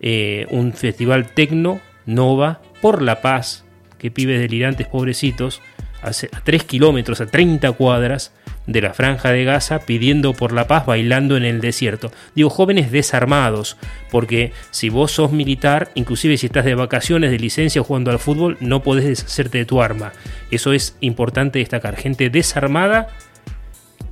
eh, 0.00 0.46
un 0.50 0.72
festival 0.72 1.28
tecno, 1.32 1.80
nova, 2.04 2.60
por 2.80 3.00
la 3.00 3.22
paz, 3.22 3.64
que 3.98 4.10
pibes 4.10 4.40
delirantes 4.40 4.86
pobrecitos, 4.88 5.62
a 6.02 6.10
3 6.10 6.64
kilómetros, 6.64 7.20
a 7.20 7.26
30 7.26 7.70
cuadras, 7.72 8.32
de 8.66 8.80
la 8.80 8.94
franja 8.94 9.32
de 9.32 9.44
Gaza 9.44 9.80
pidiendo 9.80 10.34
por 10.34 10.52
la 10.52 10.66
paz 10.66 10.86
bailando 10.86 11.36
en 11.36 11.44
el 11.44 11.60
desierto. 11.60 12.12
Digo 12.34 12.50
jóvenes 12.50 12.90
desarmados, 12.90 13.76
porque 14.10 14.52
si 14.70 14.88
vos 14.88 15.12
sos 15.12 15.32
militar, 15.32 15.90
inclusive 15.94 16.36
si 16.36 16.46
estás 16.46 16.64
de 16.64 16.74
vacaciones, 16.74 17.30
de 17.30 17.38
licencia 17.38 17.82
jugando 17.82 18.10
al 18.10 18.18
fútbol, 18.18 18.56
no 18.60 18.82
podés 18.82 19.04
deshacerte 19.04 19.58
de 19.58 19.64
tu 19.64 19.82
arma. 19.82 20.12
Eso 20.50 20.72
es 20.72 20.96
importante 21.00 21.58
destacar. 21.58 21.96
Gente 21.96 22.30
desarmada 22.30 23.08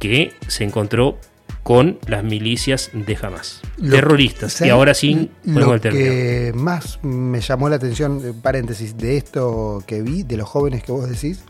que 0.01 0.33
se 0.49 0.65
encontró 0.65 1.19
con 1.63 1.99
las 2.07 2.25
milicias 2.25 2.91
de 2.93 3.17
Hamas. 3.23 3.61
Terroristas. 3.79 4.61
Y 4.63 4.71
ahora 4.71 4.95
sí, 4.95 5.31
lo 5.45 5.75
el 5.75 5.81
que 5.81 6.53
más 6.57 6.99
me 7.05 7.41
llamó 7.41 7.69
la 7.69 7.77
atención, 7.77 8.41
paréntesis, 8.43 8.97
de 8.97 9.19
esto 9.19 9.85
que 9.87 10.03
vi, 10.03 10.25
de 10.25 10.37
los 10.37 10.49
jóvenes 10.49 10.83
que 10.83 10.91
vos 10.91 11.09
decís, 11.09 11.45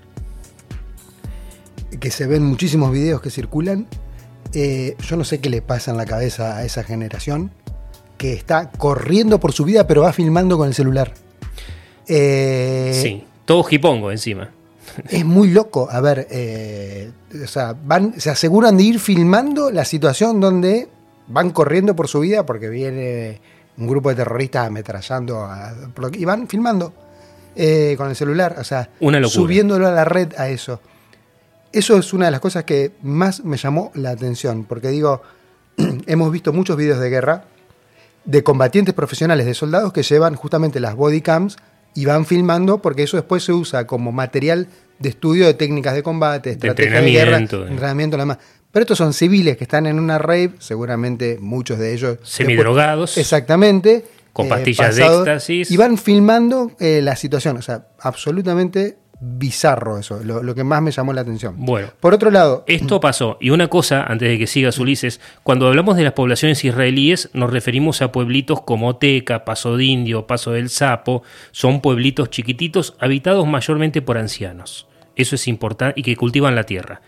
que 1.98 2.10
se 2.10 2.26
ven 2.26 2.42
muchísimos 2.42 2.92
videos 2.92 3.22
que 3.22 3.30
circulan. 3.30 3.86
Eh, 4.52 4.96
yo 5.00 5.16
no 5.16 5.24
sé 5.24 5.40
qué 5.40 5.48
le 5.48 5.62
pasa 5.62 5.92
en 5.92 5.96
la 5.96 6.06
cabeza 6.06 6.56
a 6.56 6.64
esa 6.64 6.82
generación 6.82 7.52
que 8.18 8.32
está 8.32 8.70
corriendo 8.70 9.40
por 9.40 9.52
su 9.52 9.64
vida, 9.64 9.86
pero 9.86 10.02
va 10.02 10.12
filmando 10.12 10.58
con 10.58 10.68
el 10.68 10.74
celular. 10.74 11.14
Eh, 12.08 12.98
sí, 13.00 13.24
todo 13.44 13.62
jipongo 13.62 14.10
encima. 14.10 14.50
Es 15.08 15.24
muy 15.24 15.48
loco. 15.48 15.88
A 15.90 16.00
ver, 16.00 16.26
eh, 16.30 17.10
o 17.42 17.46
sea, 17.46 17.74
van, 17.84 18.20
se 18.20 18.30
aseguran 18.30 18.76
de 18.76 18.84
ir 18.84 19.00
filmando 19.00 19.70
la 19.70 19.84
situación 19.84 20.40
donde 20.40 20.88
van 21.28 21.50
corriendo 21.50 21.94
por 21.94 22.08
su 22.08 22.20
vida 22.20 22.44
porque 22.44 22.68
viene 22.68 23.40
un 23.76 23.86
grupo 23.86 24.10
de 24.10 24.16
terroristas 24.16 24.66
ametrallando 24.66 25.48
y 26.12 26.24
van 26.24 26.48
filmando 26.48 26.92
con 27.96 28.08
el 28.08 28.16
celular, 28.16 28.56
o 28.58 28.64
sea, 28.64 28.90
subiéndolo 29.26 29.86
a 29.86 29.90
la 29.90 30.04
red 30.04 30.32
a 30.36 30.48
eso 30.48 30.80
eso 31.72 31.96
es 31.96 32.12
una 32.12 32.26
de 32.26 32.30
las 32.30 32.40
cosas 32.40 32.64
que 32.64 32.92
más 33.02 33.44
me 33.44 33.56
llamó 33.56 33.90
la 33.94 34.10
atención, 34.10 34.64
porque 34.64 34.88
digo, 34.88 35.22
hemos 36.06 36.32
visto 36.32 36.52
muchos 36.52 36.76
videos 36.76 36.98
de 36.98 37.10
guerra 37.10 37.44
de 38.24 38.42
combatientes 38.42 38.94
profesionales, 38.94 39.46
de 39.46 39.54
soldados 39.54 39.92
que 39.92 40.02
llevan 40.02 40.34
justamente 40.34 40.80
las 40.80 40.94
body 40.94 41.20
cams 41.20 41.56
y 41.94 42.04
van 42.04 42.26
filmando 42.26 42.80
porque 42.80 43.02
eso 43.02 43.16
después 43.16 43.44
se 43.44 43.52
usa 43.52 43.86
como 43.86 44.12
material 44.12 44.68
de 44.98 45.08
estudio 45.08 45.46
de 45.46 45.54
técnicas 45.54 45.94
de 45.94 46.02
combate, 46.02 46.50
estrategias 46.50 47.02
de, 47.02 47.10
guerra, 47.10 47.38
entrenamiento, 47.38 48.16
nada 48.16 48.26
más. 48.26 48.38
Pero 48.70 48.82
estos 48.84 48.98
son 48.98 49.12
civiles 49.12 49.56
que 49.56 49.64
están 49.64 49.86
en 49.86 49.98
una 49.98 50.18
rave, 50.18 50.52
seguramente 50.58 51.38
muchos 51.40 51.78
de 51.78 51.92
ellos... 51.92 52.18
Semidrogados. 52.22 53.18
exactamente. 53.18 54.04
Con 54.32 54.48
pastillas 54.48 54.94
de 54.94 55.04
éxtasis. 55.04 55.70
Y 55.70 55.76
van 55.76 55.98
filmando 55.98 56.70
eh, 56.78 57.00
la 57.02 57.16
situación, 57.16 57.56
o 57.56 57.62
sea, 57.62 57.88
absolutamente 57.98 58.96
bizarro 59.20 59.98
eso, 59.98 60.20
lo, 60.24 60.54
que 60.54 60.64
más 60.64 60.80
me 60.80 60.90
llamó 60.90 61.12
la 61.12 61.20
atención. 61.20 61.54
Bueno, 61.58 61.88
por 62.00 62.14
otro 62.14 62.30
lado... 62.30 62.64
Esto 62.66 63.00
pasó, 63.00 63.36
y 63.38 63.50
una 63.50 63.68
cosa, 63.68 64.02
antes 64.02 64.28
de 64.28 64.38
que 64.38 64.46
sigas 64.46 64.78
Ulises, 64.78 65.20
cuando 65.42 65.68
hablamos 65.68 65.96
de 65.96 66.04
las 66.04 66.14
poblaciones 66.14 66.64
israelíes 66.64 67.28
nos 67.34 67.50
referimos 67.50 68.00
a 68.00 68.12
pueblitos 68.12 68.62
como 68.62 68.96
Teca, 68.96 69.44
Paso 69.44 69.76
de 69.76 69.84
Indio, 69.84 70.26
Paso 70.26 70.52
del 70.52 70.70
Sapo, 70.70 71.22
son 71.50 71.82
pueblitos 71.82 72.30
chiquititos 72.30 72.96
habitados 72.98 73.46
mayormente 73.46 74.00
por 74.00 74.16
ancianos. 74.16 74.86
Eso 75.16 75.34
es 75.34 75.48
importante 75.48 76.00
y 76.00 76.02
que 76.02 76.16
cultivan 76.16 76.54
la 76.54 76.64
tierra. 76.64 77.02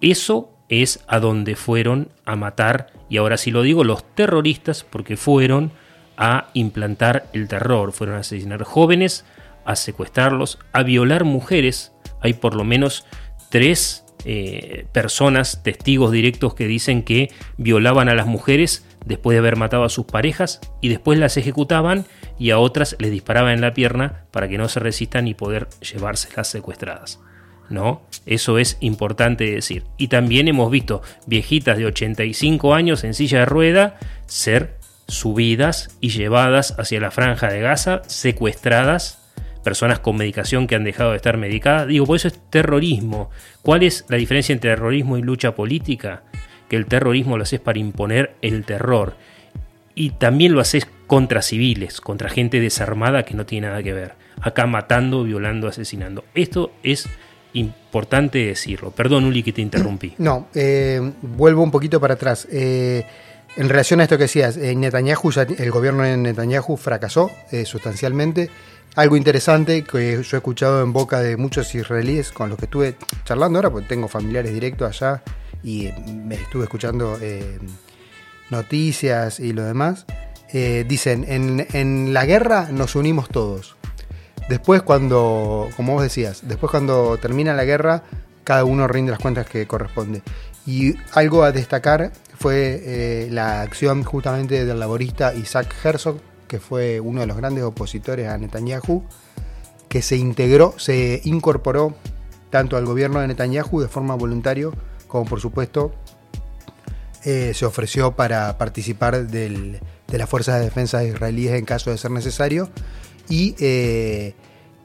Eso 0.00 0.52
es 0.68 1.02
a 1.08 1.18
donde 1.18 1.56
fueron 1.56 2.10
a 2.24 2.36
matar, 2.36 2.92
y 3.08 3.16
ahora 3.16 3.36
sí 3.36 3.50
lo 3.50 3.62
digo, 3.62 3.82
los 3.82 4.04
terroristas, 4.14 4.84
porque 4.84 5.16
fueron 5.16 5.72
a 6.16 6.48
implantar 6.52 7.26
el 7.32 7.48
terror, 7.48 7.92
fueron 7.92 8.16
a 8.16 8.20
asesinar 8.20 8.62
jóvenes, 8.62 9.24
a 9.68 9.76
secuestrarlos, 9.76 10.58
a 10.72 10.82
violar 10.82 11.24
mujeres. 11.24 11.92
Hay 12.22 12.32
por 12.32 12.56
lo 12.56 12.64
menos 12.64 13.04
tres 13.50 14.02
eh, 14.24 14.86
personas, 14.92 15.62
testigos 15.62 16.10
directos 16.10 16.54
que 16.54 16.66
dicen 16.66 17.02
que 17.02 17.30
violaban 17.58 18.08
a 18.08 18.14
las 18.14 18.26
mujeres 18.26 18.86
después 19.04 19.34
de 19.34 19.40
haber 19.40 19.56
matado 19.56 19.84
a 19.84 19.90
sus 19.90 20.06
parejas 20.06 20.60
y 20.80 20.88
después 20.88 21.18
las 21.18 21.36
ejecutaban 21.36 22.06
y 22.38 22.50
a 22.50 22.58
otras 22.58 22.96
les 22.98 23.10
disparaban 23.10 23.52
en 23.52 23.60
la 23.60 23.74
pierna 23.74 24.24
para 24.30 24.48
que 24.48 24.56
no 24.56 24.68
se 24.70 24.80
resistan 24.80 25.28
y 25.28 25.34
poder 25.34 25.68
llevárselas 25.80 26.48
secuestradas. 26.48 27.20
¿No? 27.68 28.00
Eso 28.24 28.56
es 28.58 28.78
importante 28.80 29.52
decir. 29.52 29.84
Y 29.98 30.08
también 30.08 30.48
hemos 30.48 30.70
visto 30.70 31.02
viejitas 31.26 31.76
de 31.76 31.84
85 31.84 32.74
años 32.74 33.04
en 33.04 33.12
silla 33.12 33.40
de 33.40 33.44
rueda 33.44 33.98
ser 34.24 34.78
subidas 35.08 35.94
y 36.00 36.08
llevadas 36.08 36.74
hacia 36.78 37.00
la 37.00 37.10
franja 37.10 37.48
de 37.48 37.60
Gaza, 37.60 38.00
secuestradas 38.06 39.27
personas 39.68 39.98
con 39.98 40.16
medicación 40.16 40.66
que 40.66 40.76
han 40.76 40.84
dejado 40.84 41.10
de 41.10 41.16
estar 41.16 41.36
medicadas. 41.36 41.86
Digo, 41.86 42.06
por 42.06 42.16
eso 42.16 42.28
es 42.28 42.40
terrorismo. 42.48 43.28
¿Cuál 43.60 43.82
es 43.82 44.06
la 44.08 44.16
diferencia 44.16 44.54
entre 44.54 44.70
terrorismo 44.70 45.18
y 45.18 45.22
lucha 45.22 45.54
política? 45.54 46.22
Que 46.70 46.76
el 46.76 46.86
terrorismo 46.86 47.36
lo 47.36 47.42
haces 47.42 47.60
para 47.60 47.78
imponer 47.78 48.34
el 48.40 48.64
terror. 48.64 49.16
Y 49.94 50.12
también 50.12 50.54
lo 50.54 50.62
haces 50.62 50.86
contra 51.06 51.42
civiles, 51.42 52.00
contra 52.00 52.30
gente 52.30 52.60
desarmada 52.60 53.24
que 53.24 53.34
no 53.34 53.44
tiene 53.44 53.66
nada 53.66 53.82
que 53.82 53.92
ver. 53.92 54.14
Acá 54.40 54.66
matando, 54.66 55.22
violando, 55.22 55.68
asesinando. 55.68 56.24
Esto 56.34 56.72
es 56.82 57.06
importante 57.52 58.38
decirlo. 58.38 58.90
Perdón, 58.92 59.26
Uli, 59.26 59.42
que 59.42 59.52
te 59.52 59.60
interrumpí. 59.60 60.14
No, 60.16 60.48
eh, 60.54 61.12
vuelvo 61.20 61.62
un 61.62 61.70
poquito 61.70 62.00
para 62.00 62.14
atrás. 62.14 62.48
Eh, 62.50 63.04
en 63.58 63.68
relación 63.68 64.00
a 64.00 64.04
esto 64.04 64.16
que 64.16 64.24
decías, 64.24 64.56
eh, 64.56 64.74
Netanyahu, 64.74 65.30
el 65.58 65.70
gobierno 65.70 66.04
de 66.04 66.16
Netanyahu 66.16 66.78
fracasó 66.78 67.30
sustancialmente 67.64 68.48
algo 68.98 69.16
interesante 69.16 69.84
que 69.84 70.20
yo 70.24 70.36
he 70.36 70.38
escuchado 70.38 70.82
en 70.82 70.92
boca 70.92 71.20
de 71.20 71.36
muchos 71.36 71.72
israelíes 71.72 72.32
con 72.32 72.48
los 72.48 72.58
que 72.58 72.64
estuve 72.64 72.96
charlando 73.24 73.60
ahora, 73.60 73.70
porque 73.70 73.86
tengo 73.86 74.08
familiares 74.08 74.52
directos 74.52 74.88
allá 74.88 75.22
y 75.62 75.90
me 76.12 76.34
estuve 76.34 76.64
escuchando 76.64 77.16
eh, 77.22 77.60
noticias 78.50 79.38
y 79.38 79.52
lo 79.52 79.62
demás. 79.62 80.04
Eh, 80.52 80.84
dicen, 80.88 81.24
en, 81.28 82.12
la 82.12 82.26
guerra 82.26 82.70
nos 82.72 82.96
unimos 82.96 83.28
todos. 83.28 83.76
Después 84.48 84.82
cuando, 84.82 85.68
como 85.76 85.92
vos 85.92 86.02
decías, 86.02 86.40
después 86.48 86.72
cuando 86.72 87.18
termina 87.18 87.54
la 87.54 87.64
guerra, 87.64 88.02
cada 88.42 88.64
uno 88.64 88.88
rinde 88.88 89.12
las 89.12 89.20
cuentas 89.20 89.46
que 89.46 89.68
corresponde. 89.68 90.22
Y 90.66 90.96
algo 91.12 91.44
a 91.44 91.52
destacar 91.52 92.10
fue 92.36 92.82
eh, 92.82 93.28
la 93.30 93.62
acción 93.62 94.02
justamente 94.02 94.64
del 94.64 94.80
laborista 94.80 95.34
Isaac 95.34 95.72
Herzog, 95.84 96.18
que 96.48 96.58
fue 96.58 96.98
uno 96.98 97.20
de 97.20 97.26
los 97.26 97.36
grandes 97.36 97.62
opositores 97.62 98.28
a 98.28 98.36
Netanyahu, 98.38 99.04
que 99.88 100.02
se 100.02 100.16
integró, 100.16 100.74
se 100.78 101.20
incorporó 101.24 101.94
tanto 102.50 102.76
al 102.76 102.84
gobierno 102.84 103.20
de 103.20 103.28
Netanyahu 103.28 103.80
de 103.80 103.88
forma 103.88 104.14
voluntaria, 104.14 104.68
como 105.06 105.24
por 105.24 105.40
supuesto 105.40 105.92
eh, 107.24 107.52
se 107.54 107.66
ofreció 107.66 108.12
para 108.12 108.58
participar 108.58 109.26
de 109.28 109.80
las 110.08 110.28
fuerzas 110.28 110.58
de 110.58 110.64
defensa 110.64 111.04
israelíes 111.04 111.52
en 111.52 111.64
caso 111.64 111.90
de 111.90 111.98
ser 111.98 112.10
necesario, 112.10 112.70
y 113.28 113.54
eh, 113.58 114.34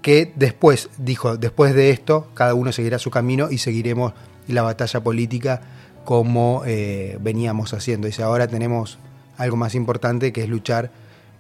que 0.02 0.32
después, 0.36 0.90
dijo, 0.98 1.38
después 1.38 1.74
de 1.74 1.90
esto, 1.90 2.28
cada 2.34 2.54
uno 2.54 2.72
seguirá 2.72 3.00
su 3.00 3.10
camino 3.10 3.50
y 3.50 3.58
seguiremos 3.58 4.14
la 4.48 4.62
batalla 4.62 5.02
política 5.02 5.62
como 6.04 6.64
eh, 6.66 7.18
veníamos 7.22 7.74
haciendo. 7.74 8.08
Dice, 8.08 8.24
ahora 8.24 8.48
tenemos 8.48 9.00
algo 9.38 9.56
más 9.56 9.76
importante 9.76 10.34
que 10.34 10.44
es 10.44 10.50
luchar 10.50 10.92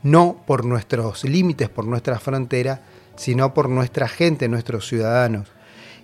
no 0.03 0.43
por 0.45 0.65
nuestros 0.65 1.23
límites, 1.23 1.69
por 1.69 1.85
nuestra 1.85 2.19
frontera, 2.19 2.81
sino 3.15 3.53
por 3.53 3.69
nuestra 3.69 4.07
gente, 4.07 4.47
nuestros 4.47 4.87
ciudadanos. 4.87 5.49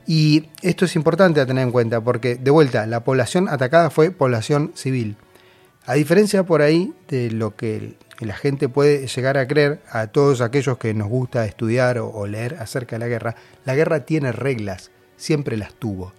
Y 0.07 0.49
esto 0.63 0.85
es 0.85 0.95
importante 0.95 1.39
a 1.39 1.45
tener 1.45 1.63
en 1.63 1.71
cuenta 1.71 2.01
porque, 2.01 2.35
de 2.35 2.49
vuelta, 2.49 2.87
la 2.87 3.03
población 3.03 3.47
atacada 3.47 3.89
fue 3.89 4.09
población 4.09 4.71
civil. 4.73 5.17
A 5.85 5.93
diferencia 5.93 6.43
por 6.43 6.61
ahí 6.61 6.93
de 7.07 7.29
lo 7.31 7.55
que 7.55 7.95
la 8.19 8.35
gente 8.35 8.69
puede 8.69 9.07
llegar 9.07 9.37
a 9.37 9.47
creer, 9.47 9.81
a 9.89 10.07
todos 10.07 10.41
aquellos 10.41 10.77
que 10.77 10.93
nos 10.93 11.09
gusta 11.09 11.45
estudiar 11.45 11.99
o, 11.99 12.27
leer 12.27 12.55
acerca 12.59 12.95
de 12.95 12.99
la 12.99 13.07
guerra, 13.07 13.35
la 13.65 13.75
guerra 13.75 14.05
tiene 14.05 14.31
reglas, 14.31 14.91
siempre 15.15 15.57
las 15.57 15.73
tuvo. 15.73 16.13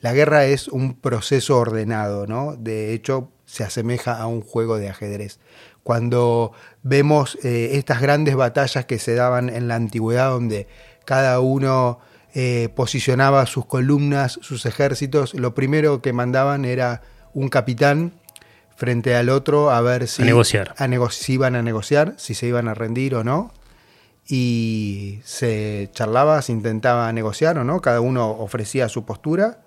La 0.00 0.12
guerra 0.12 0.44
es 0.44 0.68
un 0.68 0.94
proceso 0.94 1.58
ordenado, 1.58 2.26
¿no? 2.26 2.56
De 2.56 2.92
hecho, 2.92 3.30
se 3.46 3.64
asemeja 3.64 4.18
a 4.20 4.26
un 4.26 4.42
juego 4.42 4.76
de 4.76 4.90
ajedrez 4.90 5.38
cuando 5.86 6.50
vemos 6.82 7.38
eh, 7.44 7.70
estas 7.74 8.00
grandes 8.00 8.34
batallas 8.34 8.86
que 8.86 8.98
se 8.98 9.14
daban 9.14 9.48
en 9.48 9.68
la 9.68 9.76
antigüedad, 9.76 10.30
donde 10.30 10.66
cada 11.04 11.38
uno 11.38 12.00
eh, 12.34 12.70
posicionaba 12.74 13.46
sus 13.46 13.66
columnas, 13.66 14.40
sus 14.42 14.66
ejércitos, 14.66 15.34
lo 15.34 15.54
primero 15.54 16.02
que 16.02 16.12
mandaban 16.12 16.64
era 16.64 17.02
un 17.34 17.50
capitán 17.50 18.14
frente 18.74 19.14
al 19.14 19.28
otro 19.28 19.70
a 19.70 19.80
ver 19.80 20.08
si, 20.08 20.24
negociar. 20.24 20.74
si 21.12 21.32
iban 21.34 21.54
a 21.54 21.62
negociar, 21.62 22.14
si 22.16 22.34
se 22.34 22.48
iban 22.48 22.66
a 22.66 22.74
rendir 22.74 23.14
o 23.14 23.22
no. 23.22 23.52
Y 24.26 25.20
se 25.22 25.88
charlaba, 25.92 26.42
se 26.42 26.50
intentaba 26.50 27.12
negociar 27.12 27.58
o 27.58 27.64
no, 27.64 27.80
cada 27.80 28.00
uno 28.00 28.28
ofrecía 28.28 28.88
su 28.88 29.04
postura 29.04 29.60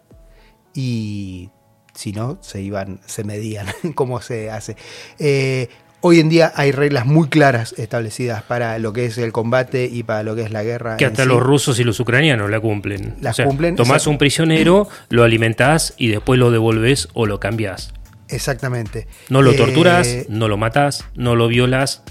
y 0.73 1.49
si 1.93 2.12
no, 2.12 2.39
se 2.41 2.62
iban, 2.62 2.99
se 3.05 3.23
medían 3.23 3.67
cómo 3.95 4.19
se 4.19 4.51
hace. 4.51 4.75
Eh, 5.17 5.69
hoy 6.01 6.19
en 6.19 6.29
día 6.29 6.51
hay 6.55 6.71
reglas 6.71 7.05
muy 7.05 7.27
claras 7.29 7.73
establecidas 7.77 8.43
para 8.43 8.77
lo 8.79 8.93
que 8.93 9.05
es 9.05 9.17
el 9.17 9.31
combate 9.31 9.85
y 9.85 10.03
para 10.03 10.23
lo 10.23 10.35
que 10.35 10.43
es 10.43 10.51
la 10.51 10.63
guerra. 10.63 10.97
Que 10.97 11.05
hasta 11.05 11.23
sí. 11.23 11.29
los 11.29 11.41
rusos 11.41 11.79
y 11.79 11.83
los 11.83 11.99
ucranianos 11.99 12.49
la 12.49 12.59
cumplen. 12.59 13.15
La 13.21 13.33
cumplen, 13.33 13.75
Tomás 13.75 14.07
un 14.07 14.17
prisionero, 14.17 14.88
lo 15.09 15.23
alimentás 15.23 15.93
y 15.97 16.07
después 16.09 16.39
lo 16.39 16.51
devolvés 16.51 17.07
o 17.13 17.25
lo 17.25 17.39
cambiás. 17.39 17.93
Exactamente. 18.27 19.07
No 19.29 19.41
lo 19.41 19.51
Eh, 19.51 19.55
torturás, 19.55 20.07
no 20.29 20.47
lo 20.47 20.57
matás, 20.57 21.05
no 21.15 21.35
lo 21.35 21.47
violás 21.47 22.03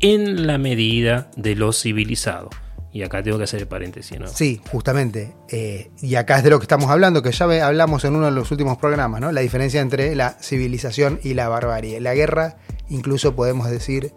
en 0.00 0.46
la 0.46 0.58
medida 0.58 1.30
de 1.36 1.54
lo 1.54 1.72
civilizado. 1.72 2.50
Y 2.94 3.02
acá 3.04 3.22
tengo 3.22 3.38
que 3.38 3.44
hacer 3.44 3.60
el 3.60 3.66
paréntesis, 3.68 4.20
¿no? 4.20 4.26
Sí, 4.26 4.60
justamente. 4.70 5.32
Eh, 5.48 5.90
y 6.02 6.14
acá 6.16 6.36
es 6.36 6.44
de 6.44 6.50
lo 6.50 6.58
que 6.58 6.64
estamos 6.64 6.90
hablando, 6.90 7.22
que 7.22 7.32
ya 7.32 7.46
hablamos 7.66 8.04
en 8.04 8.16
uno 8.16 8.26
de 8.26 8.32
los 8.32 8.50
últimos 8.50 8.76
programas, 8.76 9.18
¿no? 9.20 9.32
La 9.32 9.40
diferencia 9.40 9.80
entre 9.80 10.14
la 10.14 10.36
civilización 10.42 11.18
y 11.22 11.32
la 11.32 11.48
barbarie. 11.48 12.00
La 12.00 12.14
guerra, 12.14 12.56
incluso 12.92 13.34
podemos 13.34 13.70
decir, 13.70 14.12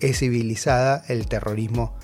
es 0.00 0.20
civilizada, 0.20 1.04
el 1.08 1.26
terrorismo 1.26 1.94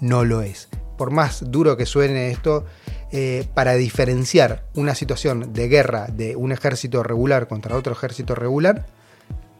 no 0.00 0.24
lo 0.24 0.42
es. 0.42 0.68
Por 0.96 1.10
más 1.10 1.50
duro 1.50 1.76
que 1.76 1.86
suene 1.86 2.30
esto, 2.30 2.64
eh, 3.12 3.46
para 3.54 3.74
diferenciar 3.74 4.64
una 4.74 4.94
situación 4.94 5.52
de 5.52 5.68
guerra 5.68 6.06
de 6.06 6.36
un 6.36 6.52
ejército 6.52 7.02
regular 7.02 7.48
contra 7.48 7.76
otro 7.76 7.92
ejército 7.92 8.34
regular, 8.34 8.86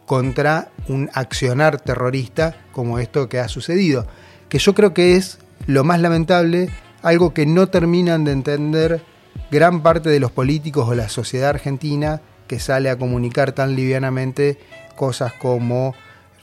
contra 0.05 0.69
un 0.87 1.09
accionar 1.13 1.79
terrorista 1.79 2.55
como 2.71 2.99
esto 2.99 3.29
que 3.29 3.39
ha 3.39 3.47
sucedido. 3.47 4.07
Que 4.49 4.59
yo 4.59 4.73
creo 4.73 4.93
que 4.93 5.15
es 5.15 5.39
lo 5.67 5.83
más 5.83 6.01
lamentable, 6.01 6.69
algo 7.01 7.33
que 7.33 7.45
no 7.45 7.67
terminan 7.67 8.23
de 8.23 8.31
entender 8.31 9.03
gran 9.51 9.81
parte 9.83 10.09
de 10.09 10.19
los 10.19 10.31
políticos 10.31 10.87
o 10.87 10.95
la 10.95 11.09
sociedad 11.09 11.49
argentina 11.49 12.21
que 12.47 12.59
sale 12.59 12.89
a 12.89 12.97
comunicar 12.97 13.53
tan 13.53 13.75
livianamente 13.75 14.59
cosas 15.01 15.33
como 15.33 15.95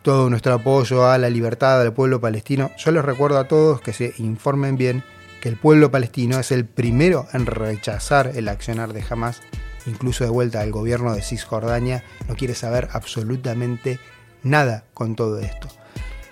todo 0.03 0.29
nuestro 0.29 0.53
apoyo 0.53 1.09
a 1.09 1.17
la 1.17 1.31
libertad 1.31 1.81
del 1.81 1.93
pueblo 1.93 2.21
palestino. 2.21 2.73
Yo 2.77 2.91
les 2.91 3.05
recuerdo 3.05 3.39
a 3.39 3.47
todos 3.47 3.81
que 3.81 3.93
se 3.93 4.15
informen 4.19 4.77
bien 4.77 5.05
que 5.41 5.49
el 5.49 5.57
pueblo 5.57 5.93
palestino 5.93 6.41
es 6.41 6.51
el 6.51 6.65
primero 6.65 7.29
en 7.33 7.47
rechazar 7.47 8.33
el 8.35 8.49
accionar 8.49 8.93
de 8.93 9.05
Hamas, 9.09 9.43
incluso 9.87 10.25
de 10.25 10.31
vuelta 10.31 10.61
al 10.61 10.73
gobierno 10.73 11.15
de 11.15 11.23
Cisjordania, 11.23 12.03
no 12.27 12.35
quiere 12.35 12.57
saber 12.57 12.89
absolutamente 12.91 14.01
nada 14.43 14.83
con 14.93 15.15
todo 15.15 15.39
esto. 15.39 15.69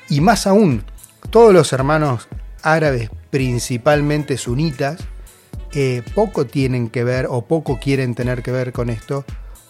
Y 0.08 0.20
más 0.20 0.48
aún, 0.48 0.82
todos 1.30 1.54
los 1.54 1.72
hermanos 1.72 2.26
árabes, 2.60 3.08
principalmente 3.30 4.36
sunitas, 4.36 4.98
eh, 5.74 6.02
poco 6.12 6.44
tienen 6.44 6.90
que 6.90 7.04
ver 7.04 7.28
o 7.30 7.42
poco 7.42 7.78
quieren 7.78 8.16
tener 8.16 8.42
que 8.42 8.50
ver 8.50 8.72
con 8.72 8.90
esto, 8.90 9.24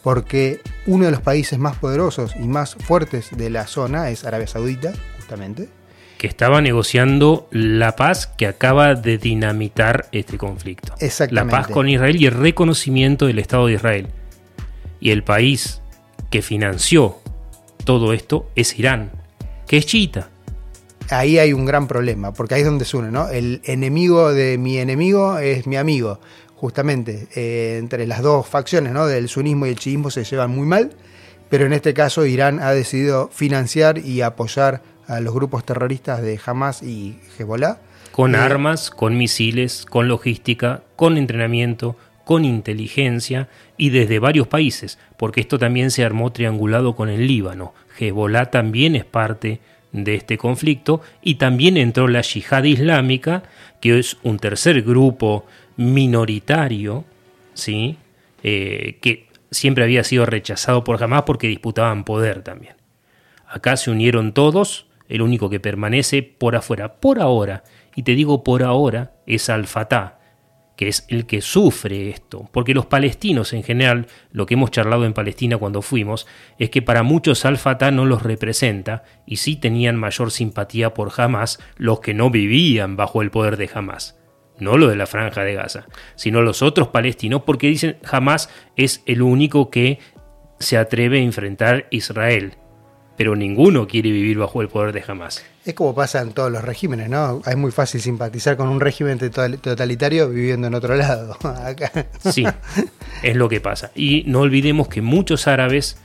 porque 0.06 0.60
uno 0.86 1.06
de 1.06 1.10
los 1.10 1.20
países 1.20 1.58
más 1.58 1.78
poderosos 1.78 2.36
y 2.36 2.46
más 2.46 2.76
fuertes 2.76 3.36
de 3.36 3.50
la 3.50 3.66
zona 3.66 4.08
es 4.10 4.24
Arabia 4.24 4.46
Saudita, 4.46 4.92
justamente. 5.16 5.68
Que 6.16 6.28
estaba 6.28 6.60
negociando 6.60 7.48
la 7.50 7.96
paz 7.96 8.28
que 8.28 8.46
acaba 8.46 8.94
de 8.94 9.18
dinamitar 9.18 10.06
este 10.12 10.38
conflicto. 10.38 10.94
Exactamente. 11.00 11.52
La 11.52 11.60
paz 11.60 11.72
con 11.72 11.88
Israel 11.88 12.22
y 12.22 12.26
el 12.26 12.34
reconocimiento 12.34 13.26
del 13.26 13.40
Estado 13.40 13.66
de 13.66 13.72
Israel. 13.72 14.06
Y 15.00 15.10
el 15.10 15.24
país 15.24 15.82
que 16.30 16.40
financió 16.40 17.16
todo 17.84 18.12
esto 18.12 18.48
es 18.54 18.78
Irán, 18.78 19.10
que 19.66 19.76
es 19.76 19.86
chiita. 19.86 20.28
Ahí 21.10 21.40
hay 21.40 21.52
un 21.52 21.66
gran 21.66 21.88
problema, 21.88 22.32
porque 22.32 22.54
ahí 22.54 22.60
es 22.60 22.66
donde 22.66 22.84
se 22.84 22.96
une, 22.96 23.10
¿no? 23.10 23.28
El 23.28 23.60
enemigo 23.64 24.32
de 24.32 24.56
mi 24.56 24.78
enemigo 24.78 25.38
es 25.38 25.66
mi 25.66 25.76
amigo. 25.76 26.20
Justamente, 26.56 27.28
eh, 27.36 27.76
entre 27.78 28.06
las 28.06 28.22
dos 28.22 28.46
facciones, 28.46 28.92
¿no? 28.92 29.06
Del 29.06 29.28
sunismo 29.28 29.66
y 29.66 29.70
el 29.70 29.76
chiismo 29.76 30.10
se 30.10 30.24
llevan 30.24 30.50
muy 30.50 30.66
mal, 30.66 30.90
pero 31.50 31.66
en 31.66 31.72
este 31.72 31.92
caso 31.94 32.24
Irán 32.24 32.60
ha 32.60 32.72
decidido 32.72 33.28
financiar 33.28 33.98
y 33.98 34.22
apoyar 34.22 34.82
a 35.06 35.20
los 35.20 35.34
grupos 35.34 35.64
terroristas 35.64 36.22
de 36.22 36.40
Hamas 36.44 36.82
y 36.82 37.20
Hezbollah. 37.38 37.78
Con 38.10 38.34
Eh, 38.34 38.38
armas, 38.38 38.90
con 38.90 39.18
misiles, 39.18 39.84
con 39.84 40.08
logística, 40.08 40.82
con 40.96 41.18
entrenamiento, 41.18 41.96
con 42.24 42.44
inteligencia 42.44 43.48
y 43.76 43.90
desde 43.90 44.18
varios 44.18 44.48
países, 44.48 44.98
porque 45.16 45.40
esto 45.42 45.58
también 45.58 45.90
se 45.90 46.04
armó 46.04 46.32
triangulado 46.32 46.96
con 46.96 47.08
el 47.08 47.26
Líbano. 47.26 47.74
Hezbollah 47.98 48.50
también 48.50 48.96
es 48.96 49.04
parte 49.04 49.60
de 50.04 50.14
este 50.14 50.38
conflicto 50.38 51.00
y 51.22 51.36
también 51.36 51.76
entró 51.76 52.08
la 52.08 52.22
yihad 52.22 52.64
islámica, 52.64 53.42
que 53.80 53.98
es 53.98 54.16
un 54.22 54.38
tercer 54.38 54.82
grupo 54.82 55.46
minoritario, 55.76 57.04
¿sí? 57.54 57.96
Eh, 58.42 58.98
que 59.00 59.28
siempre 59.50 59.84
había 59.84 60.04
sido 60.04 60.26
rechazado 60.26 60.84
por 60.84 61.02
Hamas 61.02 61.22
porque 61.22 61.48
disputaban 61.48 62.04
poder 62.04 62.42
también. 62.42 62.76
Acá 63.48 63.76
se 63.76 63.90
unieron 63.90 64.32
todos, 64.32 64.86
el 65.08 65.22
único 65.22 65.48
que 65.50 65.60
permanece 65.60 66.22
por 66.22 66.56
afuera, 66.56 66.94
por 66.94 67.20
ahora, 67.20 67.64
y 67.94 68.02
te 68.02 68.14
digo 68.14 68.44
por 68.44 68.62
ahora, 68.62 69.12
es 69.26 69.48
Al-Fatah, 69.48 70.15
que 70.76 70.88
es 70.88 71.06
el 71.08 71.26
que 71.26 71.40
sufre 71.40 72.10
esto, 72.10 72.48
porque 72.52 72.74
los 72.74 72.86
palestinos 72.86 73.52
en 73.54 73.62
general, 73.62 74.06
lo 74.30 74.46
que 74.46 74.54
hemos 74.54 74.70
charlado 74.70 75.04
en 75.06 75.14
Palestina 75.14 75.56
cuando 75.56 75.82
fuimos, 75.82 76.26
es 76.58 76.70
que 76.70 76.82
para 76.82 77.02
muchos 77.02 77.44
Al-Fatah 77.44 77.90
no 77.90 78.04
los 78.04 78.22
representa 78.22 79.02
y 79.26 79.36
sí 79.36 79.56
tenían 79.56 79.96
mayor 79.96 80.30
simpatía 80.30 80.92
por 80.92 81.12
Hamas 81.16 81.58
los 81.76 82.00
que 82.00 82.14
no 82.14 82.30
vivían 82.30 82.96
bajo 82.96 83.22
el 83.22 83.30
poder 83.30 83.56
de 83.56 83.70
Hamas. 83.72 84.20
No 84.58 84.76
lo 84.76 84.88
de 84.88 84.96
la 84.96 85.06
franja 85.06 85.42
de 85.42 85.54
Gaza, 85.54 85.86
sino 86.14 86.42
los 86.42 86.62
otros 86.62 86.88
palestinos, 86.88 87.42
porque 87.42 87.68
dicen 87.68 87.98
Hamas 88.10 88.48
es 88.76 89.02
el 89.06 89.22
único 89.22 89.70
que 89.70 89.98
se 90.58 90.78
atreve 90.78 91.18
a 91.18 91.22
enfrentar 91.22 91.86
Israel, 91.90 92.54
pero 93.16 93.34
ninguno 93.36 93.86
quiere 93.88 94.10
vivir 94.10 94.38
bajo 94.38 94.60
el 94.62 94.68
poder 94.68 94.92
de 94.92 95.02
Hamas. 95.06 95.44
Es 95.64 95.74
como 95.74 95.94
pasa 95.94 96.20
en 96.20 96.32
todos 96.32 96.50
los 96.52 96.62
regímenes, 96.62 97.08
¿no? 97.08 97.40
Es 97.46 97.56
muy 97.56 97.70
fácil 97.72 98.00
simpatizar 98.00 98.56
con 98.56 98.68
un 98.68 98.80
régimen 98.80 99.18
total- 99.18 99.58
totalitario 99.58 100.28
viviendo 100.28 100.66
en 100.66 100.74
otro 100.74 100.94
lado. 100.96 101.36
Acá. 101.42 101.90
Sí, 102.20 102.44
es 103.22 103.36
lo 103.36 103.48
que 103.48 103.60
pasa. 103.60 103.90
Y 103.94 104.24
no 104.26 104.40
olvidemos 104.40 104.88
que 104.88 105.02
muchos 105.02 105.46
árabes 105.48 105.98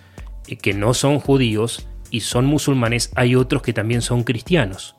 eh, 0.47 0.56
que 0.58 0.74
no 0.74 0.93
son 0.93 1.19
judíos 1.19 1.88
y 2.10 2.21
son 2.21 2.45
musulmanes, 2.45 3.12
hay 3.15 3.36
otros 3.36 3.62
que 3.62 3.74
también 3.74 4.02
son 4.02 4.24
cristianos. 4.24 4.95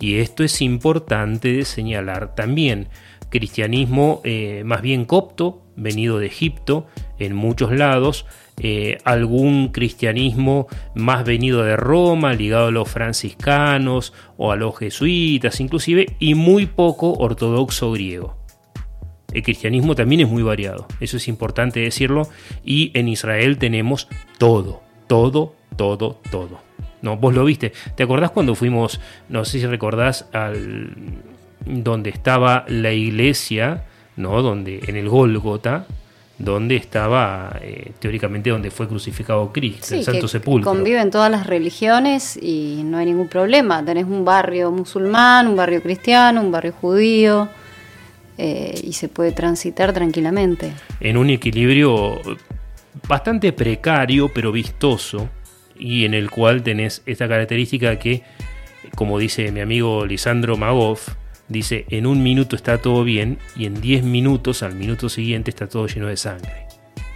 Y 0.00 0.18
esto 0.18 0.44
es 0.44 0.60
importante 0.62 1.52
de 1.52 1.64
señalar 1.64 2.34
también. 2.34 2.88
Cristianismo 3.30 4.20
eh, 4.24 4.62
más 4.64 4.80
bien 4.82 5.04
copto, 5.04 5.62
venido 5.78 6.18
de 6.18 6.26
Egipto, 6.26 6.86
en 7.18 7.34
muchos 7.34 7.72
lados, 7.72 8.26
eh, 8.60 8.98
algún 9.04 9.68
cristianismo 9.68 10.66
más 10.94 11.24
venido 11.24 11.62
de 11.62 11.76
Roma, 11.76 12.34
ligado 12.34 12.66
a 12.66 12.70
los 12.72 12.88
franciscanos 12.88 14.12
o 14.36 14.52
a 14.52 14.56
los 14.56 14.76
jesuitas 14.76 15.60
inclusive, 15.60 16.16
y 16.18 16.34
muy 16.34 16.66
poco 16.66 17.12
ortodoxo 17.12 17.92
griego. 17.92 18.36
El 19.32 19.42
cristianismo 19.42 19.94
también 19.94 20.22
es 20.22 20.28
muy 20.28 20.42
variado, 20.42 20.86
eso 21.00 21.18
es 21.18 21.28
importante 21.28 21.80
decirlo, 21.80 22.28
y 22.64 22.90
en 22.94 23.08
Israel 23.08 23.58
tenemos 23.58 24.08
todo, 24.38 24.82
todo, 25.06 25.54
todo, 25.76 26.20
todo. 26.30 26.60
No, 27.00 27.16
vos 27.16 27.34
lo 27.34 27.44
viste. 27.44 27.72
¿Te 27.94 28.02
acordás 28.02 28.32
cuando 28.32 28.54
fuimos, 28.54 29.00
no 29.28 29.44
sé 29.44 29.60
si 29.60 29.66
recordás, 29.66 30.28
al 30.32 31.22
donde 31.64 32.10
estaba 32.10 32.64
la 32.68 32.92
iglesia, 32.92 33.84
¿no? 34.18 34.42
Donde 34.42 34.80
en 34.86 34.96
el 34.96 35.08
Gólgota, 35.08 35.86
donde 36.38 36.76
estaba 36.76 37.56
eh, 37.62 37.92
teóricamente 37.98 38.50
donde 38.50 38.70
fue 38.70 38.86
crucificado 38.86 39.52
Cristo, 39.52 39.86
Sí, 39.86 39.94
el 39.96 40.04
Santo 40.04 40.22
que 40.22 40.28
Sepulcro. 40.28 40.70
conviven 40.70 41.10
todas 41.10 41.30
las 41.30 41.46
religiones 41.46 42.36
y 42.40 42.82
no 42.84 42.98
hay 42.98 43.06
ningún 43.06 43.28
problema. 43.28 43.84
Tenés 43.84 44.04
un 44.04 44.24
barrio 44.24 44.70
musulmán, 44.70 45.48
un 45.48 45.56
barrio 45.56 45.82
cristiano, 45.82 46.40
un 46.40 46.52
barrio 46.52 46.72
judío 46.80 47.48
eh, 48.36 48.80
y 48.84 48.92
se 48.92 49.08
puede 49.08 49.32
transitar 49.32 49.92
tranquilamente. 49.92 50.72
en 51.00 51.16
un 51.16 51.30
equilibrio 51.30 52.20
bastante 53.08 53.52
precario 53.52 54.28
pero 54.32 54.52
vistoso 54.52 55.28
y 55.76 56.04
en 56.04 56.14
el 56.14 56.30
cual 56.30 56.62
tenés 56.62 57.02
esta 57.06 57.26
característica 57.28 57.98
que, 57.98 58.22
como 58.94 59.18
dice 59.18 59.50
mi 59.52 59.60
amigo 59.60 60.04
Lisandro 60.06 60.56
Magoff, 60.56 61.10
dice 61.48 61.86
en 61.88 62.06
un 62.06 62.22
minuto 62.22 62.56
está 62.56 62.78
todo 62.78 63.04
bien 63.04 63.38
y 63.56 63.66
en 63.66 63.80
10 63.80 64.04
minutos 64.04 64.62
al 64.62 64.74
minuto 64.74 65.08
siguiente 65.08 65.50
está 65.50 65.68
todo 65.68 65.86
lleno 65.86 66.08
de 66.08 66.16
sangre. 66.16 66.66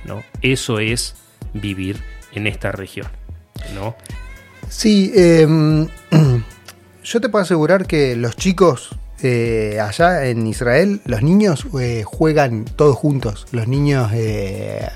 ¿no? 0.04 0.22
Eso 0.40 0.78
es 0.78 1.14
vivir 1.54 1.98
en 2.32 2.46
esta 2.46 2.72
región. 2.72 3.08
¿no? 3.74 3.94
Sí, 4.68 5.12
eh, 5.14 5.46
yo 7.04 7.20
te 7.20 7.28
puedo 7.28 7.42
asegurar 7.42 7.86
que 7.86 8.16
los 8.16 8.36
chicos 8.36 8.96
eh, 9.22 9.78
allá 9.80 10.26
en 10.26 10.46
Israel, 10.48 11.00
los 11.04 11.22
niños 11.22 11.66
eh, 11.80 12.02
juegan 12.04 12.64
todos 12.64 12.96
juntos. 12.96 13.46
Los 13.52 13.68
niños 13.68 14.10
eh, 14.12 14.88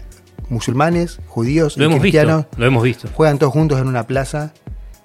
musulmanes, 0.49 1.20
judíos 1.29 1.77
Lo 1.77 1.85
y 1.85 1.87
hemos 1.87 2.01
cristianos 2.01 2.44
visto, 2.44 2.59
lo 2.59 2.66
hemos 2.66 2.83
visto. 2.83 3.09
juegan 3.12 3.38
todos 3.38 3.53
juntos 3.53 3.81
en 3.81 3.87
una 3.87 4.07
plaza 4.07 4.53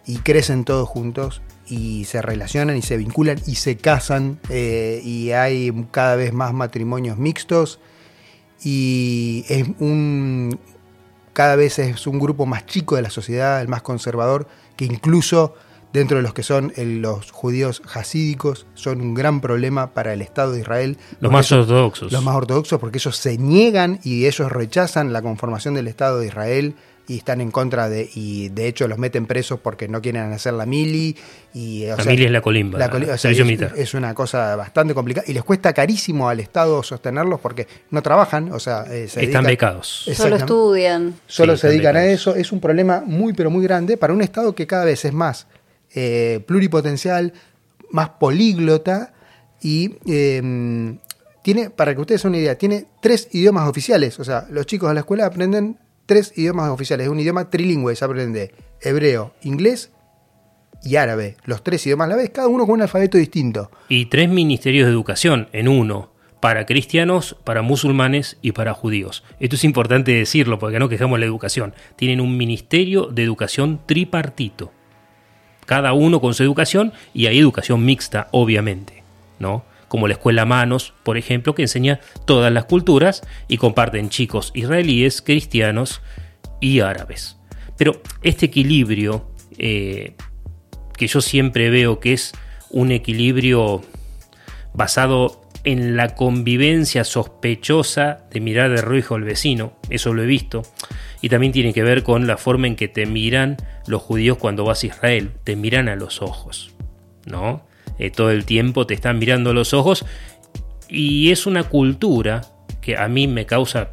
y 0.08 0.18
crecen 0.18 0.66
todos 0.66 0.90
juntos 0.90 1.42
y 1.72 2.06
se 2.06 2.22
relacionan 2.22 2.76
y 2.78 2.82
se 2.84 2.98
vinculan 2.98 3.40
y 3.48 3.56
se 3.56 3.78
casan 3.78 4.40
eh, 4.50 5.02
y 5.04 5.32
hay 5.32 5.72
cada 5.92 6.16
vez 6.18 6.34
más 6.34 6.54
matrimonios 6.54 7.18
mixtos 7.18 7.80
y 8.64 9.46
es 9.50 9.68
un 9.80 10.60
cada 11.34 11.56
vez 11.56 11.80
es 11.80 12.08
un 12.08 12.20
grupo 12.20 12.46
más 12.46 12.66
chico 12.66 12.98
de 12.98 13.02
la 13.04 13.10
sociedad, 13.10 13.62
el 13.62 13.70
más 13.70 13.82
conservador, 13.82 14.48
que 14.76 14.84
incluso 14.86 15.56
dentro 15.94 16.18
de 16.18 16.24
los 16.24 16.34
que 16.34 16.44
son 16.44 16.74
el- 16.76 17.02
los 17.02 17.32
judíos 17.32 17.82
hasídicos 17.94 18.66
son 18.76 19.00
un 19.02 19.14
gran 19.14 19.40
problema 19.40 19.94
para 19.94 20.12
el 20.14 20.22
Estado 20.22 20.52
de 20.52 20.60
Israel. 20.60 20.98
Los 21.22 21.32
más 21.32 21.50
ellos- 21.52 21.64
ortodoxos. 21.70 22.12
Los 22.12 22.24
más 22.24 22.36
ortodoxos 22.36 22.80
porque 22.80 22.98
ellos 22.98 23.16
se 23.16 23.38
niegan 23.38 24.00
y 24.04 24.26
ellos 24.26 24.52
rechazan 24.52 25.14
la 25.14 25.22
conformación 25.22 25.74
del 25.74 25.88
Estado 25.88 26.20
de 26.20 26.28
Israel 26.28 26.76
y 27.14 27.18
están 27.18 27.42
en 27.42 27.52
contra 27.52 27.90
de, 27.90 28.10
y 28.16 28.50
de 28.50 28.68
hecho 28.68 28.88
los 28.88 28.98
meten 28.98 29.26
presos 29.26 29.60
porque 29.60 29.88
no 29.88 30.02
quieren 30.02 30.32
hacer 30.34 30.54
la 30.54 30.66
mili. 30.66 31.16
Y, 31.54 31.86
o 31.88 31.98
La 31.98 32.04
sea, 32.04 32.12
mili 32.12 32.26
es 32.26 32.32
la 32.32 32.42
colimba, 32.42 32.80
la 32.80 32.90
coli- 32.90 33.04
o 33.04 33.08
sea, 33.08 33.18
servicio 33.18 33.44
es, 33.44 33.48
militar. 33.48 33.74
es 33.76 33.94
una 33.94 34.14
cosa 34.14 34.56
bastante 34.56 34.94
complicada 34.94 35.26
y 35.30 35.34
les 35.34 35.44
cuesta 35.44 35.74
carísimo 35.74 36.30
al 36.30 36.40
Estado 36.40 36.82
sostenerlos 36.84 37.40
porque 37.40 37.68
no 37.90 38.02
trabajan, 38.02 38.52
o 38.52 38.60
sea, 38.60 38.84
eh, 38.90 39.08
se 39.08 39.24
Están 39.26 39.44
dedican- 39.44 39.48
becados. 39.48 40.06
Solo 40.14 40.36
estudian. 40.38 41.16
Solo 41.28 41.56
Sí, 41.56 41.62
se 41.62 41.68
dedican 41.70 41.98
a 41.98 42.06
eso. 42.06 42.36
Es 42.36 42.52
un 42.52 42.60
problema 42.62 43.04
muy, 43.06 43.34
pero 43.34 43.50
muy 43.50 43.64
grande 43.64 43.98
para 43.98 44.14
un 44.14 44.22
Estado 44.22 44.56
que 44.56 44.66
cada 44.68 44.86
vez 44.86 45.04
es 45.06 45.14
más 45.14 45.48
eh, 45.94 46.42
pluripotencial, 46.48 47.34
más 47.90 48.10
políglota 48.12 49.14
y 49.62 49.98
eh, 50.08 50.98
tiene, 51.44 51.70
para 51.70 51.94
que 51.94 52.02
ustedes 52.02 52.24
una 52.26 52.38
idea, 52.38 52.56
tiene 52.58 52.86
tres 53.02 53.28
idiomas 53.32 53.68
oficiales. 53.68 54.20
O 54.20 54.24
sea, 54.24 54.48
los 54.50 54.66
chicos 54.66 54.90
de 54.90 54.94
la 54.94 55.00
escuela 55.02 55.26
aprenden 55.26 55.78
tres 56.12 56.34
idiomas 56.36 56.70
oficiales. 56.70 57.06
Es 57.06 57.10
un 57.10 57.22
idioma 57.22 57.50
trilingüe, 57.50 57.96
se 57.96 58.04
aprende 58.04 58.54
hebreo, 58.82 59.34
inglés 59.44 59.94
y 60.84 60.98
árabe. 60.98 61.38
Los 61.46 61.64
tres 61.64 61.86
idiomas 61.86 62.08
a 62.08 62.10
la 62.10 62.16
vez, 62.18 62.32
cada 62.32 62.50
uno 62.50 62.66
con 62.66 62.74
un 62.74 62.82
alfabeto 62.82 63.18
distinto. 63.18 63.72
Y 63.88 64.08
tres 64.08 64.28
ministerios 64.28 64.88
de 64.88 64.92
educación 64.92 65.48
en 65.54 65.70
uno, 65.70 66.12
para 66.42 66.66
cristianos, 66.66 67.38
para 67.46 67.62
musulmanes 67.62 68.38
y 68.42 68.52
para 68.52 68.74
judíos. 68.74 69.24
Esto 69.40 69.56
es 69.56 69.64
importante 69.64 70.12
decirlo 70.12 70.60
porque 70.60 70.80
no 70.80 70.90
quejamos 70.90 71.18
la 71.18 71.26
educación. 71.26 71.74
Tienen 71.96 72.20
un 72.20 72.36
ministerio 72.36 73.06
de 73.06 73.24
educación 73.24 73.80
tripartito. 73.86 74.74
Cada 75.66 75.94
uno 75.94 76.20
con 76.20 76.34
su 76.34 76.44
educación 76.44 76.92
y 77.14 77.28
hay 77.28 77.40
educación 77.40 77.86
mixta, 77.86 78.28
obviamente, 78.32 79.02
¿no? 79.40 79.64
Como 79.92 80.08
la 80.08 80.14
escuela 80.14 80.46
Manos, 80.46 80.94
por 81.04 81.18
ejemplo, 81.18 81.54
que 81.54 81.64
enseña 81.64 82.00
todas 82.24 82.50
las 82.50 82.64
culturas 82.64 83.24
y 83.50 83.58
comparten 83.58 84.08
chicos 84.08 84.54
israelíes, 84.56 85.22
cristianos 85.22 86.02
y 86.62 86.80
árabes. 86.80 87.36
Pero 87.76 88.02
este 88.24 88.46
equilibrio 88.46 89.30
eh, 89.58 90.14
que 90.96 91.08
yo 91.08 91.20
siempre 91.20 91.70
veo 91.70 92.00
que 92.00 92.14
es 92.14 92.32
un 92.70 92.94
equilibrio 92.94 93.82
basado 94.74 95.42
en 95.66 95.98
la 95.98 96.16
convivencia 96.16 97.04
sospechosa 97.04 98.20
de 98.32 98.40
mirar 98.40 98.70
de 98.70 98.82
reojo 98.82 99.16
al 99.16 99.26
vecino, 99.26 99.74
eso 99.90 100.14
lo 100.14 100.24
he 100.24 100.26
visto, 100.26 100.62
y 101.20 101.28
también 101.28 101.52
tiene 101.52 101.74
que 101.74 101.84
ver 101.84 102.04
con 102.04 102.28
la 102.28 102.38
forma 102.38 102.68
en 102.68 102.78
que 102.78 102.88
te 102.88 103.06
miran 103.06 103.58
los 103.88 104.02
judíos 104.02 104.38
cuando 104.38 104.64
vas 104.64 104.84
a 104.84 104.88
Israel, 104.88 105.32
te 105.44 105.58
miran 105.58 105.90
a 105.90 105.98
los 105.98 106.22
ojos, 106.22 106.72
¿no? 107.26 107.70
Eh, 108.02 108.10
todo 108.10 108.32
el 108.32 108.46
tiempo 108.46 108.88
te 108.88 108.96
están 108.96 109.20
mirando 109.20 109.54
los 109.54 109.76
ojos 109.76 110.06
y 110.90 111.30
es 111.30 111.46
una 111.46 111.62
cultura 111.62 112.42
que 112.82 112.98
a 112.98 113.08
mí 113.08 113.28
me 113.28 113.46
causa 113.46 113.92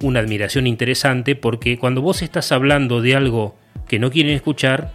una 0.00 0.20
admiración 0.20 0.68
interesante 0.68 1.34
porque 1.34 1.78
cuando 1.78 2.00
vos 2.00 2.22
estás 2.22 2.52
hablando 2.52 3.02
de 3.02 3.16
algo 3.16 3.56
que 3.88 3.98
no 3.98 4.12
quieren 4.12 4.34
escuchar, 4.34 4.92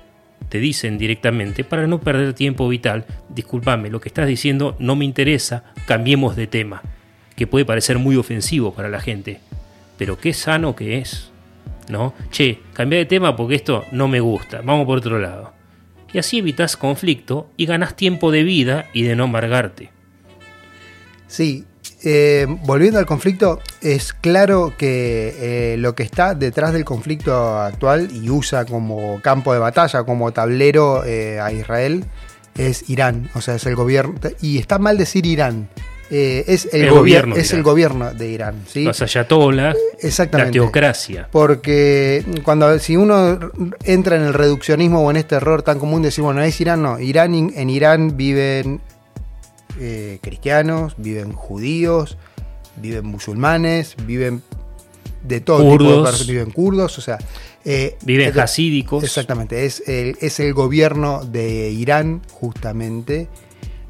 te 0.47 0.59
dicen 0.59 0.97
directamente, 0.97 1.65
para 1.65 1.85
no 1.85 1.99
perder 1.99 2.33
tiempo 2.33 2.69
vital, 2.69 3.05
discúlpame, 3.27 3.89
lo 3.89 3.99
que 3.99 4.07
estás 4.07 4.25
diciendo 4.25 4.77
no 4.79 4.95
me 4.95 5.03
interesa, 5.03 5.65
cambiemos 5.85 6.37
de 6.37 6.47
tema, 6.47 6.81
que 7.35 7.45
puede 7.45 7.65
parecer 7.65 7.99
muy 7.99 8.15
ofensivo 8.15 8.73
para 8.73 8.87
la 8.87 9.01
gente, 9.01 9.41
pero 9.97 10.17
qué 10.17 10.33
sano 10.33 10.77
que 10.77 10.99
es, 10.99 11.33
¿no? 11.89 12.13
Che, 12.31 12.59
cambia 12.71 12.99
de 12.99 13.05
tema 13.05 13.35
porque 13.35 13.55
esto 13.55 13.83
no 13.91 14.07
me 14.07 14.21
gusta, 14.21 14.61
vamos 14.63 14.85
por 14.85 14.99
otro 14.99 15.19
lado. 15.19 15.52
Y 16.13 16.19
así 16.19 16.37
evitas 16.37 16.77
conflicto 16.77 17.49
y 17.57 17.65
ganas 17.65 17.95
tiempo 17.95 18.31
de 18.31 18.43
vida 18.43 18.85
y 18.93 19.03
de 19.03 19.15
no 19.15 19.25
amargarte. 19.25 19.89
Sí, 21.27 21.65
eh, 22.03 22.45
volviendo 22.65 22.99
al 22.99 23.05
conflicto, 23.05 23.59
es 23.81 24.13
claro 24.13 24.73
que 24.77 25.73
eh, 25.73 25.77
lo 25.77 25.95
que 25.95 26.03
está 26.03 26.35
detrás 26.35 26.73
del 26.73 26.85
conflicto 26.85 27.59
actual 27.59 28.09
y 28.11 28.29
usa 28.29 28.65
como 28.65 29.21
campo 29.21 29.53
de 29.53 29.59
batalla, 29.59 30.03
como 30.03 30.31
tablero 30.33 31.05
eh, 31.05 31.39
a 31.39 31.51
Israel, 31.51 32.05
es 32.55 32.89
Irán, 32.89 33.29
o 33.33 33.41
sea, 33.41 33.55
es 33.55 33.65
el 33.65 33.75
gobierno. 33.75 34.15
Y 34.41 34.59
está 34.59 34.79
mal 34.79 34.97
decir 34.97 35.25
Irán, 35.25 35.69
eh, 36.15 36.43
es 36.47 36.69
el, 36.71 36.83
El 36.83 36.89
gobier- 36.91 36.93
gobierno 36.99 37.35
es 37.35 37.47
Irán. 37.49 37.57
el 37.57 37.63
gobierno 37.63 38.13
de 38.13 38.27
Irán, 38.29 38.55
¿sí? 38.67 38.83
Los 38.83 39.01
ayatolas, 39.01 39.75
la 40.31 40.51
teocracia. 40.51 41.27
Porque 41.31 42.23
cuando 42.43 42.77
si 42.77 42.95
uno 42.97 43.39
entra 43.83 44.15
en 44.17 44.21
el 44.21 44.33
reduccionismo 44.33 45.01
o 45.01 45.09
en 45.09 45.17
este 45.17 45.35
error 45.35 45.63
tan 45.63 45.79
común 45.79 46.01
de 46.03 46.09
decir, 46.09 46.23
bueno, 46.23 46.43
es 46.43 46.61
Irán, 46.61 46.83
no. 46.83 46.99
Irán, 46.99 47.33
en 47.33 47.69
Irán 47.69 48.15
viven 48.15 48.79
eh, 49.79 50.19
cristianos, 50.21 50.93
viven 50.97 51.33
judíos, 51.33 52.17
viven 52.77 53.05
musulmanes, 53.05 53.95
viven 54.05 54.43
de 55.23 55.39
todo 55.41 55.59
tipo 55.59 55.71
de 55.71 55.77
Kurdos. 55.77 56.03
personas, 56.09 56.27
viven 56.27 56.51
kurdos, 56.51 56.97
o 56.97 57.01
sea... 57.01 57.17
eh, 57.65 57.95
Viven 58.03 58.37
hasídicos. 58.39 59.03
Exactamente, 59.03 59.65
es 59.65 59.81
el, 59.87 60.17
es 60.19 60.39
el 60.41 60.53
gobierno 60.53 61.23
de 61.23 61.69
Irán, 61.71 62.21
justamente, 62.31 63.29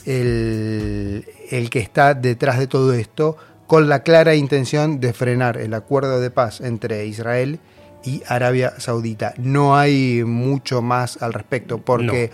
el, 0.06 1.26
el 1.50 1.70
que 1.70 1.80
está 1.80 2.14
detrás 2.14 2.60
de 2.60 2.68
todo 2.68 2.94
esto, 2.94 3.38
con 3.68 3.90
la 3.90 4.04
clara 4.04 4.36
intención 4.36 5.00
de 5.00 5.14
frenar 5.14 5.58
el 5.58 5.74
acuerdo 5.74 6.20
de 6.20 6.30
paz 6.30 6.62
entre 6.62 7.06
Israel 7.06 7.60
y 8.04 8.22
Arabia 8.28 8.74
Saudita. 8.78 9.34
No 9.38 9.78
hay 9.78 10.24
mucho 10.26 10.82
más 10.82 11.22
al 11.22 11.34
respecto, 11.34 11.80
porque 11.80 12.32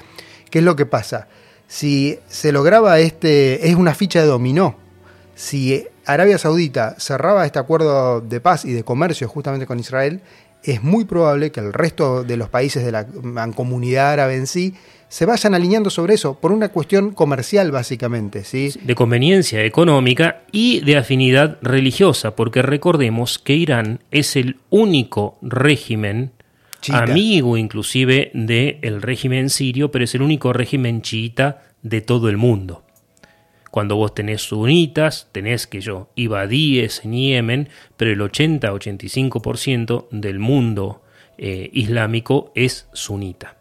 ¿qué 0.50 0.60
es 0.60 0.66
lo 0.66 0.76
que 0.76 0.86
pasa? 0.86 1.28
Si 1.68 2.20
se 2.28 2.52
lograba 2.52 3.00
este, 3.00 3.70
es 3.70 3.76
una 3.76 3.94
ficha 3.94 4.22
de 4.22 4.28
dominó. 4.28 4.76
Si 5.36 5.88
Arabia 6.06 6.38
Saudita 6.38 6.96
cerraba 7.00 7.46
este 7.46 7.60
acuerdo 7.60 8.20
de 8.22 8.42
paz 8.42 8.66
y 8.66 8.74
de 8.74 8.84
comercio 8.84 9.28
justamente 9.28 9.68
con 9.68 9.80
Israel, 9.80 10.22
es 10.64 10.84
muy 10.84 11.06
probable 11.06 11.52
que 11.52 11.60
el 11.60 11.74
resto 11.74 12.24
de 12.24 12.38
los 12.38 12.50
países 12.50 12.84
de 12.86 12.92
la 12.92 13.06
comunidad 13.56 14.14
árabe 14.14 14.36
en 14.36 14.48
sí 14.48 14.74
se 15.08 15.26
vayan 15.26 15.56
alineando 15.56 15.90
sobre 15.90 16.14
eso 16.14 16.40
por 16.40 16.52
una 16.52 16.70
cuestión 16.70 17.12
comercial 17.12 17.72
básicamente, 17.72 18.44
¿sí? 18.44 18.72
de 18.82 18.96
conveniencia 18.96 19.64
económica 19.64 20.44
y 20.52 20.82
de 20.82 20.98
afinidad 20.98 21.58
religiosa, 21.62 22.36
porque 22.36 22.62
recordemos 22.62 23.40
que 23.40 23.56
Irán 23.56 24.02
es 24.12 24.36
el 24.36 24.58
único 24.70 25.38
régimen 25.42 26.32
amigo 26.92 27.58
inclusive 27.58 28.32
del 28.34 29.02
régimen 29.02 29.50
sirio, 29.50 29.92
pero 29.92 30.06
es 30.06 30.16
el 30.16 30.22
único 30.22 30.54
régimen 30.54 31.02
chiita 31.02 31.64
de 31.82 32.02
todo 32.02 32.30
el 32.30 32.38
mundo. 32.38 32.84
Cuando 33.72 33.96
vos 33.96 34.14
tenés 34.14 34.42
sunitas, 34.42 35.30
tenés 35.32 35.68
que 35.68 35.82
yo, 35.82 36.10
ibadíes 36.16 37.06
en 37.06 37.14
Yemen, 37.14 37.70
pero 37.98 38.12
el 38.12 38.20
80-85% 38.20 40.08
del 40.12 40.40
mundo 40.40 41.04
eh, 41.38 41.70
islámico 41.74 42.52
es 42.56 42.88
sunita. 42.94 43.58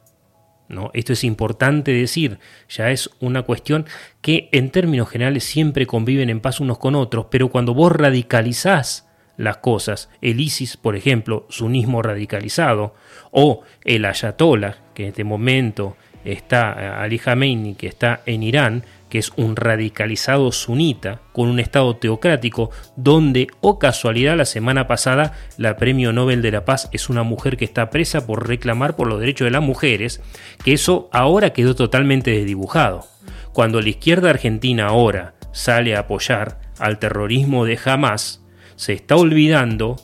¿no? 0.69 0.91
Esto 0.95 1.13
es 1.13 1.25
importante 1.25 1.93
decir, 1.93 2.39
ya 2.69 2.91
es 2.91 3.11
una 3.21 3.43
cuestión 3.43 3.87
que 4.21 4.49
en 4.53 4.71
términos 4.71 5.09
generales 5.09 5.45
siempre 5.45 5.87
conviven 5.87 6.31
en 6.31 6.41
paz 6.41 6.61
unos 6.61 6.79
con 6.79 6.95
otros, 6.95 7.27
pero 7.31 7.49
cuando 7.49 7.75
vos 7.75 7.93
radicalizás 7.93 9.09
las 9.37 9.59
cosas, 9.59 10.11
el 10.21 10.41
ISIS, 10.41 10.77
por 10.77 10.97
ejemplo, 10.97 11.47
sunismo 11.49 12.03
radicalizado, 12.03 12.95
o 13.31 13.63
el 13.85 14.05
Ayatollah, 14.05 14.77
que 14.95 15.05
en 15.05 15.09
este 15.11 15.25
momento 15.25 15.97
está 16.25 16.77
eh, 16.79 16.87
Ali 16.89 17.19
Khamenei, 17.19 17.75
que 17.75 17.87
está 17.87 18.23
en 18.27 18.43
Irán, 18.43 18.85
que 19.09 19.19
es 19.19 19.33
un 19.37 19.57
radicalizado 19.57 20.53
sunita 20.53 21.21
con 21.33 21.49
un 21.49 21.61
estado 21.61 21.97
teocrático 21.97 22.71
donde, 22.97 23.49
o 23.61 23.79
casualidad, 23.79 24.37
la 24.37 24.45
semana 24.45 24.87
pasada 24.87 25.35
la 25.57 25.77
Premio 25.77 26.13
Nobel 26.13 26.43
de 26.43 26.51
la 26.51 26.65
Paz 26.65 26.89
es 26.93 27.09
una 27.09 27.23
mujer 27.23 27.57
que 27.57 27.65
está 27.65 27.91
presa 27.91 28.27
por 28.27 28.49
reclamar 28.49 28.97
por 28.97 29.07
los 29.07 29.21
derechos 29.21 29.47
de 29.47 29.53
las 29.53 29.63
mujeres, 29.63 30.21
que 30.65 30.73
eso 30.73 31.09
ahora 31.13 31.53
quedó 31.53 31.75
totalmente 31.75 32.31
desdibujado. 32.31 33.07
Cuando 33.53 33.81
la 33.81 33.89
izquierda 33.89 34.31
argentina 34.31 34.87
ahora 34.87 35.35
sale 35.53 35.97
a 35.97 36.01
apoyar 36.01 36.61
al 36.79 36.99
terrorismo 36.99 37.65
de 37.65 37.79
Hamas, 37.85 38.45
se 38.77 38.93
está 38.93 39.17
olvidando 39.17 39.97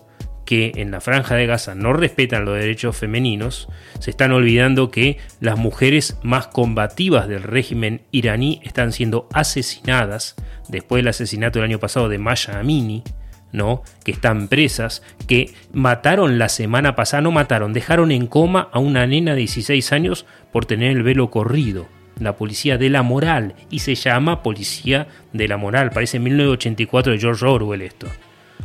que 0.44 0.72
en 0.76 0.90
la 0.90 1.00
franja 1.00 1.34
de 1.34 1.46
Gaza 1.46 1.74
no 1.74 1.92
respetan 1.92 2.44
los 2.44 2.56
derechos 2.56 2.96
femeninos, 2.96 3.68
se 3.98 4.10
están 4.10 4.32
olvidando 4.32 4.90
que 4.90 5.18
las 5.40 5.58
mujeres 5.58 6.18
más 6.22 6.46
combativas 6.48 7.28
del 7.28 7.42
régimen 7.42 8.02
iraní 8.10 8.60
están 8.62 8.92
siendo 8.92 9.28
asesinadas 9.32 10.36
después 10.68 11.00
del 11.00 11.08
asesinato 11.08 11.58
del 11.58 11.70
año 11.70 11.80
pasado 11.80 12.08
de 12.08 12.18
Maya 12.18 12.58
Amini, 12.58 13.02
¿no? 13.52 13.82
que 14.04 14.12
están 14.12 14.48
presas, 14.48 15.02
que 15.26 15.52
mataron 15.72 16.38
la 16.38 16.48
semana 16.48 16.96
pasada, 16.96 17.22
no 17.22 17.30
mataron, 17.30 17.72
dejaron 17.72 18.10
en 18.10 18.26
coma 18.26 18.68
a 18.72 18.78
una 18.78 19.06
nena 19.06 19.32
de 19.32 19.40
16 19.40 19.92
años 19.92 20.26
por 20.52 20.66
tener 20.66 20.90
el 20.90 21.02
velo 21.02 21.30
corrido. 21.30 21.86
La 22.20 22.36
policía 22.36 22.78
de 22.78 22.90
la 22.90 23.02
moral, 23.02 23.54
y 23.70 23.80
se 23.80 23.96
llama 23.96 24.42
policía 24.42 25.08
de 25.32 25.48
la 25.48 25.56
moral, 25.56 25.90
parece 25.90 26.20
1984 26.20 27.12
de 27.12 27.18
George 27.18 27.44
Orwell 27.44 27.82
esto. 27.82 28.06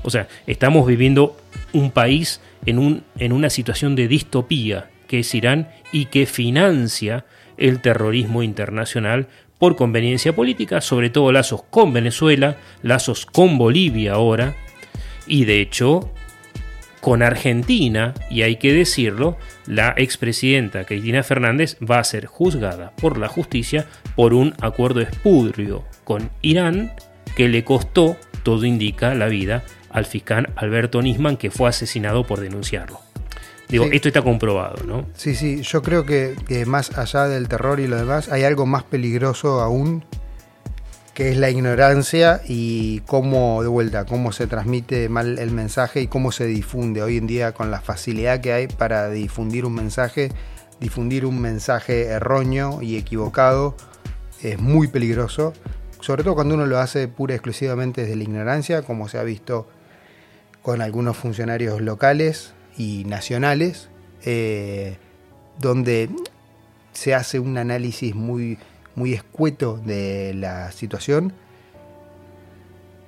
O 0.04 0.10
sea, 0.10 0.28
estamos 0.48 0.88
viviendo 0.88 1.38
un 1.74 1.92
país 1.92 2.42
en, 2.66 2.80
un, 2.80 3.04
en 3.18 3.32
una 3.32 3.50
situación 3.50 3.96
de 3.96 4.08
distopía, 4.08 4.90
que 5.08 5.20
es 5.20 5.36
Irán, 5.36 5.70
y 5.92 6.06
que 6.06 6.26
financia 6.26 7.26
el 7.58 7.82
terrorismo 7.82 8.44
internacional 8.44 9.28
por 9.58 9.76
conveniencia 9.76 10.34
política, 10.34 10.82
sobre 10.82 11.10
todo 11.10 11.32
lazos 11.32 11.64
con 11.70 11.94
Venezuela, 11.94 12.58
lazos 12.82 13.26
con 13.26 13.58
Bolivia 13.58 14.14
ahora, 14.14 14.56
y 15.28 15.46
de 15.46 15.62
hecho 15.62 16.12
con 17.02 17.24
Argentina, 17.24 18.14
y 18.30 18.42
hay 18.42 18.58
que 18.58 18.74
decirlo, 18.74 19.38
la 19.66 19.94
expresidenta 19.98 20.86
Cristina 20.86 21.24
Fernández 21.24 21.78
va 21.80 22.00
a 22.00 22.04
ser 22.04 22.26
juzgada 22.26 22.94
por 22.98 23.18
la 23.18 23.28
justicia 23.28 23.86
por 24.16 24.34
un 24.34 24.54
acuerdo 24.60 25.00
espudrio 25.00 25.86
con 26.04 26.30
Irán 26.42 26.92
que 27.36 27.48
le 27.48 27.64
costó, 27.64 28.18
todo 28.44 28.66
indica, 28.66 29.14
la 29.16 29.28
vida 29.28 29.64
al 29.92 30.06
fiscal 30.06 30.52
Alberto 30.56 31.02
Nisman, 31.02 31.38
que 31.38 31.52
fue 31.52 31.70
asesinado 31.70 32.26
por 32.26 32.40
denunciarlo. 32.40 33.00
Digo, 33.68 33.86
Sí. 33.86 33.92
esto 33.94 34.08
está 34.08 34.22
comprobado, 34.24 34.84
¿no? 34.84 35.06
Sí, 35.16 35.36
sí, 35.36 35.62
yo 35.62 35.82
creo 35.84 36.06
que, 36.06 36.36
que 36.48 36.66
más 36.66 36.98
allá 36.98 37.28
del 37.28 37.48
terror 37.48 37.80
y 37.80 37.88
lo 37.88 37.98
demás, 37.98 38.30
hay 38.32 38.44
algo 38.44 38.66
más 38.66 38.84
peligroso 38.84 39.62
aún, 39.62 40.04
que 41.14 41.30
es 41.32 41.38
la 41.38 41.50
ignorancia 41.50 42.42
y 42.48 43.02
cómo, 43.02 43.62
de 43.62 43.68
vuelta, 43.68 44.06
cómo 44.06 44.32
se 44.32 44.48
transmite 44.48 45.10
mal 45.10 45.38
el 45.38 45.52
mensaje 45.52 46.02
y 46.02 46.08
cómo 46.08 46.32
se 46.32 46.46
difunde 46.46 47.04
hoy 47.04 47.18
en 47.18 47.28
día 47.28 47.52
con 47.52 47.70
la 47.70 47.82
facilidad 47.82 48.40
que 48.42 48.54
hay 48.54 48.68
para 48.68 49.10
difundir 49.10 49.66
un 49.66 49.74
mensaje, 49.74 50.32
difundir 50.80 51.26
un 51.26 51.40
mensaje 51.42 52.06
erróneo 52.06 52.82
y 52.82 52.96
equivocado, 52.98 53.76
es 54.42 54.60
muy 54.60 54.88
peligroso, 54.88 55.54
sobre 56.00 56.24
todo 56.24 56.36
cuando 56.36 56.56
uno 56.56 56.66
lo 56.66 56.80
hace 56.80 57.08
pura 57.10 57.34
y 57.34 57.36
exclusivamente 57.36 58.02
desde 58.02 58.16
la 58.16 58.24
ignorancia, 58.24 58.82
como 58.84 59.10
se 59.10 59.18
ha 59.20 59.24
visto 59.24 59.68
con 60.70 60.84
algunos 60.84 61.18
funcionarios 61.18 61.82
locales 61.82 62.54
y 62.78 63.04
nacionales, 63.06 63.90
eh, 64.24 65.00
donde 65.58 66.12
se 66.92 67.16
hace 67.16 67.40
un 67.40 67.58
análisis 67.58 68.14
muy, 68.14 68.60
muy 68.94 69.14
escueto 69.14 69.82
de 69.84 70.36
la 70.36 70.72
situación, 70.72 71.34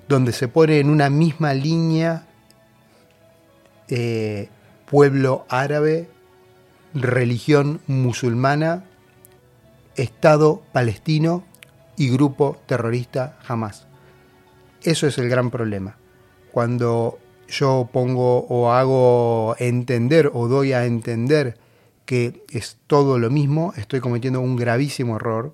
donde 0.07 0.31
se 0.31 0.47
pone 0.47 0.79
en 0.79 0.89
una 0.89 1.11
misma 1.11 1.53
línea 1.53 2.25
eh, 3.89 4.49
pueblo 4.89 5.45
árabe, 5.47 6.09
religión 6.95 7.79
musulmana, 7.85 8.85
Estado 9.97 10.63
palestino 10.73 11.43
y 11.95 12.09
grupo 12.09 12.57
terrorista 12.65 13.37
Hamas. 13.47 13.85
Eso 14.81 15.05
es 15.05 15.19
el 15.19 15.29
gran 15.29 15.51
problema. 15.51 15.95
Cuando 16.51 17.19
yo 17.51 17.89
pongo 17.91 18.45
o 18.47 18.71
hago 18.71 19.55
entender 19.59 20.31
o 20.33 20.47
doy 20.47 20.73
a 20.73 20.85
entender 20.85 21.57
que 22.05 22.43
es 22.49 22.77
todo 22.87 23.19
lo 23.19 23.29
mismo, 23.29 23.73
estoy 23.77 23.99
cometiendo 23.99 24.41
un 24.41 24.55
gravísimo 24.55 25.17
error 25.17 25.53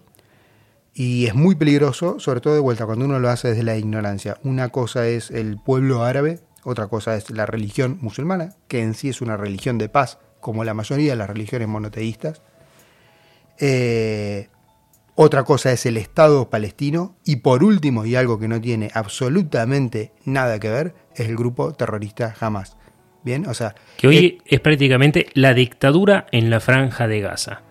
y 0.94 1.28
es 1.28 1.36
muy 1.36 1.56
peligroso, 1.56 2.20
sobre 2.20 2.42
todo 2.42 2.54
de 2.54 2.60
vuelta 2.60 2.86
cuando 2.86 3.06
uno 3.06 3.20
lo 3.20 3.30
hace 3.30 3.50
desde 3.50 3.64
la 3.64 3.78
ignorancia. 3.78 4.38
Una 4.44 4.70
cosa 4.70 5.08
es 5.08 5.30
el 5.30 5.60
pueblo 5.60 6.04
árabe, 6.04 6.40
otra 6.64 6.88
cosa 6.88 7.16
es 7.16 7.30
la 7.30 7.46
religión 7.46 7.98
musulmana, 8.02 8.56
que 8.68 8.82
en 8.82 8.94
sí 8.94 9.10
es 9.10 9.22
una 9.22 9.38
religión 9.38 9.78
de 9.78 9.90
paz, 9.90 10.20
como 10.40 10.64
la 10.64 10.74
mayoría 10.74 11.12
de 11.12 11.18
las 11.18 11.30
religiones 11.30 11.68
monoteístas. 11.68 12.42
Eh, 13.60 14.50
otra 15.20 15.44
cosa 15.44 15.72
es 15.72 15.88
el 15.88 15.98
Estado 15.98 16.48
palestino. 16.52 17.16
Y 17.26 17.38
por 17.38 17.64
último, 17.64 18.06
y 18.06 18.16
algo 18.16 18.38
que 18.38 18.48
no 18.48 18.62
tiene 18.62 18.92
absolutamente 18.94 20.12
nada 20.26 20.60
que 20.60 20.70
ver, 20.70 20.94
es 21.16 21.28
el 21.28 21.36
grupo 21.36 21.74
terrorista 21.74 22.36
Hamas. 22.40 22.78
Bien, 23.24 23.48
o 23.48 23.56
sea, 23.56 23.74
Que 23.98 24.08
hoy 24.08 24.18
eh, 24.18 24.38
es 24.46 24.60
prácticamente 24.60 25.26
la 25.34 25.56
dictadura 25.56 26.28
en 26.32 26.52
la 26.52 26.60
franja 26.60 27.08
de 27.08 27.22
Gaza. 27.22 27.64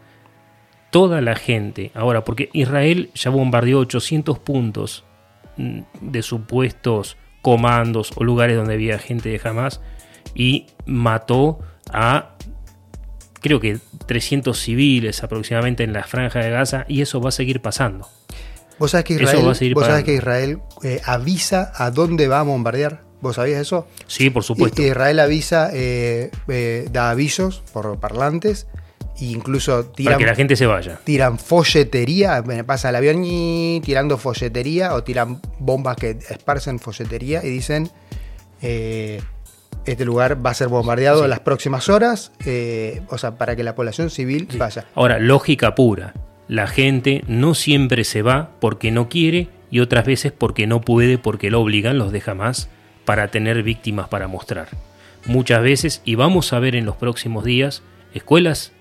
Toda 0.91 1.21
la 1.21 1.37
gente, 1.37 1.93
ahora, 1.95 2.25
porque 2.25 2.51
Israel 2.53 3.11
ya 3.15 3.31
bombardeó 3.31 3.79
800 3.79 4.41
puntos 4.41 5.05
mm, 5.57 5.81
de 6.01 6.23
supuestos 6.23 7.17
comandos 7.43 8.11
o 8.17 8.25
lugares 8.25 8.57
donde 8.57 8.75
había 8.75 8.99
gente 8.99 9.29
de 9.29 9.41
Hamas 9.43 9.81
y 10.35 10.67
mató 10.85 11.61
a 11.93 12.36
creo 13.47 13.61
que 13.61 13.79
300 14.07 14.59
civiles 14.59 15.23
aproximadamente 15.23 15.85
en 15.85 15.93
la 15.93 16.05
franja 16.05 16.41
de 16.41 16.51
Gaza 16.51 16.85
y 16.89 17.01
eso 17.01 17.21
va 17.21 17.29
a 17.29 17.33
seguir 17.33 17.61
pasando. 17.61 18.09
vos 18.79 18.91
sabés 18.91 19.05
que 19.05 19.15
Israel, 19.15 19.45
vos 19.75 19.87
sabés 19.87 20.05
que 20.05 20.17
eh, 20.83 21.01
avisa 21.05 21.73
a 21.75 21.91
dónde 21.91 22.29
va 22.29 22.41
a 22.41 22.43
bombardear. 22.43 23.05
¿Vos 23.21 23.37
sabías 23.37 23.61
eso? 23.61 23.89
Sí, 24.07 24.31
por 24.31 24.45
supuesto. 24.45 24.83
Israel 24.83 25.21
avisa, 25.21 25.71
eh, 25.73 26.31
eh, 26.49 26.87
da 26.93 27.11
avisos 27.11 27.63
por 27.73 27.99
parlantes, 27.99 28.67
e 29.19 29.27
incluso 29.27 29.83
para 29.85 29.95
tiran, 29.95 30.19
que 30.19 30.27
la 30.27 30.35
gente 30.35 30.55
se 30.57 30.67
vaya. 30.67 31.01
tiran 31.03 31.39
folletería, 31.39 32.45
pasa 32.67 32.91
el 32.91 32.97
avión 32.97 33.25
y 33.25 33.81
tirando 33.85 34.19
folletería 34.19 34.93
o 34.93 35.03
tiran 35.03 35.41
bombas 35.59 35.97
que 35.97 36.19
esparcen 36.29 36.79
folletería 36.79 37.43
y 37.43 37.49
dicen 37.49 37.91
este 39.87 40.05
lugar 40.05 40.45
va 40.45 40.51
a 40.51 40.55
ser 40.55 40.69
bombardeado 40.69 41.25
en 41.25 41.31
las 41.31 41.41
próximas 41.41 41.89
horas, 41.89 42.33
eh, 42.45 43.03
o 43.09 43.19
sea, 43.19 43.39
para 43.39 43.57
que 43.57 43.63
la 43.63 43.75
población 43.75 44.11
civil 44.11 44.49
vaya. 44.59 44.85
Ahora, 44.95 45.19
lógica 45.19 45.75
pura. 45.75 46.15
La 46.49 46.67
gente 46.67 47.25
no 47.27 47.55
siempre 47.55 48.05
se 48.05 48.23
va 48.23 48.51
porque 48.61 48.91
no 48.91 49.09
quiere 49.09 49.49
y 49.71 49.81
otras 49.81 50.07
veces 50.07 50.33
porque 50.33 50.67
no 50.67 50.81
puede 50.81 51.19
porque 51.19 51.51
lo 51.51 51.61
obligan 51.61 51.99
los 51.99 52.13
de 52.13 52.23
Hamas 52.25 52.69
para 53.05 53.29
tener 53.29 53.63
víctimas 53.63 54.09
para 54.09 54.29
mostrar. 54.29 54.69
Muchas 55.27 55.63
veces, 55.63 56.03
y 56.05 56.15
vamos 56.15 56.53
a 56.53 56.61
ver 56.61 56.77
en 56.77 56.87
los 56.87 56.97
próximos 56.97 57.45
días, 57.45 57.83
escuelas 58.15 58.73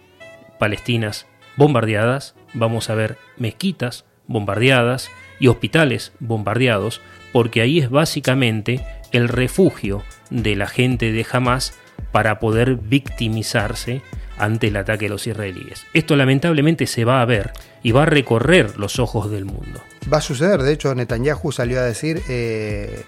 palestinas 0.59 1.25
bombardeadas, 1.57 2.35
vamos 2.53 2.89
a 2.89 2.95
ver 2.95 3.17
mezquitas 3.37 4.05
bombardeadas 4.27 5.09
y 5.39 5.47
hospitales 5.47 6.13
bombardeados, 6.19 7.01
porque 7.31 7.61
ahí 7.61 7.79
es 7.79 7.89
básicamente 7.89 8.85
el 9.11 9.27
refugio 9.27 10.03
de 10.29 10.55
la 10.55 10.67
gente 10.67 11.11
de 11.11 11.25
Hamas 11.31 11.73
para 12.11 12.39
poder 12.39 12.75
victimizarse 12.75 14.01
ante 14.37 14.67
el 14.67 14.77
ataque 14.77 15.05
de 15.05 15.09
los 15.09 15.27
israelíes. 15.27 15.85
Esto 15.93 16.15
lamentablemente 16.15 16.87
se 16.87 17.05
va 17.05 17.21
a 17.21 17.25
ver 17.25 17.53
y 17.83 17.91
va 17.91 18.03
a 18.03 18.05
recorrer 18.05 18.77
los 18.77 18.99
ojos 18.99 19.31
del 19.31 19.45
mundo. 19.45 19.81
Va 20.11 20.17
a 20.17 20.21
suceder, 20.21 20.61
de 20.61 20.73
hecho 20.73 20.93
Netanyahu 20.93 21.51
salió 21.51 21.79
a 21.79 21.83
decir, 21.83 22.21
eh, 22.29 23.03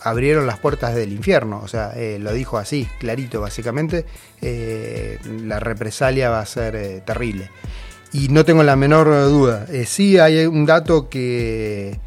abrieron 0.00 0.46
las 0.46 0.58
puertas 0.58 0.94
del 0.94 1.12
infierno, 1.12 1.60
o 1.62 1.68
sea, 1.68 1.92
eh, 1.94 2.18
lo 2.18 2.32
dijo 2.32 2.58
así, 2.58 2.88
clarito 2.98 3.40
básicamente, 3.40 4.06
eh, 4.40 5.18
la 5.44 5.60
represalia 5.60 6.30
va 6.30 6.40
a 6.40 6.46
ser 6.46 7.02
terrible. 7.02 7.50
Y 8.12 8.28
no 8.28 8.44
tengo 8.44 8.62
la 8.62 8.76
menor 8.76 9.06
duda, 9.28 9.66
sí 9.86 10.18
hay 10.18 10.44
un 10.44 10.66
dato 10.66 11.08
que 11.08 11.98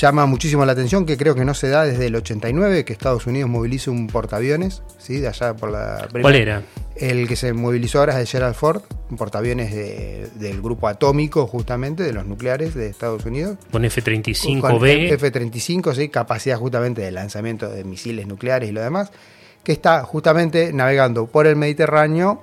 llama 0.00 0.26
muchísimo 0.26 0.64
la 0.64 0.72
atención, 0.72 1.06
que 1.06 1.16
creo 1.16 1.34
que 1.34 1.44
no 1.44 1.54
se 1.54 1.68
da 1.68 1.84
desde 1.84 2.06
el 2.06 2.16
89, 2.16 2.84
que 2.84 2.92
Estados 2.92 3.26
Unidos 3.26 3.48
movilice 3.50 3.90
un 3.90 4.06
portaaviones, 4.08 4.82
¿sí? 4.98 5.18
de 5.20 5.28
allá 5.28 5.54
por 5.54 5.70
la... 5.70 6.06
¿Cuál 6.20 6.34
era? 6.36 6.62
El 6.96 7.28
que 7.28 7.36
se 7.36 7.52
movilizó 7.52 7.98
ahora 8.00 8.14
es 8.14 8.20
el 8.20 8.26
Gerald 8.26 8.54
Ford, 8.54 8.82
un 9.10 9.16
portaaviones 9.16 9.72
de- 9.74 10.28
del 10.36 10.60
grupo 10.62 10.88
atómico, 10.88 11.46
justamente, 11.46 12.02
de 12.02 12.12
los 12.12 12.26
nucleares 12.26 12.74
de 12.74 12.88
Estados 12.88 13.24
Unidos. 13.26 13.56
Con 13.70 13.82
Con 13.82 13.84
F-35B. 13.84 15.12
F-35, 15.12 15.94
sí, 15.94 16.08
capacidad 16.08 16.56
justamente 16.58 17.02
de 17.02 17.10
lanzamiento 17.12 17.68
de 17.68 17.84
misiles 17.84 18.26
nucleares 18.26 18.68
y 18.70 18.72
lo 18.72 18.80
demás, 18.82 19.10
que 19.62 19.72
está 19.72 20.02
justamente 20.04 20.72
navegando 20.72 21.26
por 21.26 21.46
el 21.46 21.56
Mediterráneo 21.56 22.42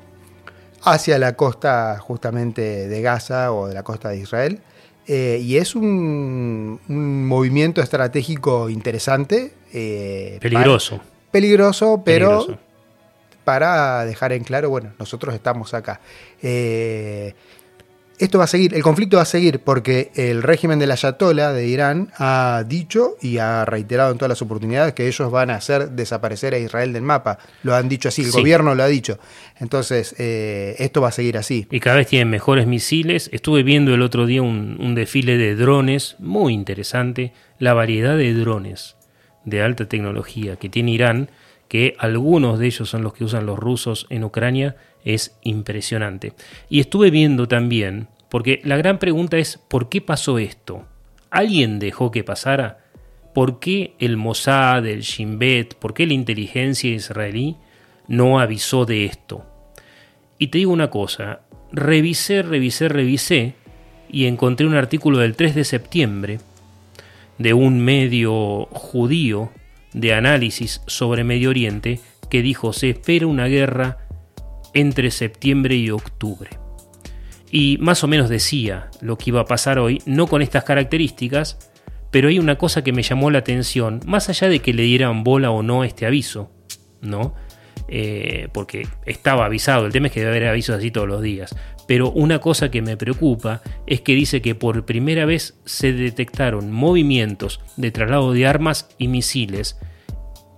hacia 0.83 1.17
la 1.17 1.33
costa 1.33 1.97
justamente 1.99 2.87
de 2.87 3.01
Gaza 3.01 3.51
o 3.53 3.67
de 3.67 3.73
la 3.73 3.83
costa 3.83 4.09
de 4.09 4.17
Israel. 4.17 4.59
Eh, 5.07 5.39
y 5.41 5.57
es 5.57 5.75
un, 5.75 6.79
un 6.87 7.27
movimiento 7.27 7.81
estratégico 7.81 8.69
interesante. 8.69 9.53
eh, 9.73 10.37
Peligroso. 10.41 11.01
peligroso, 11.31 12.01
pero 12.05 12.39
Peligroso. 12.45 12.59
para 13.43 14.05
dejar 14.05 14.31
en 14.33 14.43
claro, 14.43 14.69
bueno, 14.69 14.93
nosotros 14.99 15.33
estamos 15.35 15.73
acá. 15.73 15.99
Eh, 16.41 17.33
esto 18.23 18.37
va 18.37 18.45
a 18.45 18.47
seguir, 18.47 18.73
el 18.73 18.81
conflicto 18.83 19.17
va 19.17 19.23
a 19.23 19.25
seguir 19.25 19.59
porque 19.59 20.11
el 20.15 20.43
régimen 20.43 20.79
de 20.79 20.87
la 20.87 20.93
Ayatollah 20.93 21.51
de 21.53 21.67
Irán 21.67 22.09
ha 22.17 22.63
dicho 22.67 23.15
y 23.21 23.37
ha 23.37 23.65
reiterado 23.65 24.11
en 24.11 24.17
todas 24.17 24.29
las 24.29 24.41
oportunidades 24.41 24.93
que 24.93 25.07
ellos 25.07 25.29
van 25.31 25.49
a 25.49 25.55
hacer 25.55 25.91
desaparecer 25.91 26.53
a 26.53 26.57
Israel 26.57 26.93
del 26.93 27.03
mapa. 27.03 27.37
Lo 27.63 27.75
han 27.75 27.89
dicho 27.89 28.07
así, 28.09 28.21
el 28.23 28.31
Sí. 28.31 28.39
gobierno 28.39 28.75
lo 28.75 28.83
ha 28.83 28.87
dicho. 28.87 29.19
Entonces, 29.59 30.15
eh, 30.17 30.75
esto 30.79 31.01
va 31.01 31.09
a 31.09 31.11
seguir 31.11 31.37
así. 31.37 31.67
y 31.69 31.79
cada 31.79 31.97
vez 31.97 32.07
tienen 32.07 32.29
mejores 32.29 32.65
misiles. 32.67 33.29
Estuve 33.33 33.63
viendo 33.63 33.93
el 33.93 34.01
otro 34.01 34.25
día 34.25 34.41
un, 34.41 34.77
un 34.79 34.95
desfile 34.95 35.37
de 35.37 35.55
drones 35.55 36.15
muy 36.19 36.53
interesante, 36.53 37.33
la 37.59 37.73
variedad 37.73 38.17
de 38.17 38.33
drones 38.33 38.95
de 39.45 39.61
alta 39.61 39.87
tecnología 39.89 40.55
que 40.55 40.69
tiene 40.69 40.91
Irán, 40.91 41.29
que 41.67 41.95
algunos 41.99 42.59
de 42.59 42.67
ellos 42.67 42.89
son 42.89 43.03
los 43.03 43.13
que 43.13 43.23
usan 43.23 43.45
los 43.45 43.57
rusos 43.59 44.05
en 44.09 44.23
Ucrania, 44.23 44.75
es 45.03 45.35
impresionante. 45.41 46.33
Y 46.69 46.79
estuve 46.79 47.09
viendo 47.11 47.47
también, 47.47 48.07
porque 48.33 48.59
la 48.65 48.75
gran 48.75 48.97
pregunta 48.97 49.37
es, 49.37 49.57
¿por 49.69 49.87
qué 49.87 50.01
pasó 50.01 50.39
esto? 50.39 50.83
¿Alguien 51.29 51.79
dejó 51.79 52.11
que 52.11 52.25
pasara? 52.25 52.83
¿por 53.33 53.59
qué 53.59 53.95
el 53.99 54.17
Mossad, 54.17 54.85
el 54.85 55.01
Shin 55.01 55.39
Bet, 55.39 55.75
por 55.75 55.93
qué 55.93 56.05
la 56.05 56.13
inteligencia 56.13 56.91
israelí 56.91 57.57
no 58.07 58.39
avisó 58.39 58.85
de 58.85 59.05
esto? 59.05 59.45
Y 60.37 60.47
te 60.47 60.59
digo 60.59 60.71
una 60.71 60.89
cosa, 60.89 61.41
revisé, 61.71 62.43
revisé, 62.43 62.89
revisé 62.89 63.55
y 64.09 64.25
encontré 64.25 64.67
un 64.67 64.75
artículo 64.75 65.19
del 65.19 65.35
3 65.35 65.55
de 65.55 65.63
septiembre 65.63 66.39
de 67.39 67.53
un 67.53 67.79
medio 67.79 68.65
judío 68.71 69.51
de 69.93 70.13
análisis 70.13 70.81
sobre 70.87 71.23
Medio 71.23 71.49
Oriente 71.49 71.99
que 72.29 72.41
dijo 72.41 72.73
se 72.73 72.91
espera 72.91 73.27
una 73.27 73.47
guerra 73.47 73.97
entre 74.73 75.11
septiembre 75.11 75.75
y 75.75 75.89
octubre. 75.89 76.62
Y 77.55 77.77
más 77.79 78.03
o 78.03 78.07
menos 78.07 78.29
decía 78.29 78.89
lo 78.99 79.15
que 79.15 79.29
iba 79.29 79.41
a 79.41 79.45
pasar 79.45 79.77
hoy, 79.77 80.01
no 80.07 80.25
con 80.25 80.41
estas 80.41 80.63
características, 80.63 81.69
pero 82.09 82.29
hay 82.29 82.39
una 82.39 82.57
cosa 82.57 82.83
que 82.83 82.93
me 82.93 83.03
llamó 83.03 83.29
la 83.29 83.37
atención, 83.37 83.99
más 84.07 84.27
allá 84.27 84.49
de 84.49 84.57
que 84.57 84.73
le 84.73 84.81
dieran 84.81 85.23
bola 85.23 85.51
o 85.51 85.61
no 85.61 85.83
este 85.83 86.07
aviso, 86.07 86.49
¿no? 86.99 87.35
Eh, 87.89 88.47
porque 88.55 88.87
estaba 89.05 89.45
avisado, 89.45 89.85
el 89.85 89.91
tema 89.91 90.07
es 90.07 90.13
que 90.13 90.21
debe 90.21 90.31
haber 90.31 90.47
avisos 90.47 90.77
así 90.77 90.89
todos 90.89 91.07
los 91.07 91.21
días. 91.21 91.55
Pero 91.87 92.09
una 92.09 92.39
cosa 92.39 92.71
que 92.71 92.81
me 92.81 92.97
preocupa 92.97 93.61
es 93.85 94.01
que 94.01 94.15
dice 94.15 94.41
que 94.41 94.55
por 94.55 94.87
primera 94.87 95.27
vez 95.27 95.59
se 95.63 95.93
detectaron 95.93 96.71
movimientos 96.71 97.59
de 97.77 97.91
traslado 97.91 98.33
de 98.33 98.47
armas 98.47 98.89
y 98.97 99.09
misiles 99.09 99.77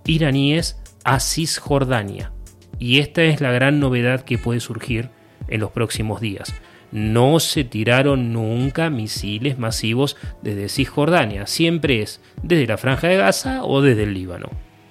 iraníes 0.06 0.80
a 1.04 1.20
Cisjordania. 1.20 2.32
Y 2.78 3.00
esta 3.00 3.22
es 3.22 3.42
la 3.42 3.50
gran 3.50 3.80
novedad 3.80 4.22
que 4.22 4.38
puede 4.38 4.60
surgir 4.60 5.10
en 5.48 5.60
los 5.60 5.72
próximos 5.72 6.22
días. 6.22 6.54
No 6.92 7.40
se 7.40 7.64
tiraron 7.64 8.32
nunca 8.32 8.90
misiles 8.90 9.58
masivos 9.58 10.16
desde 10.42 10.68
Cisjordania, 10.68 11.46
siempre 11.46 12.02
es 12.02 12.20
desde 12.42 12.66
la 12.66 12.78
franja 12.78 13.08
de 13.08 13.16
Gaza 13.16 13.64
o 13.64 13.82
desde 13.82 14.04
el 14.04 14.14
Líbano, 14.14 14.50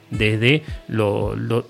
desde 0.09 0.63
lo, 0.87 1.35
lo 1.35 1.65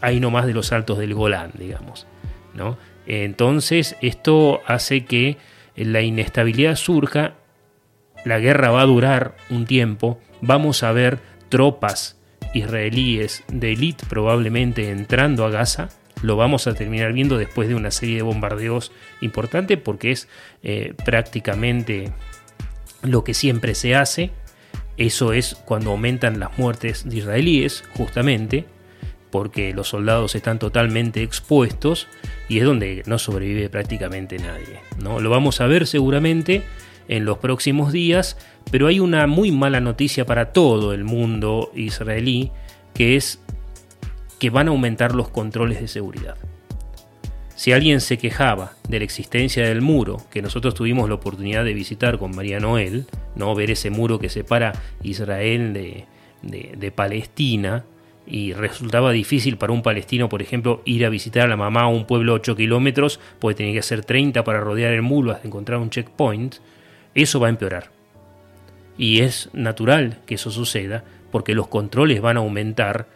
ahí 0.00 0.20
nomás 0.20 0.46
de 0.46 0.54
los 0.54 0.72
altos 0.72 0.98
del 0.98 1.14
Golán, 1.14 1.52
digamos. 1.58 2.06
¿no? 2.54 2.78
Entonces 3.06 3.96
esto 4.00 4.62
hace 4.66 5.04
que 5.04 5.36
la 5.76 6.00
inestabilidad 6.00 6.76
surja, 6.76 7.34
la 8.24 8.38
guerra 8.38 8.70
va 8.70 8.80
a 8.82 8.86
durar 8.86 9.36
un 9.50 9.66
tiempo, 9.66 10.18
vamos 10.40 10.82
a 10.82 10.92
ver 10.92 11.18
tropas 11.48 12.18
israelíes 12.54 13.44
de 13.48 13.72
élite 13.72 14.04
probablemente 14.08 14.90
entrando 14.90 15.44
a 15.44 15.50
Gaza, 15.50 15.90
lo 16.22 16.36
vamos 16.36 16.66
a 16.66 16.74
terminar 16.74 17.12
viendo 17.12 17.38
después 17.38 17.68
de 17.68 17.74
una 17.74 17.90
serie 17.90 18.16
de 18.16 18.22
bombardeos 18.22 18.92
importantes 19.20 19.78
porque 19.78 20.12
es 20.12 20.28
eh, 20.62 20.94
prácticamente 21.04 22.12
lo 23.02 23.24
que 23.24 23.34
siempre 23.34 23.74
se 23.74 23.94
hace. 23.94 24.30
Eso 24.96 25.32
es 25.32 25.54
cuando 25.66 25.90
aumentan 25.90 26.40
las 26.40 26.56
muertes 26.58 27.06
de 27.08 27.16
israelíes, 27.16 27.84
justamente, 27.94 28.64
porque 29.30 29.74
los 29.74 29.88
soldados 29.88 30.34
están 30.34 30.58
totalmente 30.58 31.22
expuestos 31.22 32.08
y 32.48 32.58
es 32.58 32.64
donde 32.64 33.02
no 33.06 33.18
sobrevive 33.18 33.68
prácticamente 33.68 34.38
nadie. 34.38 34.80
¿no? 34.98 35.20
Lo 35.20 35.28
vamos 35.28 35.60
a 35.60 35.66
ver 35.66 35.86
seguramente 35.86 36.62
en 37.08 37.26
los 37.26 37.38
próximos 37.38 37.92
días, 37.92 38.38
pero 38.70 38.86
hay 38.86 39.00
una 39.00 39.26
muy 39.26 39.52
mala 39.52 39.80
noticia 39.80 40.24
para 40.24 40.52
todo 40.52 40.94
el 40.94 41.04
mundo 41.04 41.70
israelí, 41.74 42.50
que 42.94 43.16
es 43.16 43.40
que 44.38 44.50
van 44.50 44.68
a 44.68 44.70
aumentar 44.70 45.14
los 45.14 45.28
controles 45.28 45.80
de 45.80 45.88
seguridad. 45.88 46.36
Si 47.54 47.72
alguien 47.72 48.00
se 48.00 48.18
quejaba 48.18 48.72
de 48.88 48.98
la 48.98 49.04
existencia 49.04 49.66
del 49.66 49.80
muro, 49.80 50.22
que 50.30 50.42
nosotros 50.42 50.74
tuvimos 50.74 51.08
la 51.08 51.14
oportunidad 51.14 51.64
de 51.64 51.72
visitar 51.72 52.18
con 52.18 52.36
María 52.36 52.60
Noel, 52.60 53.06
¿no? 53.34 53.54
ver 53.54 53.70
ese 53.70 53.88
muro 53.88 54.18
que 54.18 54.28
separa 54.28 54.74
Israel 55.02 55.72
de, 55.72 56.06
de 56.42 56.90
Palestina, 56.90 57.84
y 58.26 58.52
resultaba 58.52 59.12
difícil 59.12 59.56
para 59.56 59.72
un 59.72 59.82
palestino, 59.82 60.28
por 60.28 60.42
ejemplo, 60.42 60.82
ir 60.84 61.06
a 61.06 61.08
visitar 61.08 61.44
a 61.44 61.48
la 61.48 61.56
mamá 61.56 61.82
a 61.82 61.88
un 61.88 62.06
pueblo 62.06 62.34
8 62.34 62.56
kilómetros, 62.56 63.20
porque 63.38 63.56
tenía 63.56 63.74
que 63.74 63.78
hacer 63.78 64.04
30 64.04 64.42
para 64.44 64.60
rodear 64.60 64.92
el 64.92 65.02
muro 65.02 65.30
hasta 65.30 65.46
encontrar 65.46 65.78
un 65.78 65.90
checkpoint, 65.90 66.56
eso 67.14 67.38
va 67.38 67.46
a 67.46 67.50
empeorar. 67.50 67.90
Y 68.98 69.20
es 69.20 69.48
natural 69.52 70.18
que 70.26 70.34
eso 70.34 70.50
suceda, 70.50 71.04
porque 71.30 71.54
los 71.54 71.68
controles 71.68 72.20
van 72.20 72.36
a 72.36 72.40
aumentar 72.40 73.06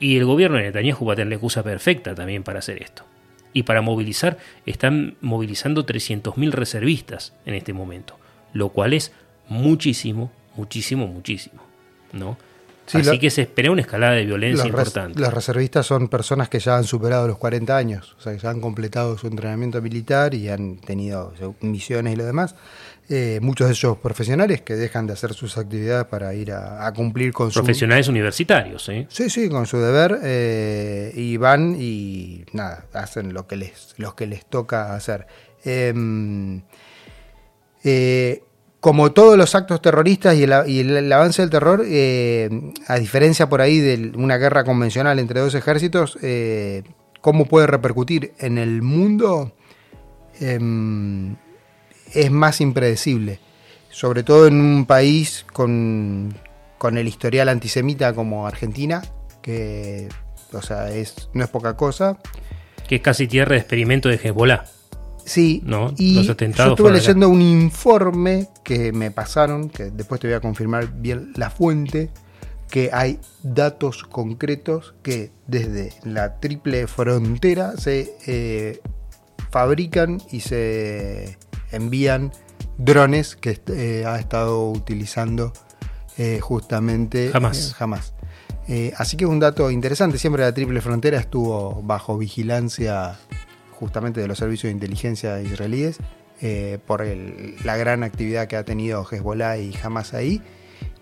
y 0.00 0.16
el 0.16 0.24
gobierno 0.24 0.56
de 0.56 0.64
Netanyahu 0.64 1.04
va 1.04 1.12
a 1.12 1.16
tener 1.16 1.28
la 1.28 1.34
excusa 1.36 1.62
perfecta 1.62 2.14
también 2.14 2.42
para 2.42 2.58
hacer 2.58 2.82
esto. 2.82 3.04
Y 3.52 3.64
para 3.64 3.82
movilizar, 3.82 4.38
están 4.64 5.16
movilizando 5.20 5.84
300.000 5.84 6.50
reservistas 6.50 7.34
en 7.44 7.54
este 7.54 7.72
momento, 7.72 8.16
lo 8.52 8.70
cual 8.70 8.94
es 8.94 9.12
muchísimo, 9.48 10.32
muchísimo, 10.56 11.06
muchísimo. 11.06 11.62
¿no? 12.12 12.36
Así 12.92 13.18
que 13.18 13.30
se 13.30 13.42
espera 13.42 13.70
una 13.70 13.82
escalada 13.82 14.14
de 14.14 14.24
violencia 14.24 14.66
importante. 14.66 15.20
los 15.20 15.32
reservistas 15.32 15.86
son 15.86 16.08
personas 16.08 16.48
que 16.48 16.58
ya 16.58 16.76
han 16.76 16.84
superado 16.84 17.28
los 17.28 17.38
40 17.38 17.76
años, 17.76 18.16
o 18.18 18.20
sea, 18.20 18.32
que 18.32 18.40
ya 18.40 18.50
han 18.50 18.60
completado 18.60 19.16
su 19.16 19.28
entrenamiento 19.28 19.80
militar 19.80 20.34
y 20.34 20.48
han 20.48 20.78
tenido 20.78 21.32
misiones 21.60 22.14
y 22.14 22.16
lo 22.16 22.24
demás. 22.24 22.56
Eh, 23.12 23.40
muchos 23.42 23.66
de 23.66 23.72
ellos 23.72 23.98
profesionales 23.98 24.60
que 24.62 24.76
dejan 24.76 25.08
de 25.08 25.14
hacer 25.14 25.34
sus 25.34 25.58
actividades 25.58 26.06
para 26.06 26.32
ir 26.32 26.52
a, 26.52 26.92
cumplir 26.94 27.32
con 27.32 27.50
su... 27.50 27.58
Profesionales 27.58 28.06
universitarios, 28.06 28.88
¿eh? 28.88 29.08
Sí, 29.10 29.28
sí, 29.28 29.48
con 29.48 29.66
su 29.66 29.78
deber 29.78 30.20
eh, 30.22 31.10
y 31.16 31.36
van 31.36 31.74
y 31.76 32.44
nada, 32.52 32.86
hacen 32.92 33.34
lo 33.34 33.48
que 33.48 33.56
les, 33.56 33.94
lo 33.96 34.14
que 34.14 34.28
les 34.28 34.46
toca 34.46 34.94
hacer. 34.94 35.26
Em, 35.64 36.62
eh, 37.82 38.44
como 38.78 39.10
todos 39.10 39.36
los 39.36 39.56
actos 39.56 39.82
terroristas 39.82 40.36
y 40.36 40.44
el, 40.44 41.12
avance 41.12 41.42
del 41.42 41.50
terror, 41.50 41.80
a 41.80 42.98
diferencia 43.00 43.48
por 43.48 43.60
ahí 43.60 43.80
de 43.80 44.12
una 44.14 44.36
guerra 44.36 44.62
convencional 44.62 45.18
entre 45.18 45.40
dos 45.40 45.56
ejércitos, 45.56 46.16
¿cómo 47.20 47.46
puede 47.46 47.66
repercutir 47.66 48.34
en 48.38 48.56
el 48.56 48.82
mundo? 48.82 49.52
Es 52.14 52.30
más 52.30 52.60
impredecible, 52.60 53.40
sobre 53.90 54.22
todo 54.22 54.46
en 54.46 54.60
un 54.60 54.86
país 54.86 55.44
con, 55.52 56.34
el 56.82 57.08
historial 57.08 57.48
antisemita 57.48 58.14
como 58.14 58.46
Argentina, 58.46 59.02
que 59.42 60.08
o 60.52 60.62
sea, 60.62 60.90
es, 60.90 61.28
no 61.32 61.44
es 61.44 61.50
poca 61.50 61.76
cosa. 61.76 62.18
Que 62.88 62.96
es 62.96 63.02
casi 63.02 63.28
tierra 63.28 63.52
de 63.52 63.58
experimento 63.58 64.08
de 64.08 64.16
Hezbollah. 64.16 64.64
Sí, 65.24 65.62
¿no? 65.64 65.94
y 65.96 66.24
yo 66.24 66.32
estuve 66.32 66.90
leyendo 66.90 67.28
un 67.28 67.40
informe 67.40 68.48
que 68.64 68.90
me 68.90 69.12
pasaron, 69.12 69.68
que 69.68 69.84
después 69.90 70.20
te 70.20 70.26
voy 70.26 70.34
a 70.34 70.40
confirmar 70.40 70.92
bien 70.94 71.32
la 71.36 71.50
fuente, 71.50 72.10
que 72.70 72.90
hay 72.92 73.20
datos 73.42 74.04
concretos 74.04 74.94
que 75.02 75.30
desde 75.46 75.92
la 76.04 76.40
triple 76.40 76.86
frontera 76.86 77.76
se 77.76 78.16
eh, 78.26 78.80
fabrican 79.50 80.22
y 80.30 80.40
se 80.40 81.36
envían 81.72 82.32
drones 82.78 83.36
que 83.36 83.60
eh, 83.68 84.04
ha 84.06 84.18
estado 84.18 84.70
utilizando 84.70 85.52
eh, 86.18 86.40
justamente 86.40 87.30
jamás. 87.32 87.74
jamás. 87.74 88.14
así 88.96 89.16
que 89.16 89.24
es 89.24 89.30
un 89.30 89.40
dato 89.40 89.70
interesante, 89.70 90.18
siempre 90.18 90.42
la 90.42 90.54
triple 90.54 90.80
frontera 90.80 91.18
estuvo 91.18 91.82
bajo 91.82 92.18
vigilancia 92.18 93.18
justamente 93.72 94.20
de 94.20 94.28
los 94.28 94.38
servicios 94.38 94.68
de 94.68 94.72
inteligencia 94.72 95.40
israelíes 95.40 95.98
eh, 96.42 96.78
por 96.86 97.04
la 97.64 97.76
gran 97.76 98.02
actividad 98.02 98.46
que 98.46 98.56
ha 98.56 98.64
tenido 98.64 99.06
Hezbollah 99.10 99.58
y 99.58 99.74
Hamas 99.82 100.14
ahí. 100.14 100.40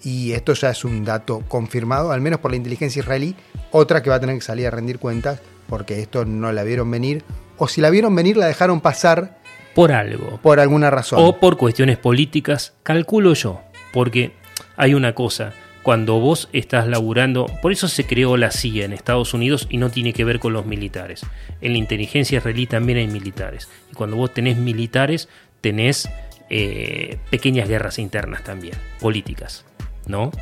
Y 0.02 0.32
esto 0.32 0.52
ya 0.54 0.70
es 0.70 0.84
un 0.84 1.04
dato 1.04 1.44
confirmado, 1.46 2.10
al 2.10 2.20
menos 2.20 2.40
por 2.40 2.50
la 2.50 2.56
inteligencia 2.56 3.00
israelí, 3.00 3.36
otra 3.70 4.02
que 4.02 4.10
va 4.10 4.16
a 4.16 4.20
tener 4.20 4.34
que 4.36 4.42
salir 4.42 4.66
a 4.66 4.70
rendir 4.70 4.98
cuentas 4.98 5.40
porque 5.68 6.00
esto 6.00 6.24
no 6.24 6.50
la 6.50 6.64
vieron 6.64 6.90
venir, 6.90 7.24
o 7.56 7.68
si 7.68 7.80
la 7.80 7.90
vieron 7.90 8.14
venir 8.14 8.36
la 8.36 8.46
dejaron 8.46 8.80
pasar. 8.80 9.38
Por 9.78 9.92
algo. 9.92 10.40
Por 10.42 10.58
alguna 10.58 10.90
razón. 10.90 11.20
O 11.22 11.38
por 11.38 11.56
cuestiones 11.56 11.98
políticas, 11.98 12.74
calculo 12.82 13.34
yo, 13.34 13.62
porque 13.92 14.32
hay 14.76 14.92
una 14.92 15.14
cosa, 15.14 15.52
cuando 15.84 16.18
vos 16.18 16.48
estás 16.52 16.88
laburando, 16.88 17.46
por 17.62 17.70
eso 17.70 17.86
se 17.86 18.04
creó 18.04 18.36
la 18.36 18.50
CIA 18.50 18.86
en 18.86 18.92
Estados 18.92 19.34
Unidos 19.34 19.68
y 19.70 19.76
no 19.76 19.88
tiene 19.88 20.12
que 20.12 20.24
ver 20.24 20.40
con 20.40 20.52
los 20.52 20.66
militares. 20.66 21.24
En 21.60 21.74
la 21.74 21.78
inteligencia 21.78 22.38
israelí 22.38 22.66
también 22.66 22.98
hay 22.98 23.06
militares. 23.06 23.68
Y 23.92 23.94
cuando 23.94 24.16
vos 24.16 24.34
tenés 24.34 24.56
militares, 24.56 25.28
tenés 25.60 26.10
eh, 26.50 27.18
pequeñas 27.30 27.68
guerras 27.68 28.00
internas 28.00 28.42
también, 28.42 28.74
políticas, 28.98 29.64
¿no? 30.08 30.32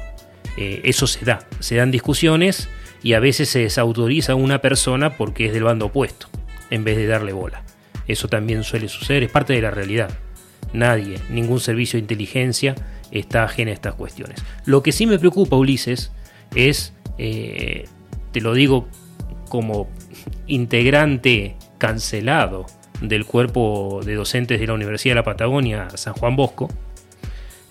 Eh, 0.57 0.81
eso 0.85 1.07
se 1.07 1.27
da, 1.27 1.41
se 1.61 1.77
dan 1.77 1.91
discusiones 1.91 2.71
y 3.03 3.13
a 3.13 3.21
veces 3.21 3.51
se 3.51 3.59
desautoriza 3.59 4.33
a 4.33 4.37
una 4.37 4.63
persona 4.63 5.19
porque 5.19 5.45
es 5.45 5.53
del 5.53 5.65
bando 5.65 5.85
opuesto, 5.85 6.29
en 6.71 6.85
vez 6.85 6.97
de 6.97 7.07
darle 7.07 7.35
bola. 7.35 7.67
Eso 8.07 8.29
también 8.29 8.63
suele 8.65 8.89
suceder, 8.89 9.23
es 9.23 9.31
parte 9.31 9.53
de 9.53 9.63
la 9.63 9.71
realidad. 9.71 10.11
Nadie, 10.73 11.19
ningún 11.31 11.61
servicio 11.61 11.97
de 11.97 12.03
inteligencia 12.03 12.75
está 13.11 13.45
ajena 13.45 13.71
a 13.71 13.75
estas 13.75 13.95
cuestiones. 13.95 14.43
Lo 14.65 14.83
que 14.83 14.93
sí 14.93 15.07
me 15.07 15.19
preocupa, 15.19 15.57
Ulises, 15.57 16.13
es, 16.55 16.93
eh, 17.19 17.87
te 18.33 18.41
lo 18.41 18.55
digo 18.55 18.89
como 19.49 19.89
integrante 20.47 21.57
cancelado 21.79 22.67
del 23.01 23.25
cuerpo 23.25 24.01
de 24.05 24.15
docentes 24.15 24.61
de 24.61 24.67
la 24.67 24.75
Universidad 24.75 25.13
de 25.13 25.17
la 25.17 25.25
Patagonia, 25.25 25.89
San 25.95 26.15
Juan 26.15 26.37
Bosco, 26.37 26.69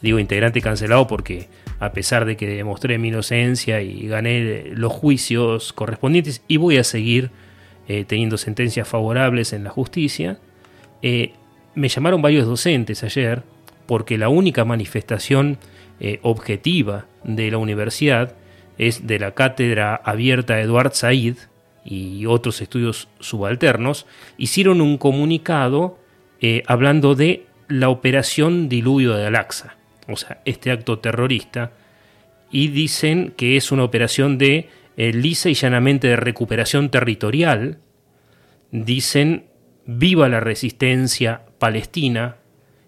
digo 0.02 0.20
integrante 0.20 0.62
cancelado 0.62 1.08
porque 1.08 1.48
a 1.80 1.92
pesar 1.92 2.26
de 2.26 2.38
que 2.38 2.48
demostré 2.48 2.98
mi 2.98 3.10
inocencia 3.10 3.82
y 3.82 4.08
gané 4.08 4.66
los 4.72 4.94
juicios 4.94 5.74
correspondientes 5.74 6.42
y 6.48 6.58
voy 6.58 6.78
a 6.78 6.84
seguir 6.84 7.32
eh, 7.88 8.06
teniendo 8.06 8.38
sentencias 8.38 8.88
favorables 8.88 9.54
en 9.54 9.64
la 9.64 9.70
justicia, 9.70 10.40
eh, 11.02 11.34
me 11.76 11.90
llamaron 11.90 12.22
varios 12.22 12.48
docentes 12.48 13.04
ayer 13.04 13.44
porque 13.86 14.18
la 14.18 14.30
única 14.30 14.66
manifestación 14.66 15.58
eh, 16.00 16.20
objetiva 16.24 17.06
de 17.24 17.52
la 17.52 17.58
universidad 17.58 18.36
es 18.78 19.08
de 19.08 19.20
la 19.20 19.32
cátedra 19.32 19.96
abierta 19.96 20.60
Eduard 20.60 20.94
Said 20.94 21.36
y 21.84 22.26
otros 22.26 22.62
estudios 22.62 23.08
subalternos, 23.20 24.08
hicieron 24.38 24.82
un 24.82 24.98
comunicado 24.98 26.00
hablando 26.68 27.16
de 27.16 27.46
la 27.68 27.90
operación 27.90 28.70
Diluvio 28.70 29.16
de 29.16 29.26
Alaxa 29.26 29.76
o 30.08 30.16
sea, 30.16 30.42
este 30.46 30.72
acto 30.72 31.00
terrorista, 31.00 31.72
y 32.52 32.70
dicen 32.70 33.34
que 33.36 33.58
es 33.58 33.72
una 33.72 33.84
operación 33.84 34.38
de 34.38 34.70
eh, 34.98 35.14
lisa 35.14 35.50
y 35.50 35.54
llanamente 35.54 36.08
de 36.08 36.16
recuperación 36.16 36.90
territorial, 36.90 37.80
dicen 38.72 39.46
viva 39.86 40.30
la 40.30 40.40
resistencia 40.40 41.44
palestina 41.60 42.38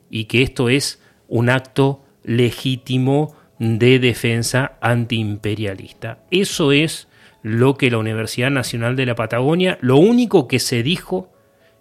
y 0.10 0.26
que 0.26 0.42
esto 0.42 0.70
es 0.70 1.02
un 1.28 1.50
acto 1.50 2.04
legítimo 2.24 3.36
de 3.60 4.00
defensa 4.00 4.78
antiimperialista. 4.82 6.20
Eso 6.32 6.72
es 6.72 7.08
lo 7.42 7.78
que 7.78 7.92
la 7.92 7.98
Universidad 7.98 8.52
Nacional 8.52 8.96
de 8.96 9.06
la 9.06 9.16
Patagonia, 9.16 9.78
lo 9.82 9.98
único 9.98 10.48
que 10.48 10.60
se 10.60 10.84
dijo 10.84 11.32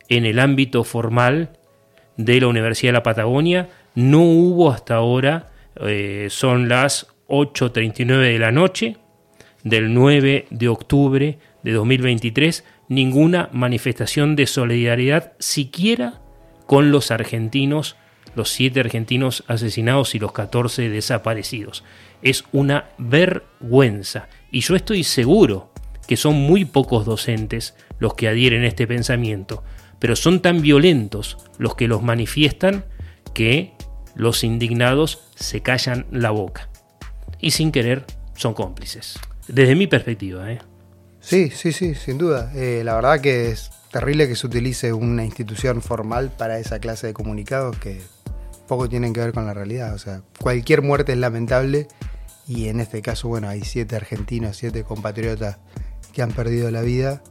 en 0.09 0.25
el 0.25 0.39
ámbito 0.39 0.85
formal 0.85 1.51
de 2.17 2.41
la 2.41 2.47
Universidad 2.47 2.91
de 2.91 2.99
la 2.99 3.03
Patagonia 3.03 3.69
no 3.95 4.23
hubo 4.23 4.71
hasta 4.71 4.95
ahora, 4.95 5.51
eh, 5.81 6.29
son 6.31 6.69
las 6.69 7.09
8.39 7.29 8.33
de 8.33 8.39
la 8.39 8.53
noche 8.53 8.97
del 9.67 9.93
9 9.93 10.47
de 10.49 10.69
octubre 10.69 11.41
de 11.65 11.73
2023, 11.73 12.65
ninguna 12.89 13.51
manifestación 13.53 14.37
de 14.37 14.47
solidaridad 14.47 15.33
siquiera 15.41 16.21
con 16.67 16.93
los 16.93 17.11
argentinos, 17.11 17.97
los 18.37 18.49
siete 18.51 18.79
argentinos 18.79 19.43
asesinados 19.49 20.15
y 20.15 20.21
los 20.21 20.31
14 20.31 20.89
desaparecidos. 20.89 21.83
Es 22.23 22.45
una 22.53 22.91
vergüenza. 22.97 24.29
Y 24.53 24.61
yo 24.61 24.77
estoy 24.77 25.03
seguro 25.03 25.73
que 26.07 26.17
son 26.17 26.35
muy 26.37 26.65
pocos 26.65 27.05
docentes 27.05 27.75
los 27.99 28.15
que 28.15 28.29
adhieren 28.29 28.63
a 28.63 28.69
este 28.69 28.87
pensamiento, 28.87 29.65
pero 29.99 30.15
son 30.15 30.43
tan 30.43 30.63
violentos 30.63 31.39
los 31.59 31.75
que 31.75 31.89
los 31.89 32.05
manifiestan 32.05 32.85
que 33.35 33.73
los 34.15 34.45
indignados 34.45 35.25
se 35.35 35.61
callan 35.61 36.07
la 36.13 36.31
boca 36.31 36.69
y 37.41 37.51
sin 37.51 37.73
querer 37.73 38.05
son 38.37 38.55
cómplices. 38.55 39.19
Desde 39.49 39.75
mi 39.75 39.87
perspectiva. 39.87 40.51
¿eh? 40.51 40.59
Sí, 41.21 41.51
sí, 41.51 41.73
sí, 41.73 41.95
sin 41.95 42.19
duda. 42.19 42.53
Eh, 42.55 42.83
la 42.85 42.95
verdad 42.95 43.21
que 43.21 43.51
es 43.51 43.71
terrible 43.91 44.29
que 44.29 44.37
se 44.37 44.47
utilice 44.47 44.93
una 44.93 45.25
institución 45.25 45.83
formal 45.83 46.33
para 46.37 46.59
esa 46.59 46.79
clase 46.79 47.09
de 47.09 47.15
comunicados 47.15 47.77
que 47.79 48.01
poco 48.67 48.89
tienen 48.89 49.13
que 49.13 49.21
ver 49.21 49.33
con 49.33 49.47
la 49.47 49.55
realidad. 49.55 49.95
O 49.95 49.99
sea, 49.99 50.23
cualquier 50.41 50.83
muerte 50.83 51.13
es 51.13 51.19
lamentable 51.19 51.89
y 52.47 52.69
en 52.69 52.81
este 52.81 53.03
caso, 53.03 53.29
bueno, 53.29 53.49
hay 53.49 53.63
siete 53.63 53.97
argentinos, 53.97 54.57
siete 54.57 54.85
compatriotas 54.85 55.59
que 56.13 56.23
han 56.23 56.33
perdido 56.33 56.71
la 56.71 56.83
vida 56.83 57.23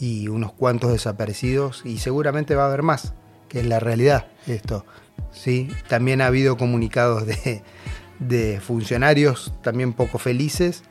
y 0.00 0.28
unos 0.28 0.52
cuantos 0.52 0.92
desaparecidos 0.92 1.82
y 1.84 1.98
seguramente 1.98 2.54
va 2.54 2.64
a 2.64 2.68
haber 2.68 2.82
más, 2.82 3.14
que 3.48 3.60
es 3.60 3.66
la 3.66 3.80
realidad 3.80 4.26
esto. 4.46 4.84
¿sí? 5.32 5.68
También 5.88 6.20
ha 6.20 6.26
habido 6.26 6.56
comunicados 6.56 7.24
de, 7.26 8.60
funcionarios 8.60 9.52
también 9.62 9.92
poco 9.92 10.18
felices, 10.18 10.82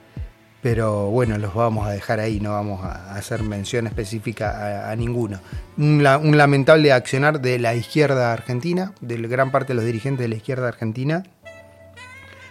pero 0.69 1.05
bueno, 1.05 1.37
los 1.37 1.53
vamos 1.53 1.87
a 1.87 1.91
dejar 1.91 2.19
ahí, 2.19 2.41
no 2.41 2.51
vamos 2.51 2.83
a 2.83 3.15
hacer 3.15 3.41
mención 3.41 3.87
específica 3.87 4.91
a, 4.91 4.95
ninguno. 4.97 5.39
Un, 5.77 6.03
lamentable 6.03 6.91
accionar 6.91 7.39
de 7.39 7.57
la 7.57 7.73
izquierda 7.73 8.33
argentina, 8.33 8.91
de 8.99 9.15
gran 9.15 9.49
parte 9.49 9.69
de 9.69 9.75
los 9.75 9.85
dirigentes 9.85 10.25
de 10.25 10.27
la 10.27 10.35
izquierda 10.35 10.67
argentina, 10.67 11.23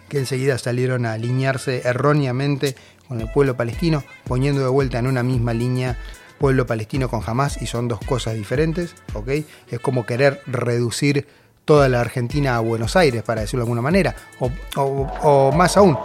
que 0.08 0.16
enseguida 0.16 0.56
salieron 0.56 1.04
a 1.04 1.12
alinearse 1.12 1.82
erróneamente 1.84 2.74
con 3.06 3.20
el 3.20 3.30
pueblo 3.30 3.54
palestino, 3.54 4.02
poniendo 4.24 4.62
de 4.62 4.68
vuelta 4.68 4.98
en 4.98 5.08
una 5.08 5.22
misma 5.22 5.52
línea 5.52 5.98
pueblo 6.38 6.64
palestino 6.64 7.10
con 7.10 7.20
Hamas, 7.26 7.60
y 7.60 7.66
son 7.66 7.86
dos 7.86 8.00
cosas 8.00 8.32
diferentes, 8.32 8.94
¿ok? 9.12 9.28
Es 9.68 9.80
como 9.80 10.06
querer 10.06 10.40
reducir 10.46 11.28
toda 11.66 11.90
la 11.90 12.00
Argentina 12.00 12.56
a 12.56 12.60
Buenos 12.60 12.96
Aires, 12.96 13.22
para 13.24 13.42
decirlo 13.42 13.66
de 13.66 13.66
alguna 13.66 13.82
manera, 13.82 14.16
o, 14.38 15.52
más 15.54 15.76
aún. 15.76 15.98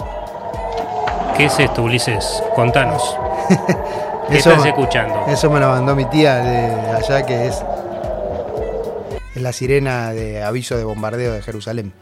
¿Qué 1.41 1.47
es 1.47 1.59
esto, 1.59 1.81
Ulises? 1.81 2.43
Contanos. 2.53 3.17
¿Qué 4.29 4.37
estás 4.37 4.63
escuchando? 4.63 5.25
Eso 5.27 5.49
me 5.49 5.59
lo 5.59 5.69
mandó 5.69 5.95
mi 5.95 6.05
tía 6.05 6.35
de 6.35 6.91
allá, 6.91 7.25
que 7.25 7.47
es, 7.47 7.63
es 9.35 9.41
la 9.41 9.51
sirena 9.51 10.11
de 10.11 10.43
aviso 10.43 10.77
de 10.77 10.83
bombardeo 10.83 11.33
de 11.33 11.41
Jerusalén. 11.41 11.93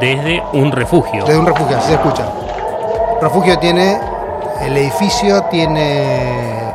Desde 0.00 0.42
un 0.54 0.72
refugio. 0.72 1.24
Desde 1.24 1.38
un 1.38 1.46
refugio, 1.46 1.76
así 1.76 1.90
se 1.90 1.94
escucha. 1.94 2.26
Refugio 3.20 3.56
tiene, 3.60 4.00
el 4.62 4.76
edificio 4.76 5.44
tiene 5.44 6.72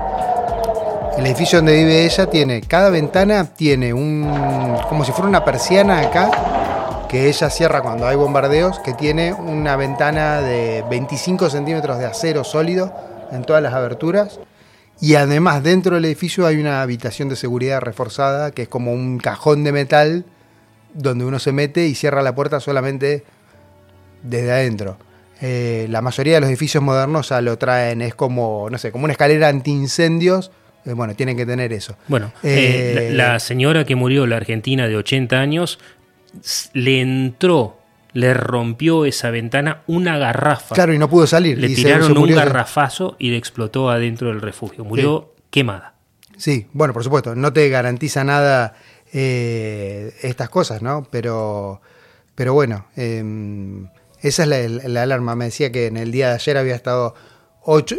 el 1.18 1.26
edificio 1.26 1.60
donde 1.60 1.74
vive 1.74 2.05
ella 2.05 2.28
tiene, 2.28 2.62
cada 2.62 2.89
ventana 2.89 3.43
tiene 3.53 3.91
un, 3.93 4.78
como 4.88 5.03
si 5.03 5.12
fuera 5.12 5.28
una 5.28 5.43
persiana 5.43 5.99
acá, 5.99 6.30
que 7.08 7.30
ella 7.30 7.49
cierra 7.49 7.82
cuando 7.82 8.08
hay 8.08 8.16
bombardeos, 8.16 8.80
que 8.80 8.93
tiene 8.93 9.34
una 9.34 9.76
ventana 9.76 10.41
de 10.41 10.84
25 10.89 11.49
centímetros 11.49 11.99
de 11.99 12.05
acero 12.05 12.43
sólido 12.43 12.93
en 13.32 13.43
todas 13.43 13.64
las 13.64 13.74
aberturas. 13.74 14.39
Y 14.99 15.16
además 15.16 15.64
dentro 15.64 15.95
del 15.95 16.05
edificio 16.05 16.45
hay 16.45 16.58
una 16.58 16.82
habitación 16.82 17.30
de 17.30 17.36
seguridad 17.36 17.82
reforzada, 17.82 18.51
que 18.51 18.64
es 18.64 18.68
como 18.68 18.91
un 18.91 19.20
cajón 19.20 19.64
de 19.64 19.72
metal 19.72 20.26
donde 20.93 21.26
uno 21.26 21.39
se 21.39 21.51
mete 21.51 21.88
y 21.88 21.95
cierra 21.95 22.22
la 22.22 22.36
puerta 22.36 22.60
solamente 22.60 23.24
desde 24.24 24.51
adentro. 24.51 24.97
Eh, 25.39 25.86
la 25.89 26.01
mayoría 26.01 26.36
de 26.36 26.41
los 26.41 26.49
edificios 26.49 26.84
modernos 26.84 27.30
ya 27.30 27.41
lo 27.41 27.58
traen, 27.58 28.01
es 28.01 28.16
como, 28.16 28.70
no 28.72 28.78
sé, 28.80 28.91
como 28.91 29.03
una 29.03 29.14
escalera 29.14 29.47
antiincendios 29.49 30.51
eh, 30.88 30.93
bueno, 30.93 31.16
tienen 31.16 31.36
que 31.36 31.45
tener 31.45 31.74
eso. 31.74 31.97
Bueno, 32.08 32.32
eh, 32.43 33.10
la, 33.12 33.39
señora 33.39 33.84
que 33.84 33.95
murió, 33.95 34.26
la 34.26 34.38
argentina 34.38 34.88
de 34.88 34.95
80 34.95 35.38
años, 35.38 35.80
le 36.74 37.02
entró, 37.02 37.78
le 38.14 38.34
rompió 38.34 39.06
esa 39.06 39.30
ventana 39.30 39.84
una 39.88 40.18
garrafa. 40.18 40.76
Claro, 40.76 40.94
y 40.94 41.00
no 41.00 41.10
pudo 41.10 41.28
salir. 41.28 41.58
Le 41.58 41.70
tiraron 41.70 42.18
un 42.18 42.34
garrafazo 42.34 43.16
y 43.20 43.32
le 43.32 43.38
explotó 43.38 43.90
adentro 43.90 44.30
del 44.30 44.42
refugio. 44.42 44.84
Murió 44.84 45.34
quemada. 45.50 45.94
Sí, 46.38 46.68
bueno, 46.74 46.94
por 46.94 47.04
supuesto, 47.04 47.36
no 47.36 47.52
te 47.52 47.68
garantiza 47.70 48.24
nada 48.24 48.76
eh, 49.12 50.14
estas 50.22 50.50
cosas, 50.50 50.82
¿no? 50.82 51.08
Pero, 51.10 51.82
pero 52.36 52.54
bueno, 52.54 52.86
em, 52.96 53.88
esa 54.22 54.44
es 54.44 54.50
la, 54.50 54.90
la, 54.90 55.04
alarma. 55.04 55.36
Me 55.36 55.46
decía 55.46 55.72
que 55.72 55.88
en 55.88 55.98
el 55.98 56.12
día 56.12 56.30
de 56.30 56.36
ayer 56.36 56.58
había 56.58 56.76
estado 56.76 57.16
ocho, 57.64 57.96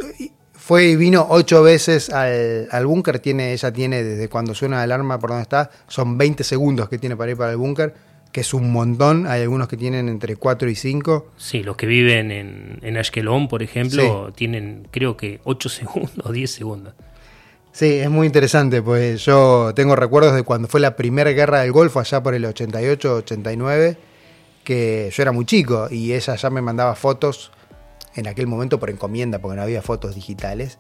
fue 0.69 0.85
y 0.85 0.97
vino 0.97 1.27
ocho 1.31 1.63
veces 1.63 2.11
al, 2.11 2.87
búnker. 2.87 3.21
Tiene, 3.21 3.53
ella 3.53 3.73
tiene, 3.73 4.05
desde 4.05 4.29
cuando 4.29 4.55
suena 4.55 4.77
la 4.77 4.83
alarma 4.83 5.19
por 5.19 5.31
donde 5.31 5.43
está, 5.43 5.71
son 5.87 6.19
20 6.19 6.45
segundos 6.45 6.89
que 6.89 6.99
tiene 6.99 7.17
para 7.17 7.31
ir 7.31 7.39
para 7.39 7.53
el 7.53 7.57
búnker, 7.57 7.95
que 8.39 8.43
es 8.43 8.55
un 8.55 8.71
montón. 8.71 9.27
Hay 9.27 9.43
algunos 9.43 9.67
que 9.67 9.77
tienen 9.77 10.09
entre 10.09 10.37
4 10.37 10.71
y 10.71 10.77
5. 10.77 11.27
Sí, 11.37 11.65
los 11.65 11.77
que 11.77 11.87
viven 11.87 12.31
en, 12.31 12.79
en 12.83 12.97
Ashkelon, 12.97 13.49
por 13.49 13.65
ejemplo, 13.65 14.33
tienen 14.33 14.87
creo 14.93 15.17
que 15.17 15.41
8 15.43 15.69
segundos 15.69 16.25
o 16.25 16.31
10 16.31 16.49
segundos. 16.49 16.95
Sí, 17.73 17.95
es 17.95 18.09
muy 18.09 18.29
interesante, 18.29 18.81
pues 18.81 19.25
yo 19.25 19.73
tengo 19.75 19.97
recuerdos 19.97 20.37
de 20.37 20.45
cuando 20.45 20.69
fue 20.69 20.79
la 20.79 20.95
primera 20.95 21.31
guerra 21.31 21.63
del 21.63 21.73
Golfo, 21.73 21.99
allá 21.99 22.23
por 22.23 22.35
el 22.35 22.45
88, 22.45 23.17
89, 23.17 23.99
que 24.63 25.11
yo 25.13 25.23
era 25.23 25.33
muy 25.33 25.45
chico 25.45 25.89
y 25.91 26.13
ella 26.13 26.37
ya 26.37 26.51
me 26.51 26.63
mandaba 26.63 26.95
fotos 26.95 27.51
en 28.15 28.29
aquel 28.29 28.47
momento 28.47 28.79
por 28.79 28.89
encomienda, 28.89 29.41
porque 29.41 29.57
no 29.57 29.63
había 29.63 29.83
fotos 29.83 30.15
digitales, 30.15 30.79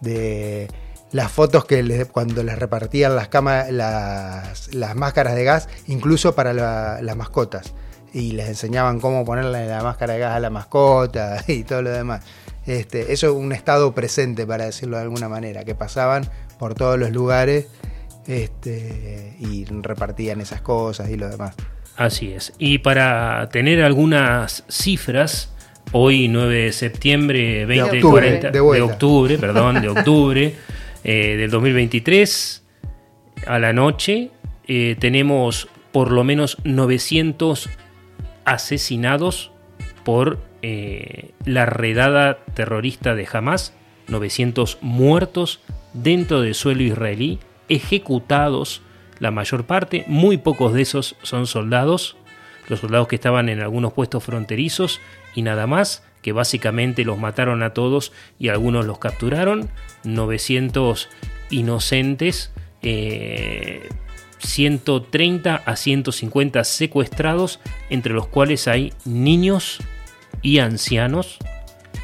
de 0.00 0.68
las 1.12 1.30
fotos 1.30 1.64
que 1.64 2.06
cuando 2.10 2.42
les 2.42 2.58
repartían 2.58 3.16
las, 3.16 3.28
las, 3.70 4.74
las, 4.74 4.96
máscaras 4.96 5.34
de 5.34 5.44
gas, 5.44 5.68
incluso 5.86 6.34
para 6.34 6.52
las 6.52 7.16
mascotas. 7.16 7.74
Y 8.12 8.32
les 8.32 8.48
enseñaban 8.48 9.00
cómo 9.00 9.24
ponerle 9.24 9.66
la 9.68 9.82
máscara 9.82 10.14
de 10.14 10.20
gas 10.20 10.34
a 10.34 10.40
la 10.40 10.50
mascota 10.50 11.42
y 11.48 11.64
todo 11.64 11.82
lo 11.82 11.90
demás. 11.90 12.24
Este, 12.66 13.12
eso 13.12 13.28
es 13.28 13.32
un 13.32 13.52
estado 13.52 13.94
presente, 13.94 14.46
para 14.46 14.66
decirlo 14.66 14.96
de 14.96 15.04
alguna 15.04 15.28
manera, 15.28 15.64
que 15.64 15.74
pasaban 15.74 16.28
por 16.58 16.74
todos 16.74 16.98
los 16.98 17.10
lugares 17.10 17.66
este, 18.26 19.36
y 19.40 19.64
repartían 19.64 20.40
esas 20.40 20.60
cosas 20.60 21.08
y 21.08 21.16
lo 21.16 21.28
demás. 21.28 21.54
Así 21.96 22.32
es. 22.32 22.52
Y 22.58 22.78
para 22.78 23.48
tener 23.50 23.82
algunas 23.82 24.64
cifras, 24.68 25.50
hoy 25.92 26.28
9 26.28 26.64
de 26.64 26.72
septiembre 26.72 27.66
2040 27.66 28.50
de, 28.50 28.60
octubre, 28.82 29.38
perdón, 29.38 29.80
de 29.80 29.88
octubre 29.88 30.54
eh, 31.04 31.36
del 31.36 31.50
2023 31.50 32.64
a 33.46 33.58
la 33.58 33.72
noche 33.72 34.30
eh, 34.66 34.96
tenemos 34.98 35.68
por 35.92 36.12
lo 36.12 36.24
menos 36.24 36.58
900 36.64 37.70
asesinados 38.44 39.52
por 40.04 40.38
eh, 40.62 41.32
la 41.44 41.66
redada 41.66 42.38
terrorista 42.54 43.14
de 43.14 43.26
Hamas, 43.30 43.74
900 44.08 44.78
muertos 44.80 45.60
dentro 45.92 46.40
del 46.40 46.54
suelo 46.54 46.82
israelí, 46.82 47.38
ejecutados 47.68 48.82
la 49.18 49.30
mayor 49.30 49.64
parte, 49.64 50.04
muy 50.06 50.36
pocos 50.36 50.72
de 50.72 50.82
esos 50.82 51.16
son 51.22 51.46
soldados, 51.46 52.16
los 52.68 52.80
soldados 52.80 53.08
que 53.08 53.16
estaban 53.16 53.48
en 53.48 53.60
algunos 53.60 53.92
puestos 53.92 54.24
fronterizos 54.24 55.00
y 55.34 55.42
nada 55.42 55.66
más, 55.66 56.04
básicamente 56.32 57.04
los 57.04 57.18
mataron 57.18 57.62
a 57.62 57.74
todos 57.74 58.12
y 58.38 58.48
algunos 58.48 58.86
los 58.86 58.98
capturaron, 58.98 59.68
900 60.04 61.10
inocentes, 61.50 62.50
130 62.80 65.56
eh, 65.56 65.60
a 65.64 65.76
150 65.76 66.64
secuestrados, 66.64 67.60
entre 67.90 68.12
los 68.12 68.26
cuales 68.26 68.68
hay 68.68 68.92
niños 69.04 69.78
y 70.42 70.58
ancianos, 70.58 71.38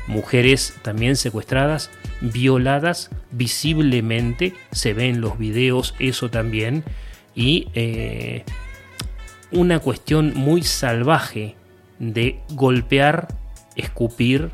mujeres 0.06 0.76
también 0.82 1.16
secuestradas, 1.16 1.90
violadas 2.20 3.10
visiblemente, 3.30 4.54
se 4.72 4.94
ven 4.94 5.20
los 5.20 5.38
videos 5.38 5.94
eso 5.98 6.30
también, 6.30 6.84
y 7.34 7.68
eh, 7.74 8.44
una 9.50 9.78
cuestión 9.78 10.32
muy 10.34 10.62
salvaje 10.62 11.56
de 11.98 12.40
golpear, 12.50 13.28
escupir 13.76 14.50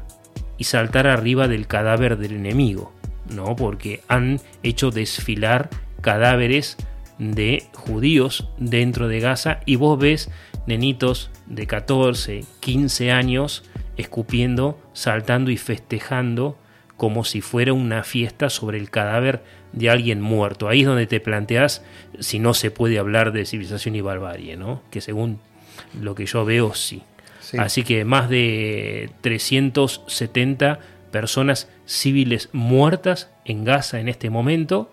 y 0.58 0.64
saltar 0.64 1.06
arriba 1.06 1.48
del 1.48 1.66
cadáver 1.66 2.18
del 2.18 2.32
enemigo, 2.32 2.92
¿no? 3.34 3.56
Porque 3.56 4.02
han 4.08 4.40
hecho 4.62 4.90
desfilar 4.90 5.70
cadáveres 6.00 6.76
de 7.18 7.64
judíos 7.74 8.48
dentro 8.58 9.08
de 9.08 9.20
Gaza 9.20 9.60
y 9.66 9.76
vos 9.76 9.98
ves 9.98 10.30
nenitos 10.66 11.30
de 11.46 11.66
14, 11.66 12.44
15 12.60 13.10
años 13.12 13.64
escupiendo, 13.96 14.78
saltando 14.92 15.50
y 15.50 15.56
festejando 15.56 16.56
como 16.96 17.24
si 17.24 17.40
fuera 17.40 17.72
una 17.72 18.02
fiesta 18.02 18.50
sobre 18.50 18.78
el 18.78 18.90
cadáver 18.90 19.42
de 19.72 19.90
alguien 19.90 20.20
muerto. 20.20 20.68
Ahí 20.68 20.80
es 20.80 20.86
donde 20.86 21.06
te 21.06 21.20
planteas 21.20 21.82
si 22.18 22.38
no 22.38 22.54
se 22.54 22.70
puede 22.70 22.98
hablar 22.98 23.32
de 23.32 23.46
civilización 23.46 23.94
y 23.96 24.00
barbarie, 24.00 24.56
¿no? 24.56 24.82
Que 24.90 25.00
según 25.00 25.40
lo 25.98 26.14
que 26.14 26.26
yo 26.26 26.44
veo, 26.44 26.74
sí. 26.74 27.02
Así 27.58 27.84
que 27.84 28.04
más 28.04 28.28
de 28.28 29.10
370 29.22 30.78
personas 31.10 31.68
civiles 31.86 32.48
muertas 32.52 33.30
en 33.44 33.64
Gaza 33.64 34.00
en 34.00 34.08
este 34.08 34.30
momento 34.30 34.90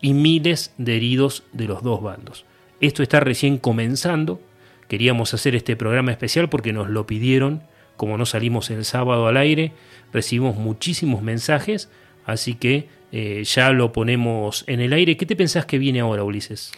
y 0.00 0.14
miles 0.14 0.72
de 0.78 0.96
heridos 0.96 1.44
de 1.52 1.64
los 1.64 1.82
dos 1.82 2.02
bandos. 2.02 2.44
Esto 2.80 3.02
está 3.02 3.20
recién 3.20 3.58
comenzando. 3.58 4.40
Queríamos 4.88 5.34
hacer 5.34 5.54
este 5.54 5.76
programa 5.76 6.12
especial 6.12 6.48
porque 6.48 6.72
nos 6.72 6.88
lo 6.88 7.06
pidieron 7.06 7.62
como 7.98 8.16
no 8.16 8.24
salimos 8.24 8.70
el 8.70 8.86
sábado 8.86 9.26
al 9.26 9.36
aire, 9.36 9.72
recibimos 10.10 10.56
muchísimos 10.56 11.20
mensajes, 11.20 11.90
así 12.24 12.54
que 12.54 12.88
eh, 13.12 13.42
ya 13.44 13.70
lo 13.70 13.92
ponemos 13.92 14.64
en 14.68 14.80
el 14.80 14.94
aire. 14.94 15.18
¿Qué 15.18 15.26
te 15.26 15.36
pensás 15.36 15.66
que 15.66 15.78
viene 15.78 16.00
ahora, 16.00 16.22
Ulises? 16.24 16.72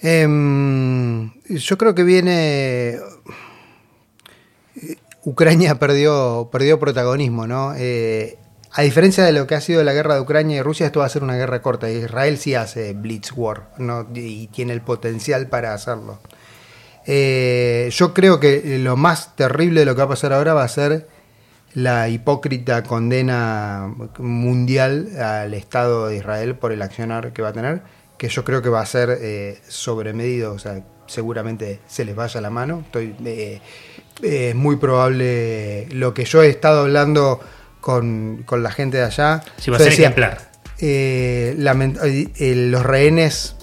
Em, 0.00 1.32
yo 1.48 1.78
creo 1.78 1.96
que 1.96 2.04
viene... 2.04 2.98
Ucrania 5.24 5.78
perdió, 5.78 6.48
perdió 6.52 6.78
protagonismo, 6.78 7.46
¿no? 7.46 7.74
Eh, 7.76 8.38
a 8.76 8.82
diferencia 8.82 9.24
de 9.24 9.32
lo 9.32 9.46
que 9.46 9.54
ha 9.54 9.60
sido 9.60 9.84
la 9.84 9.92
guerra 9.92 10.16
de 10.16 10.20
Ucrania 10.20 10.58
y 10.58 10.62
Rusia, 10.62 10.86
esto 10.86 11.00
va 11.00 11.06
a 11.06 11.08
ser 11.08 11.22
una 11.22 11.36
guerra 11.36 11.62
corta. 11.62 11.88
Israel 11.88 12.38
sí 12.38 12.56
hace 12.56 12.92
Blitz 12.92 13.32
War 13.36 13.70
¿no? 13.78 14.08
y 14.12 14.48
tiene 14.48 14.72
el 14.72 14.80
potencial 14.80 15.46
para 15.46 15.74
hacerlo. 15.74 16.18
Eh, 17.06 17.88
yo 17.92 18.12
creo 18.12 18.40
que 18.40 18.78
lo 18.80 18.96
más 18.96 19.36
terrible 19.36 19.80
de 19.80 19.86
lo 19.86 19.94
que 19.94 19.98
va 19.98 20.04
a 20.06 20.08
pasar 20.08 20.32
ahora 20.32 20.54
va 20.54 20.64
a 20.64 20.68
ser 20.68 21.06
la 21.74 22.08
hipócrita 22.08 22.82
condena 22.82 23.94
mundial 24.18 25.10
al 25.20 25.54
Estado 25.54 26.08
de 26.08 26.16
Israel 26.16 26.56
por 26.56 26.72
el 26.72 26.82
accionar 26.82 27.32
que 27.32 27.42
va 27.42 27.50
a 27.50 27.52
tener, 27.52 27.82
que 28.18 28.28
yo 28.28 28.44
creo 28.44 28.60
que 28.60 28.70
va 28.70 28.80
a 28.80 28.86
ser 28.86 29.18
eh, 29.20 29.60
sobremedido, 29.68 30.52
o 30.52 30.58
sea, 30.58 30.82
seguramente 31.06 31.80
se 31.86 32.04
les 32.04 32.16
vaya 32.16 32.40
la 32.40 32.50
mano. 32.50 32.82
Estoy, 32.86 33.14
es 34.22 34.54
muy 34.54 34.76
probable 34.76 35.86
lo 35.90 36.14
que 36.14 36.24
yo 36.24 36.42
he 36.42 36.48
estado 36.48 36.82
hablando 36.82 37.40
con, 37.80 38.44
la 38.50 38.70
gente 38.70 38.98
de 38.98 39.04
allá. 39.04 39.42
Si 39.56 39.70
va 39.70 39.76
a 39.76 39.80
ser 39.80 39.92
ejemplar. 39.92 40.50
los 42.70 42.82
rehenes 42.82 43.56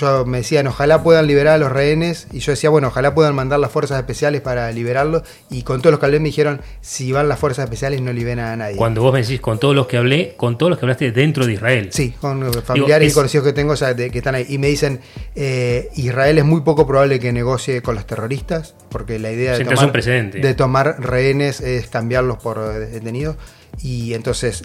yo 0.00 0.24
me 0.24 0.38
decían, 0.38 0.66
ojalá 0.66 1.02
puedan 1.02 1.26
liberar 1.26 1.54
a 1.54 1.58
los 1.58 1.70
rehenes, 1.70 2.26
y 2.32 2.40
yo 2.40 2.52
decía, 2.52 2.70
bueno, 2.70 2.88
ojalá 2.88 3.14
puedan 3.14 3.34
mandar 3.34 3.60
las 3.60 3.70
fuerzas 3.70 3.98
especiales 3.98 4.40
para 4.40 4.70
liberarlos, 4.72 5.22
y 5.50 5.62
con 5.62 5.80
todos 5.80 5.92
los 5.92 6.00
que 6.00 6.06
hablé 6.06 6.20
me 6.20 6.26
dijeron, 6.26 6.60
si 6.80 7.12
van 7.12 7.28
las 7.28 7.38
fuerzas 7.38 7.64
especiales 7.64 8.00
no 8.00 8.12
liberan 8.12 8.46
a 8.46 8.56
nadie. 8.56 8.76
Cuando 8.76 9.02
vos 9.02 9.12
me 9.12 9.22
decís, 9.22 9.40
con 9.40 9.58
todos 9.58 9.74
los 9.74 9.86
que 9.86 9.96
hablé, 9.96 10.34
con 10.36 10.58
todos 10.58 10.70
los 10.70 10.78
que 10.78 10.86
hablaste 10.86 11.12
dentro 11.12 11.46
de 11.46 11.52
Israel. 11.52 11.88
Sí, 11.92 12.14
con 12.20 12.52
familiares 12.62 13.12
y 13.12 13.14
conocidos 13.14 13.46
que 13.46 13.52
tengo 13.52 13.74
que 13.74 14.10
están 14.14 14.34
ahí, 14.34 14.46
y 14.48 14.58
me 14.58 14.68
dicen, 14.68 15.00
eh, 15.34 15.90
Israel 15.96 16.38
es 16.38 16.44
muy 16.44 16.62
poco 16.62 16.86
probable 16.86 17.20
que 17.20 17.32
negocie 17.32 17.82
con 17.82 17.94
los 17.94 18.06
terroristas, 18.06 18.74
porque 18.88 19.18
la 19.18 19.30
idea 19.30 19.56
de 19.56 19.64
tomar, 19.64 19.92
de 19.92 20.54
tomar 20.54 20.96
rehenes 21.00 21.60
es 21.60 21.88
cambiarlos 21.88 22.38
por 22.38 22.60
detenidos, 22.72 23.36
y 23.82 24.14
entonces 24.14 24.62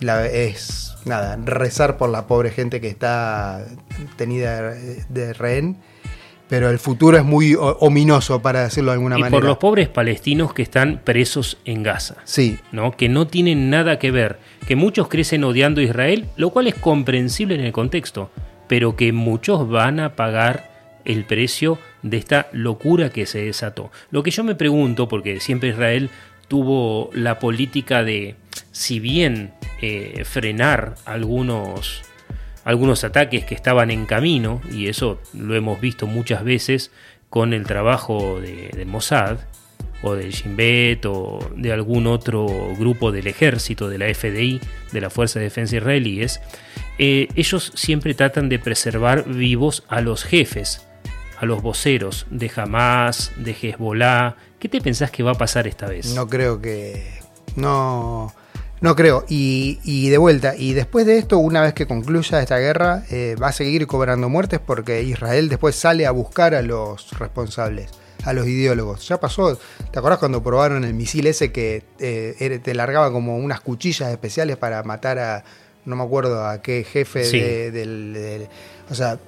la, 0.00 0.26
es 0.26 0.94
nada, 1.04 1.36
rezar 1.44 1.96
por 1.96 2.10
la 2.10 2.26
pobre 2.26 2.50
gente 2.50 2.80
que 2.80 2.88
está 2.88 3.66
tenida 4.16 4.74
de 5.08 5.32
rehén. 5.32 5.78
Pero 6.48 6.70
el 6.70 6.78
futuro 6.78 7.18
es 7.18 7.24
muy 7.24 7.54
ominoso, 7.58 8.40
para 8.40 8.62
decirlo 8.62 8.90
de 8.90 8.94
alguna 8.94 9.18
manera. 9.18 9.28
Y 9.28 9.32
por 9.32 9.44
los 9.44 9.58
pobres 9.58 9.88
palestinos 9.88 10.54
que 10.54 10.62
están 10.62 11.02
presos 11.04 11.58
en 11.66 11.82
Gaza. 11.82 12.16
Sí. 12.24 12.58
¿no? 12.72 12.92
Que 12.92 13.10
no 13.10 13.26
tienen 13.26 13.68
nada 13.68 13.98
que 13.98 14.10
ver. 14.10 14.38
Que 14.66 14.74
muchos 14.74 15.08
crecen 15.08 15.44
odiando 15.44 15.82
a 15.82 15.84
Israel, 15.84 16.24
lo 16.36 16.48
cual 16.48 16.66
es 16.66 16.74
comprensible 16.74 17.54
en 17.54 17.60
el 17.60 17.72
contexto. 17.72 18.30
Pero 18.66 18.96
que 18.96 19.12
muchos 19.12 19.68
van 19.68 20.00
a 20.00 20.16
pagar 20.16 20.70
el 21.04 21.24
precio 21.24 21.78
de 22.02 22.16
esta 22.16 22.48
locura 22.52 23.10
que 23.10 23.26
se 23.26 23.44
desató. 23.44 23.90
Lo 24.10 24.22
que 24.22 24.30
yo 24.30 24.42
me 24.42 24.54
pregunto, 24.54 25.06
porque 25.06 25.40
siempre 25.40 25.70
Israel 25.70 26.08
tuvo 26.48 27.10
la 27.12 27.38
política 27.38 28.04
de, 28.04 28.36
si 28.72 29.00
bien 29.00 29.52
eh, 29.80 30.24
frenar 30.24 30.96
algunos, 31.04 32.02
algunos 32.64 33.04
ataques 33.04 33.44
que 33.44 33.54
estaban 33.54 33.90
en 33.90 34.06
camino, 34.06 34.60
y 34.72 34.88
eso 34.88 35.20
lo 35.32 35.54
hemos 35.54 35.80
visto 35.80 36.06
muchas 36.06 36.44
veces 36.44 36.90
con 37.30 37.52
el 37.52 37.64
trabajo 37.64 38.40
de, 38.40 38.84
Mossad, 38.86 39.38
o 40.02 40.14
del 40.14 40.30
Shin 40.30 40.56
Bet, 40.56 41.06
o 41.06 41.38
de 41.56 41.72
algún 41.72 42.06
otro 42.06 42.46
grupo 42.78 43.12
del 43.12 43.26
ejército, 43.26 43.88
de 43.88 43.98
la 43.98 44.12
FDI, 44.12 44.60
de 44.92 45.00
la 45.00 45.10
Fuerza 45.10 45.38
de 45.38 45.46
Defensa 45.46 45.76
Israelíes, 45.76 46.40
eh, 46.98 47.28
ellos 47.36 47.72
siempre 47.74 48.14
tratan 48.14 48.48
de 48.48 48.58
preservar 48.58 49.24
vivos 49.28 49.84
a 49.88 50.00
los 50.00 50.24
jefes, 50.24 50.86
a 51.38 51.46
los 51.46 51.62
voceros 51.62 52.26
de 52.30 52.50
Hamas, 52.56 53.32
de 53.36 53.52
Hezbollah. 53.52 54.36
¿Qué 54.58 54.68
te 54.68 54.80
pensás 54.80 55.12
que 55.12 55.22
va 55.22 55.32
a 55.32 55.34
pasar 55.34 55.68
esta 55.68 55.86
vez? 55.86 56.14
No 56.14 56.28
creo 56.28 56.60
que. 56.60 57.20
No. 57.54 58.32
No 58.80 58.94
creo. 58.94 59.24
Y, 59.28 60.08
de 60.08 60.18
vuelta, 60.18 60.54
y 60.56 60.72
después 60.72 61.06
de 61.06 61.18
esto, 61.18 61.38
una 61.38 61.62
vez 61.62 61.74
que 61.74 61.86
concluya 61.86 62.40
esta 62.40 62.58
guerra, 62.58 63.04
eh, 63.10 63.36
va 63.40 63.48
a 63.48 63.52
seguir 63.52 63.86
cobrando 63.86 64.28
muertes 64.28 64.60
porque 64.64 65.02
Israel 65.02 65.48
después 65.48 65.74
sale 65.74 66.06
a 66.06 66.10
buscar 66.10 66.54
a 66.54 66.62
los 66.62 67.18
responsables, 67.18 67.90
a 68.24 68.32
los 68.32 68.46
ideólogos. 68.46 69.06
Ya 69.08 69.18
pasó, 69.18 69.58
¿te 69.90 69.98
acordás 69.98 70.18
cuando 70.18 70.42
probaron 70.42 70.84
el 70.84 70.94
misil 70.94 71.26
ese 71.26 71.52
que 71.52 71.82
eh, 71.98 72.60
te 72.62 72.74
largaba 72.74 73.10
como 73.10 73.36
unas 73.36 73.60
cuchillas 73.60 74.10
especiales 74.10 74.56
para 74.56 74.82
matar 74.82 75.18
a, 75.18 75.44
no 75.84 75.96
me 75.96 76.04
acuerdo 76.04 76.46
a 76.46 76.62
qué 76.62 76.84
jefe 76.84 77.70
del, 77.72 78.46
O 78.90 78.94
sea, 78.94 79.18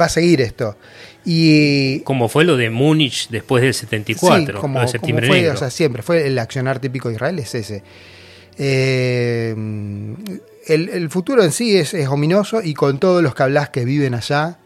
va 0.00 0.04
a 0.04 0.08
seguir 0.08 0.40
esto. 0.40 0.76
Y, 1.24 2.00
como 2.00 2.28
fue 2.28 2.44
lo 2.44 2.56
de 2.56 2.70
Múnich 2.70 3.28
después 3.28 3.62
del 3.62 3.74
74, 3.74 4.60
como, 4.60 4.80
de 4.80 4.88
septiembre 4.88 5.26
fue, 5.26 5.50
O 5.50 5.56
sea, 5.56 5.70
siempre 5.70 6.02
fue 6.02 6.26
el 6.26 6.38
accionar 6.38 6.78
típico 6.78 7.08
de 7.08 7.14
Israel, 7.16 7.38
es 7.38 7.54
ese. 7.54 7.82
Eh, 8.62 9.56
el, 10.66 11.08
futuro 11.08 11.42
en 11.42 11.50
sí 11.50 11.78
es, 11.78 11.94
ominoso 12.08 12.60
y 12.62 12.74
con 12.74 12.98
todos 12.98 13.22
los 13.22 13.34
que 13.34 13.42
hablas 13.42 13.70
que 13.70 13.86
viven 13.86 14.14
allá, 14.14 14.58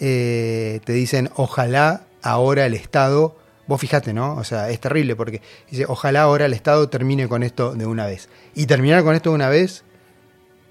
eh, 0.00 0.80
te 0.84 0.92
dicen, 0.92 1.30
ojalá 1.36 2.08
ahora 2.22 2.66
el 2.66 2.74
Estado, 2.74 3.36
vos 3.68 3.80
fijate, 3.80 4.12
¿no? 4.12 4.34
O 4.34 4.42
sea, 4.42 4.68
es 4.70 4.80
terrible 4.80 5.14
porque 5.14 5.42
dice, 5.70 5.84
ojalá 5.86 6.22
ahora 6.22 6.46
el 6.46 6.54
Estado 6.54 6.88
termine 6.88 7.28
con 7.28 7.44
esto 7.44 7.74
de 7.76 7.86
una 7.86 8.04
vez. 8.06 8.28
Y 8.56 8.66
terminar 8.66 9.04
con 9.04 9.14
esto 9.14 9.30
de 9.30 9.36
una 9.36 9.48
vez, 9.48 9.84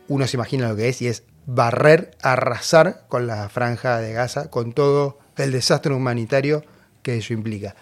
uno 0.10 0.28
se 0.28 0.36
imagina 0.36 0.68
lo 0.68 0.76
que 0.76 0.90
es 0.90 1.02
y 1.02 1.08
es 1.08 1.24
barrer, 1.46 2.12
arrasar 2.22 3.06
con 3.08 3.26
la 3.26 3.48
franja 3.48 4.00
de 4.00 4.12
Gaza, 4.12 4.50
con 4.50 4.74
todo 4.74 5.20
el 5.38 5.54
desastre 5.54 5.94
humanitario 5.94 6.66
que 7.04 7.16
eso 7.20 7.32
implica. 7.32 7.74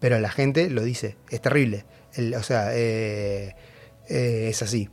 Pero 0.00 0.18
la 0.18 0.30
gente 0.30 0.70
lo 0.70 0.82
dice, 0.82 1.16
es 1.30 1.40
terrible. 1.40 1.84
o 2.36 2.42
sea, 2.42 2.70
eh, 2.72 3.54
eh, 4.10 4.48
es 4.50 4.62
así. 4.62 4.88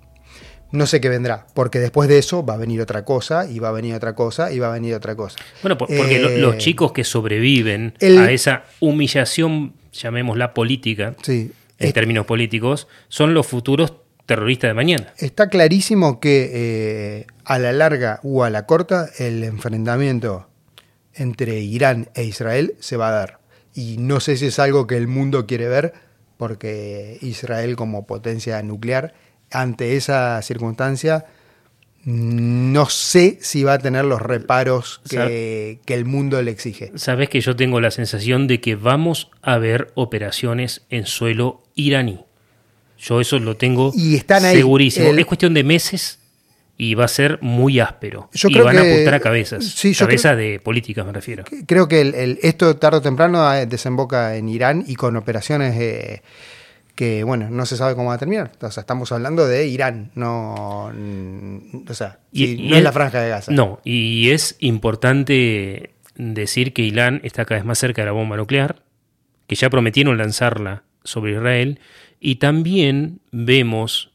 No 0.71 0.85
sé 0.85 0.99
qué 0.99 1.07
vendrá, 1.07 1.47
porque 1.53 1.79
después 1.79 2.09
de 2.09 2.17
eso 2.17 2.45
va 2.45 2.55
a 2.55 2.57
venir 2.57 2.81
otra 2.81 3.05
cosa, 3.05 3.49
y 3.49 3.59
va 3.59 3.69
a 3.69 3.71
venir 3.71 3.95
otra 3.95 4.15
cosa, 4.15 4.51
y 4.51 4.59
va 4.59 4.67
a 4.67 4.71
venir 4.73 4.95
otra 4.95 5.15
cosa. 5.15 5.37
Bueno, 5.61 5.77
porque 5.77 6.19
los 6.39 6.55
eh, 6.55 6.57
chicos 6.57 6.91
que 6.91 7.03
sobreviven 7.05 7.93
a 8.01 8.31
esa 8.31 8.65
humillación 8.81 9.73
llamémosla 9.93 10.53
política, 10.53 11.15
Sí. 11.21 11.51
en 11.79 11.87
Es- 11.87 11.93
términos 11.93 12.25
políticos, 12.25 12.87
son 13.07 13.33
los 13.33 13.47
futuros 13.47 13.93
terroristas 14.25 14.69
de 14.69 14.73
mañana. 14.73 15.13
Está 15.19 15.47
clarísimo 15.47 16.19
que 16.19 16.49
eh, 16.53 17.27
a 17.45 17.59
la 17.59 17.71
larga 17.71 18.19
o 18.23 18.43
a 18.43 18.49
la 18.49 18.65
corta 18.65 19.07
el 19.19 19.45
enfrentamiento 19.45 20.49
entre 21.13 21.59
Irán 21.61 22.09
e 22.13 22.23
Israel 22.25 22.75
se 22.79 22.97
va 22.97 23.07
a 23.07 23.11
dar. 23.11 23.39
Y 23.73 23.97
no 23.99 24.19
sé 24.19 24.35
si 24.35 24.47
es 24.47 24.59
algo 24.59 24.85
que 24.85 24.97
el 24.97 25.07
mundo 25.07 25.45
quiere 25.47 25.69
ver, 25.69 25.93
porque 26.37 27.17
Israel 27.21 27.75
como 27.75 28.05
potencia 28.05 28.61
nuclear, 28.63 29.13
ante 29.51 29.95
esa 29.95 30.41
circunstancia, 30.41 31.25
no 32.05 32.85
sé 32.89 33.37
si 33.41 33.63
va 33.63 33.73
a 33.73 33.79
tener 33.79 34.05
los 34.05 34.21
reparos 34.21 35.01
que, 35.09 35.79
que 35.85 35.93
el 35.93 36.05
mundo 36.05 36.41
le 36.41 36.51
exige. 36.51 36.91
Sabes 36.95 37.27
que 37.29 37.41
yo 37.41 37.55
tengo 37.55 37.81
la 37.81 37.91
sensación 37.91 38.47
de 38.47 38.61
que 38.61 38.75
vamos 38.75 39.29
a 39.41 39.57
ver 39.57 39.91
operaciones 39.95 40.83
en 40.89 41.05
suelo 41.05 41.63
iraní. 41.75 42.19
Yo 42.97 43.19
eso 43.19 43.39
lo 43.39 43.57
tengo 43.57 43.91
Y 43.93 44.15
están 44.15 44.45
ahí. 44.45 44.55
segurísimo. 44.55 45.09
El- 45.09 45.19
Es 45.19 45.25
cuestión 45.25 45.53
de 45.53 45.63
meses 45.63 46.19
y 46.77 46.93
va 46.93 47.05
a 47.05 47.07
ser 47.07 47.39
muy 47.41 47.79
áspero. 47.79 48.29
Yo 48.33 48.49
y 48.49 48.53
creo 48.53 48.65
van 48.65 48.77
a 48.77 48.81
apuntar 48.81 49.13
a 49.15 49.19
cabezas. 49.19 49.65
sí, 49.65 49.95
cabezas 49.95 50.37
de 50.37 50.59
políticas 50.59 51.05
me 51.05 51.11
refiero. 51.11 51.43
Creo 51.65 51.87
que 51.87 52.01
el- 52.01 52.13
el- 52.15 52.39
esto 52.43 52.75
tarde 52.77 52.97
o 52.97 53.01
temprano 53.01 53.51
eh, 53.53 53.65
desemboca 53.65 54.35
en 54.35 54.47
Irán 54.49 54.83
y 54.85 54.95
con 54.95 55.15
operaciones 55.15 55.75
eh, 55.79 56.21
que, 56.93 57.23
bueno, 57.23 57.49
no 57.49 57.65
se 57.65 57.77
sabe 57.77 57.95
cómo 57.95 58.09
va 58.09 58.15
a 58.15 58.17
terminar. 58.19 58.51
O 58.61 58.71
sea, 58.71 58.81
estamos 58.81 59.11
hablando 59.11 59.47
de 59.47 59.67
Irán, 59.67 60.11
no. 60.15 60.91
O 61.89 61.93
sea, 61.93 62.19
Y- 62.31 62.69
no 62.69 62.75
es- 62.75 62.83
la 62.83 62.91
franja 62.91 63.21
de 63.21 63.29
Gaza. 63.29 63.51
No, 63.51 63.79
y 63.83 64.29
es 64.29 64.55
importante 64.59 65.91
decir 66.15 66.73
que 66.73 66.81
Irán 66.81 67.21
está 67.23 67.45
cada 67.45 67.59
vez 67.59 67.65
más 67.65 67.77
cerca 67.79 68.01
de 68.01 68.07
la 68.07 68.11
bomba 68.13 68.37
nuclear, 68.37 68.83
que 69.47 69.55
ya 69.55 69.69
prometieron 69.69 70.17
lanzarla 70.17 70.83
sobre 71.03 71.33
Israel, 71.33 71.79
y 72.19 72.35
también 72.35 73.19
vemos 73.31 74.11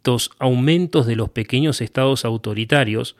estos 0.00 0.30
aumentos 0.38 1.06
de 1.06 1.14
los 1.14 1.28
pequeños 1.28 1.82
estados 1.82 2.24
autoritarios, 2.24 3.16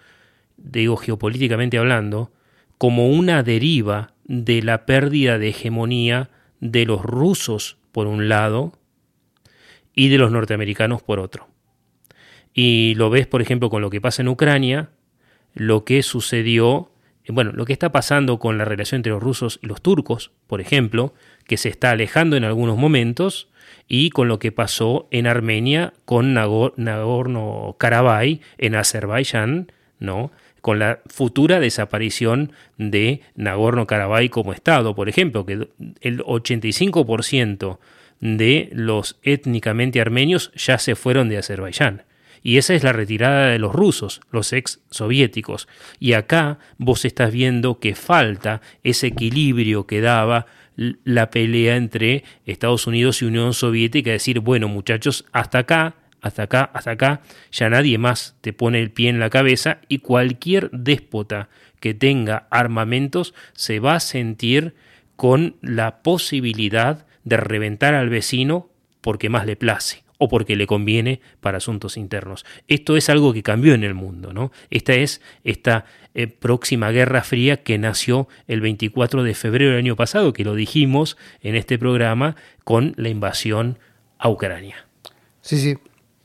digo 0.57 0.97
geopolíticamente 0.97 1.76
hablando, 1.76 2.33
como 2.78 3.11
una 3.11 3.43
deriva 3.43 4.14
de 4.24 4.62
la 4.62 4.87
pérdida 4.87 5.39
de 5.39 5.51
hegemonía 5.51 6.31
de 6.61 6.87
los 6.87 7.03
rusos 7.03 7.76
por 7.93 8.07
un 8.07 8.31
lado 8.31 8.72
y 9.95 10.09
de 10.09 10.16
los 10.16 10.33
norteamericanos 10.33 11.03
por 11.03 11.20
otro. 11.20 11.49
Y 12.55 12.95
lo 12.95 13.11
ves, 13.11 13.26
por 13.26 13.43
ejemplo, 13.43 13.68
con 13.68 13.83
lo 13.83 13.91
que 13.91 14.01
pasa 14.01 14.22
en 14.22 14.28
Ucrania, 14.28 14.89
lo 15.53 15.85
que 15.85 16.03
sucedió, 16.03 16.93
bueno, 17.28 17.53
lo 17.53 17.66
que 17.66 17.74
está 17.74 17.93
pasando 17.93 18.39
con 18.39 18.57
la 18.57 18.64
relación 18.64 19.01
entre 19.01 19.12
los 19.12 19.22
rusos 19.22 19.61
y 19.62 19.66
los 19.66 19.83
turcos, 19.83 20.33
por 20.47 20.62
ejemplo, 20.62 21.12
que 21.45 21.59
se 21.59 21.68
está 21.68 21.91
alejando 21.91 22.39
en 22.39 22.45
algunos 22.45 22.78
momentos, 22.78 23.51
y 23.93 24.11
con 24.11 24.28
lo 24.28 24.38
que 24.38 24.53
pasó 24.53 25.09
en 25.11 25.26
Armenia 25.26 25.93
con 26.05 26.32
Nagor- 26.32 26.74
Nagorno-Karabaj 26.76 28.38
en 28.59 28.76
Azerbaiyán, 28.76 29.72
¿no? 29.99 30.30
Con 30.61 30.78
la 30.78 31.01
futura 31.07 31.59
desaparición 31.59 32.53
de 32.78 33.20
Nagorno-Karabaj 33.36 34.30
como 34.30 34.53
Estado, 34.53 34.95
por 34.95 35.09
ejemplo, 35.09 35.45
que 35.45 35.68
el 36.03 36.20
85% 36.22 37.78
de 38.20 38.68
los 38.72 39.18
étnicamente 39.22 40.01
armenios 40.01 40.53
ya 40.55 40.78
se 40.78 40.95
fueron 40.95 41.28
de 41.28 41.38
Azerbaiyán. 41.38 42.05
Y 42.43 42.59
esa 42.59 42.74
es 42.74 42.84
la 42.84 42.93
retirada 42.93 43.49
de 43.49 43.59
los 43.59 43.74
rusos, 43.74 44.20
los 44.30 44.53
ex 44.53 44.80
soviéticos. 44.91 45.68
Y 45.99 46.12
acá 46.14 46.59
vos 46.78 47.05
estás 47.05 47.32
viendo 47.32 47.80
que 47.80 47.95
falta 47.95 48.62
ese 48.82 49.09
equilibrio 49.09 49.86
que 49.86 50.01
daba 50.01 50.47
la 50.81 51.31
pelea 51.31 51.76
entre 51.76 52.24
Estados 52.47 52.87
Unidos 52.87 53.20
y 53.20 53.26
Unión 53.26 53.53
Soviética, 53.53 54.11
decir, 54.11 54.41
bueno 54.41 54.66
muchachos, 54.66 55.26
hasta 55.31 55.59
acá, 55.59 55.95
hasta 56.22 56.45
acá, 56.45 56.70
hasta 56.72 56.93
acá, 56.93 57.20
ya 57.53 57.68
nadie 57.68 57.99
más 57.99 58.37
te 58.41 58.55
pone 58.55 58.81
el 58.81 58.91
pie 58.91 59.11
en 59.11 59.20
la 59.20 59.28
cabeza 59.28 59.78
y 59.89 59.99
cualquier 59.99 60.70
déspota 60.70 61.51
que 61.81 61.93
tenga 61.93 62.47
armamentos 62.51 63.35
se 63.53 63.78
va 63.78 63.95
a 63.95 64.01
sentir 64.01 64.74
con 65.16 65.57
la 65.61 66.03
posibilidad 66.03 67.07
de 67.24 67.37
reventar 67.37 67.95
al 67.95 68.09
vecino 68.09 68.70
porque 69.03 69.28
más 69.28 69.45
le 69.45 69.57
place 69.57 70.03
o 70.16 70.28
porque 70.28 70.57
le 70.57 70.66
conviene 70.66 71.20
para 71.41 71.59
asuntos 71.59 71.97
internos. 71.97 72.45
Esto 72.68 72.97
es 72.97 73.09
algo 73.09 73.33
que 73.33 73.43
cambió 73.43 73.74
en 73.74 73.85
el 73.85 73.95
mundo, 73.95 74.35
¿no? 74.35 74.53
Esta 74.68 74.95
es 74.95 75.22
esta 75.45 75.87
eh, 76.14 76.26
próxima 76.26 76.90
Guerra 76.90 77.22
Fría 77.22 77.62
que 77.62 77.78
nació 77.78 78.28
el 78.48 78.61
24 78.61 79.22
de 79.22 79.34
febrero 79.34 79.70
del 79.70 79.80
año 79.80 79.96
pasado, 79.96 80.32
que 80.32 80.44
lo 80.44 80.54
dijimos 80.54 81.16
en 81.42 81.54
este 81.54 81.78
programa 81.78 82.36
con 82.64 82.94
la 82.96 83.08
invasión 83.08 83.78
a 84.18 84.28
Ucrania. 84.28 84.86
Sí, 85.40 85.58
sí. 85.58 85.78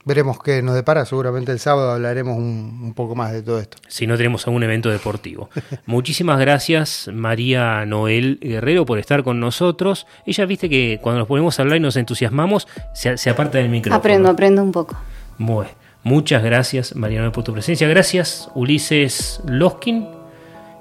Veremos 0.07 0.38
qué 0.39 0.61
nos 0.61 0.75
depara. 0.75 1.03
Seguramente 1.05 1.51
el 1.51 1.57
sábado 1.57 1.91
hablaremos 1.91 2.38
un, 2.38 2.79
un 2.83 2.93
poco 2.93 3.15
más 3.15 3.31
de 3.31 3.41
todo 3.41 3.59
esto. 3.59 3.77
si 3.88 4.05
no 4.05 4.17
tenemos 4.17 4.45
algún 4.45 4.61
evento 4.61 4.91
deportivo. 4.91 5.49
Muchísimas 5.88 6.39
gracias 6.39 7.09
María 7.11 7.86
Noel 7.88 8.38
Guerrero 8.39 8.86
por 8.86 8.99
estar 8.99 9.23
con 9.23 9.39
nosotros. 9.39 10.05
Ella 10.27 10.45
viste 10.45 10.69
que 10.69 10.99
cuando 11.01 11.19
nos 11.19 11.27
ponemos 11.27 11.57
a 11.57 11.63
hablar 11.63 11.77
y 11.77 11.81
nos 11.81 11.95
entusiasmamos, 11.95 12.67
se, 12.93 13.17
se 13.17 13.29
aparta 13.31 13.57
del 13.57 13.69
micrófono. 13.69 13.97
Aprendo, 13.97 14.29
aprendo 14.29 14.61
un 14.61 14.71
poco. 14.71 14.95
Bueno, 15.39 15.71
muchas 16.06 16.41
gracias 16.41 16.95
María 16.95 17.20
Noel 17.20 17.34
por 17.34 17.43
tu 17.43 17.51
presencia. 17.51 17.89
Gracias 17.89 18.49
Ulises 18.56 19.41
Loskin. 19.45 20.08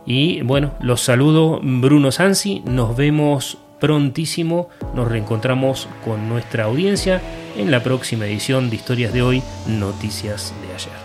Y 0.06 0.42
bueno, 0.42 0.74
los 0.80 1.00
saludo 1.00 1.58
Bruno 1.62 2.12
Sansi. 2.12 2.62
Nos 2.64 2.96
vemos 2.96 3.58
prontísimo. 3.80 4.68
Nos 4.94 5.08
reencontramos 5.08 5.88
con 6.04 6.28
nuestra 6.28 6.64
audiencia 6.64 7.20
en 7.56 7.70
la 7.70 7.82
próxima 7.82 8.26
edición 8.26 8.70
de 8.70 8.76
Historias 8.76 9.12
de 9.12 9.22
hoy, 9.22 9.42
Noticias 9.66 10.54
de 10.62 10.74
ayer. 10.74 11.03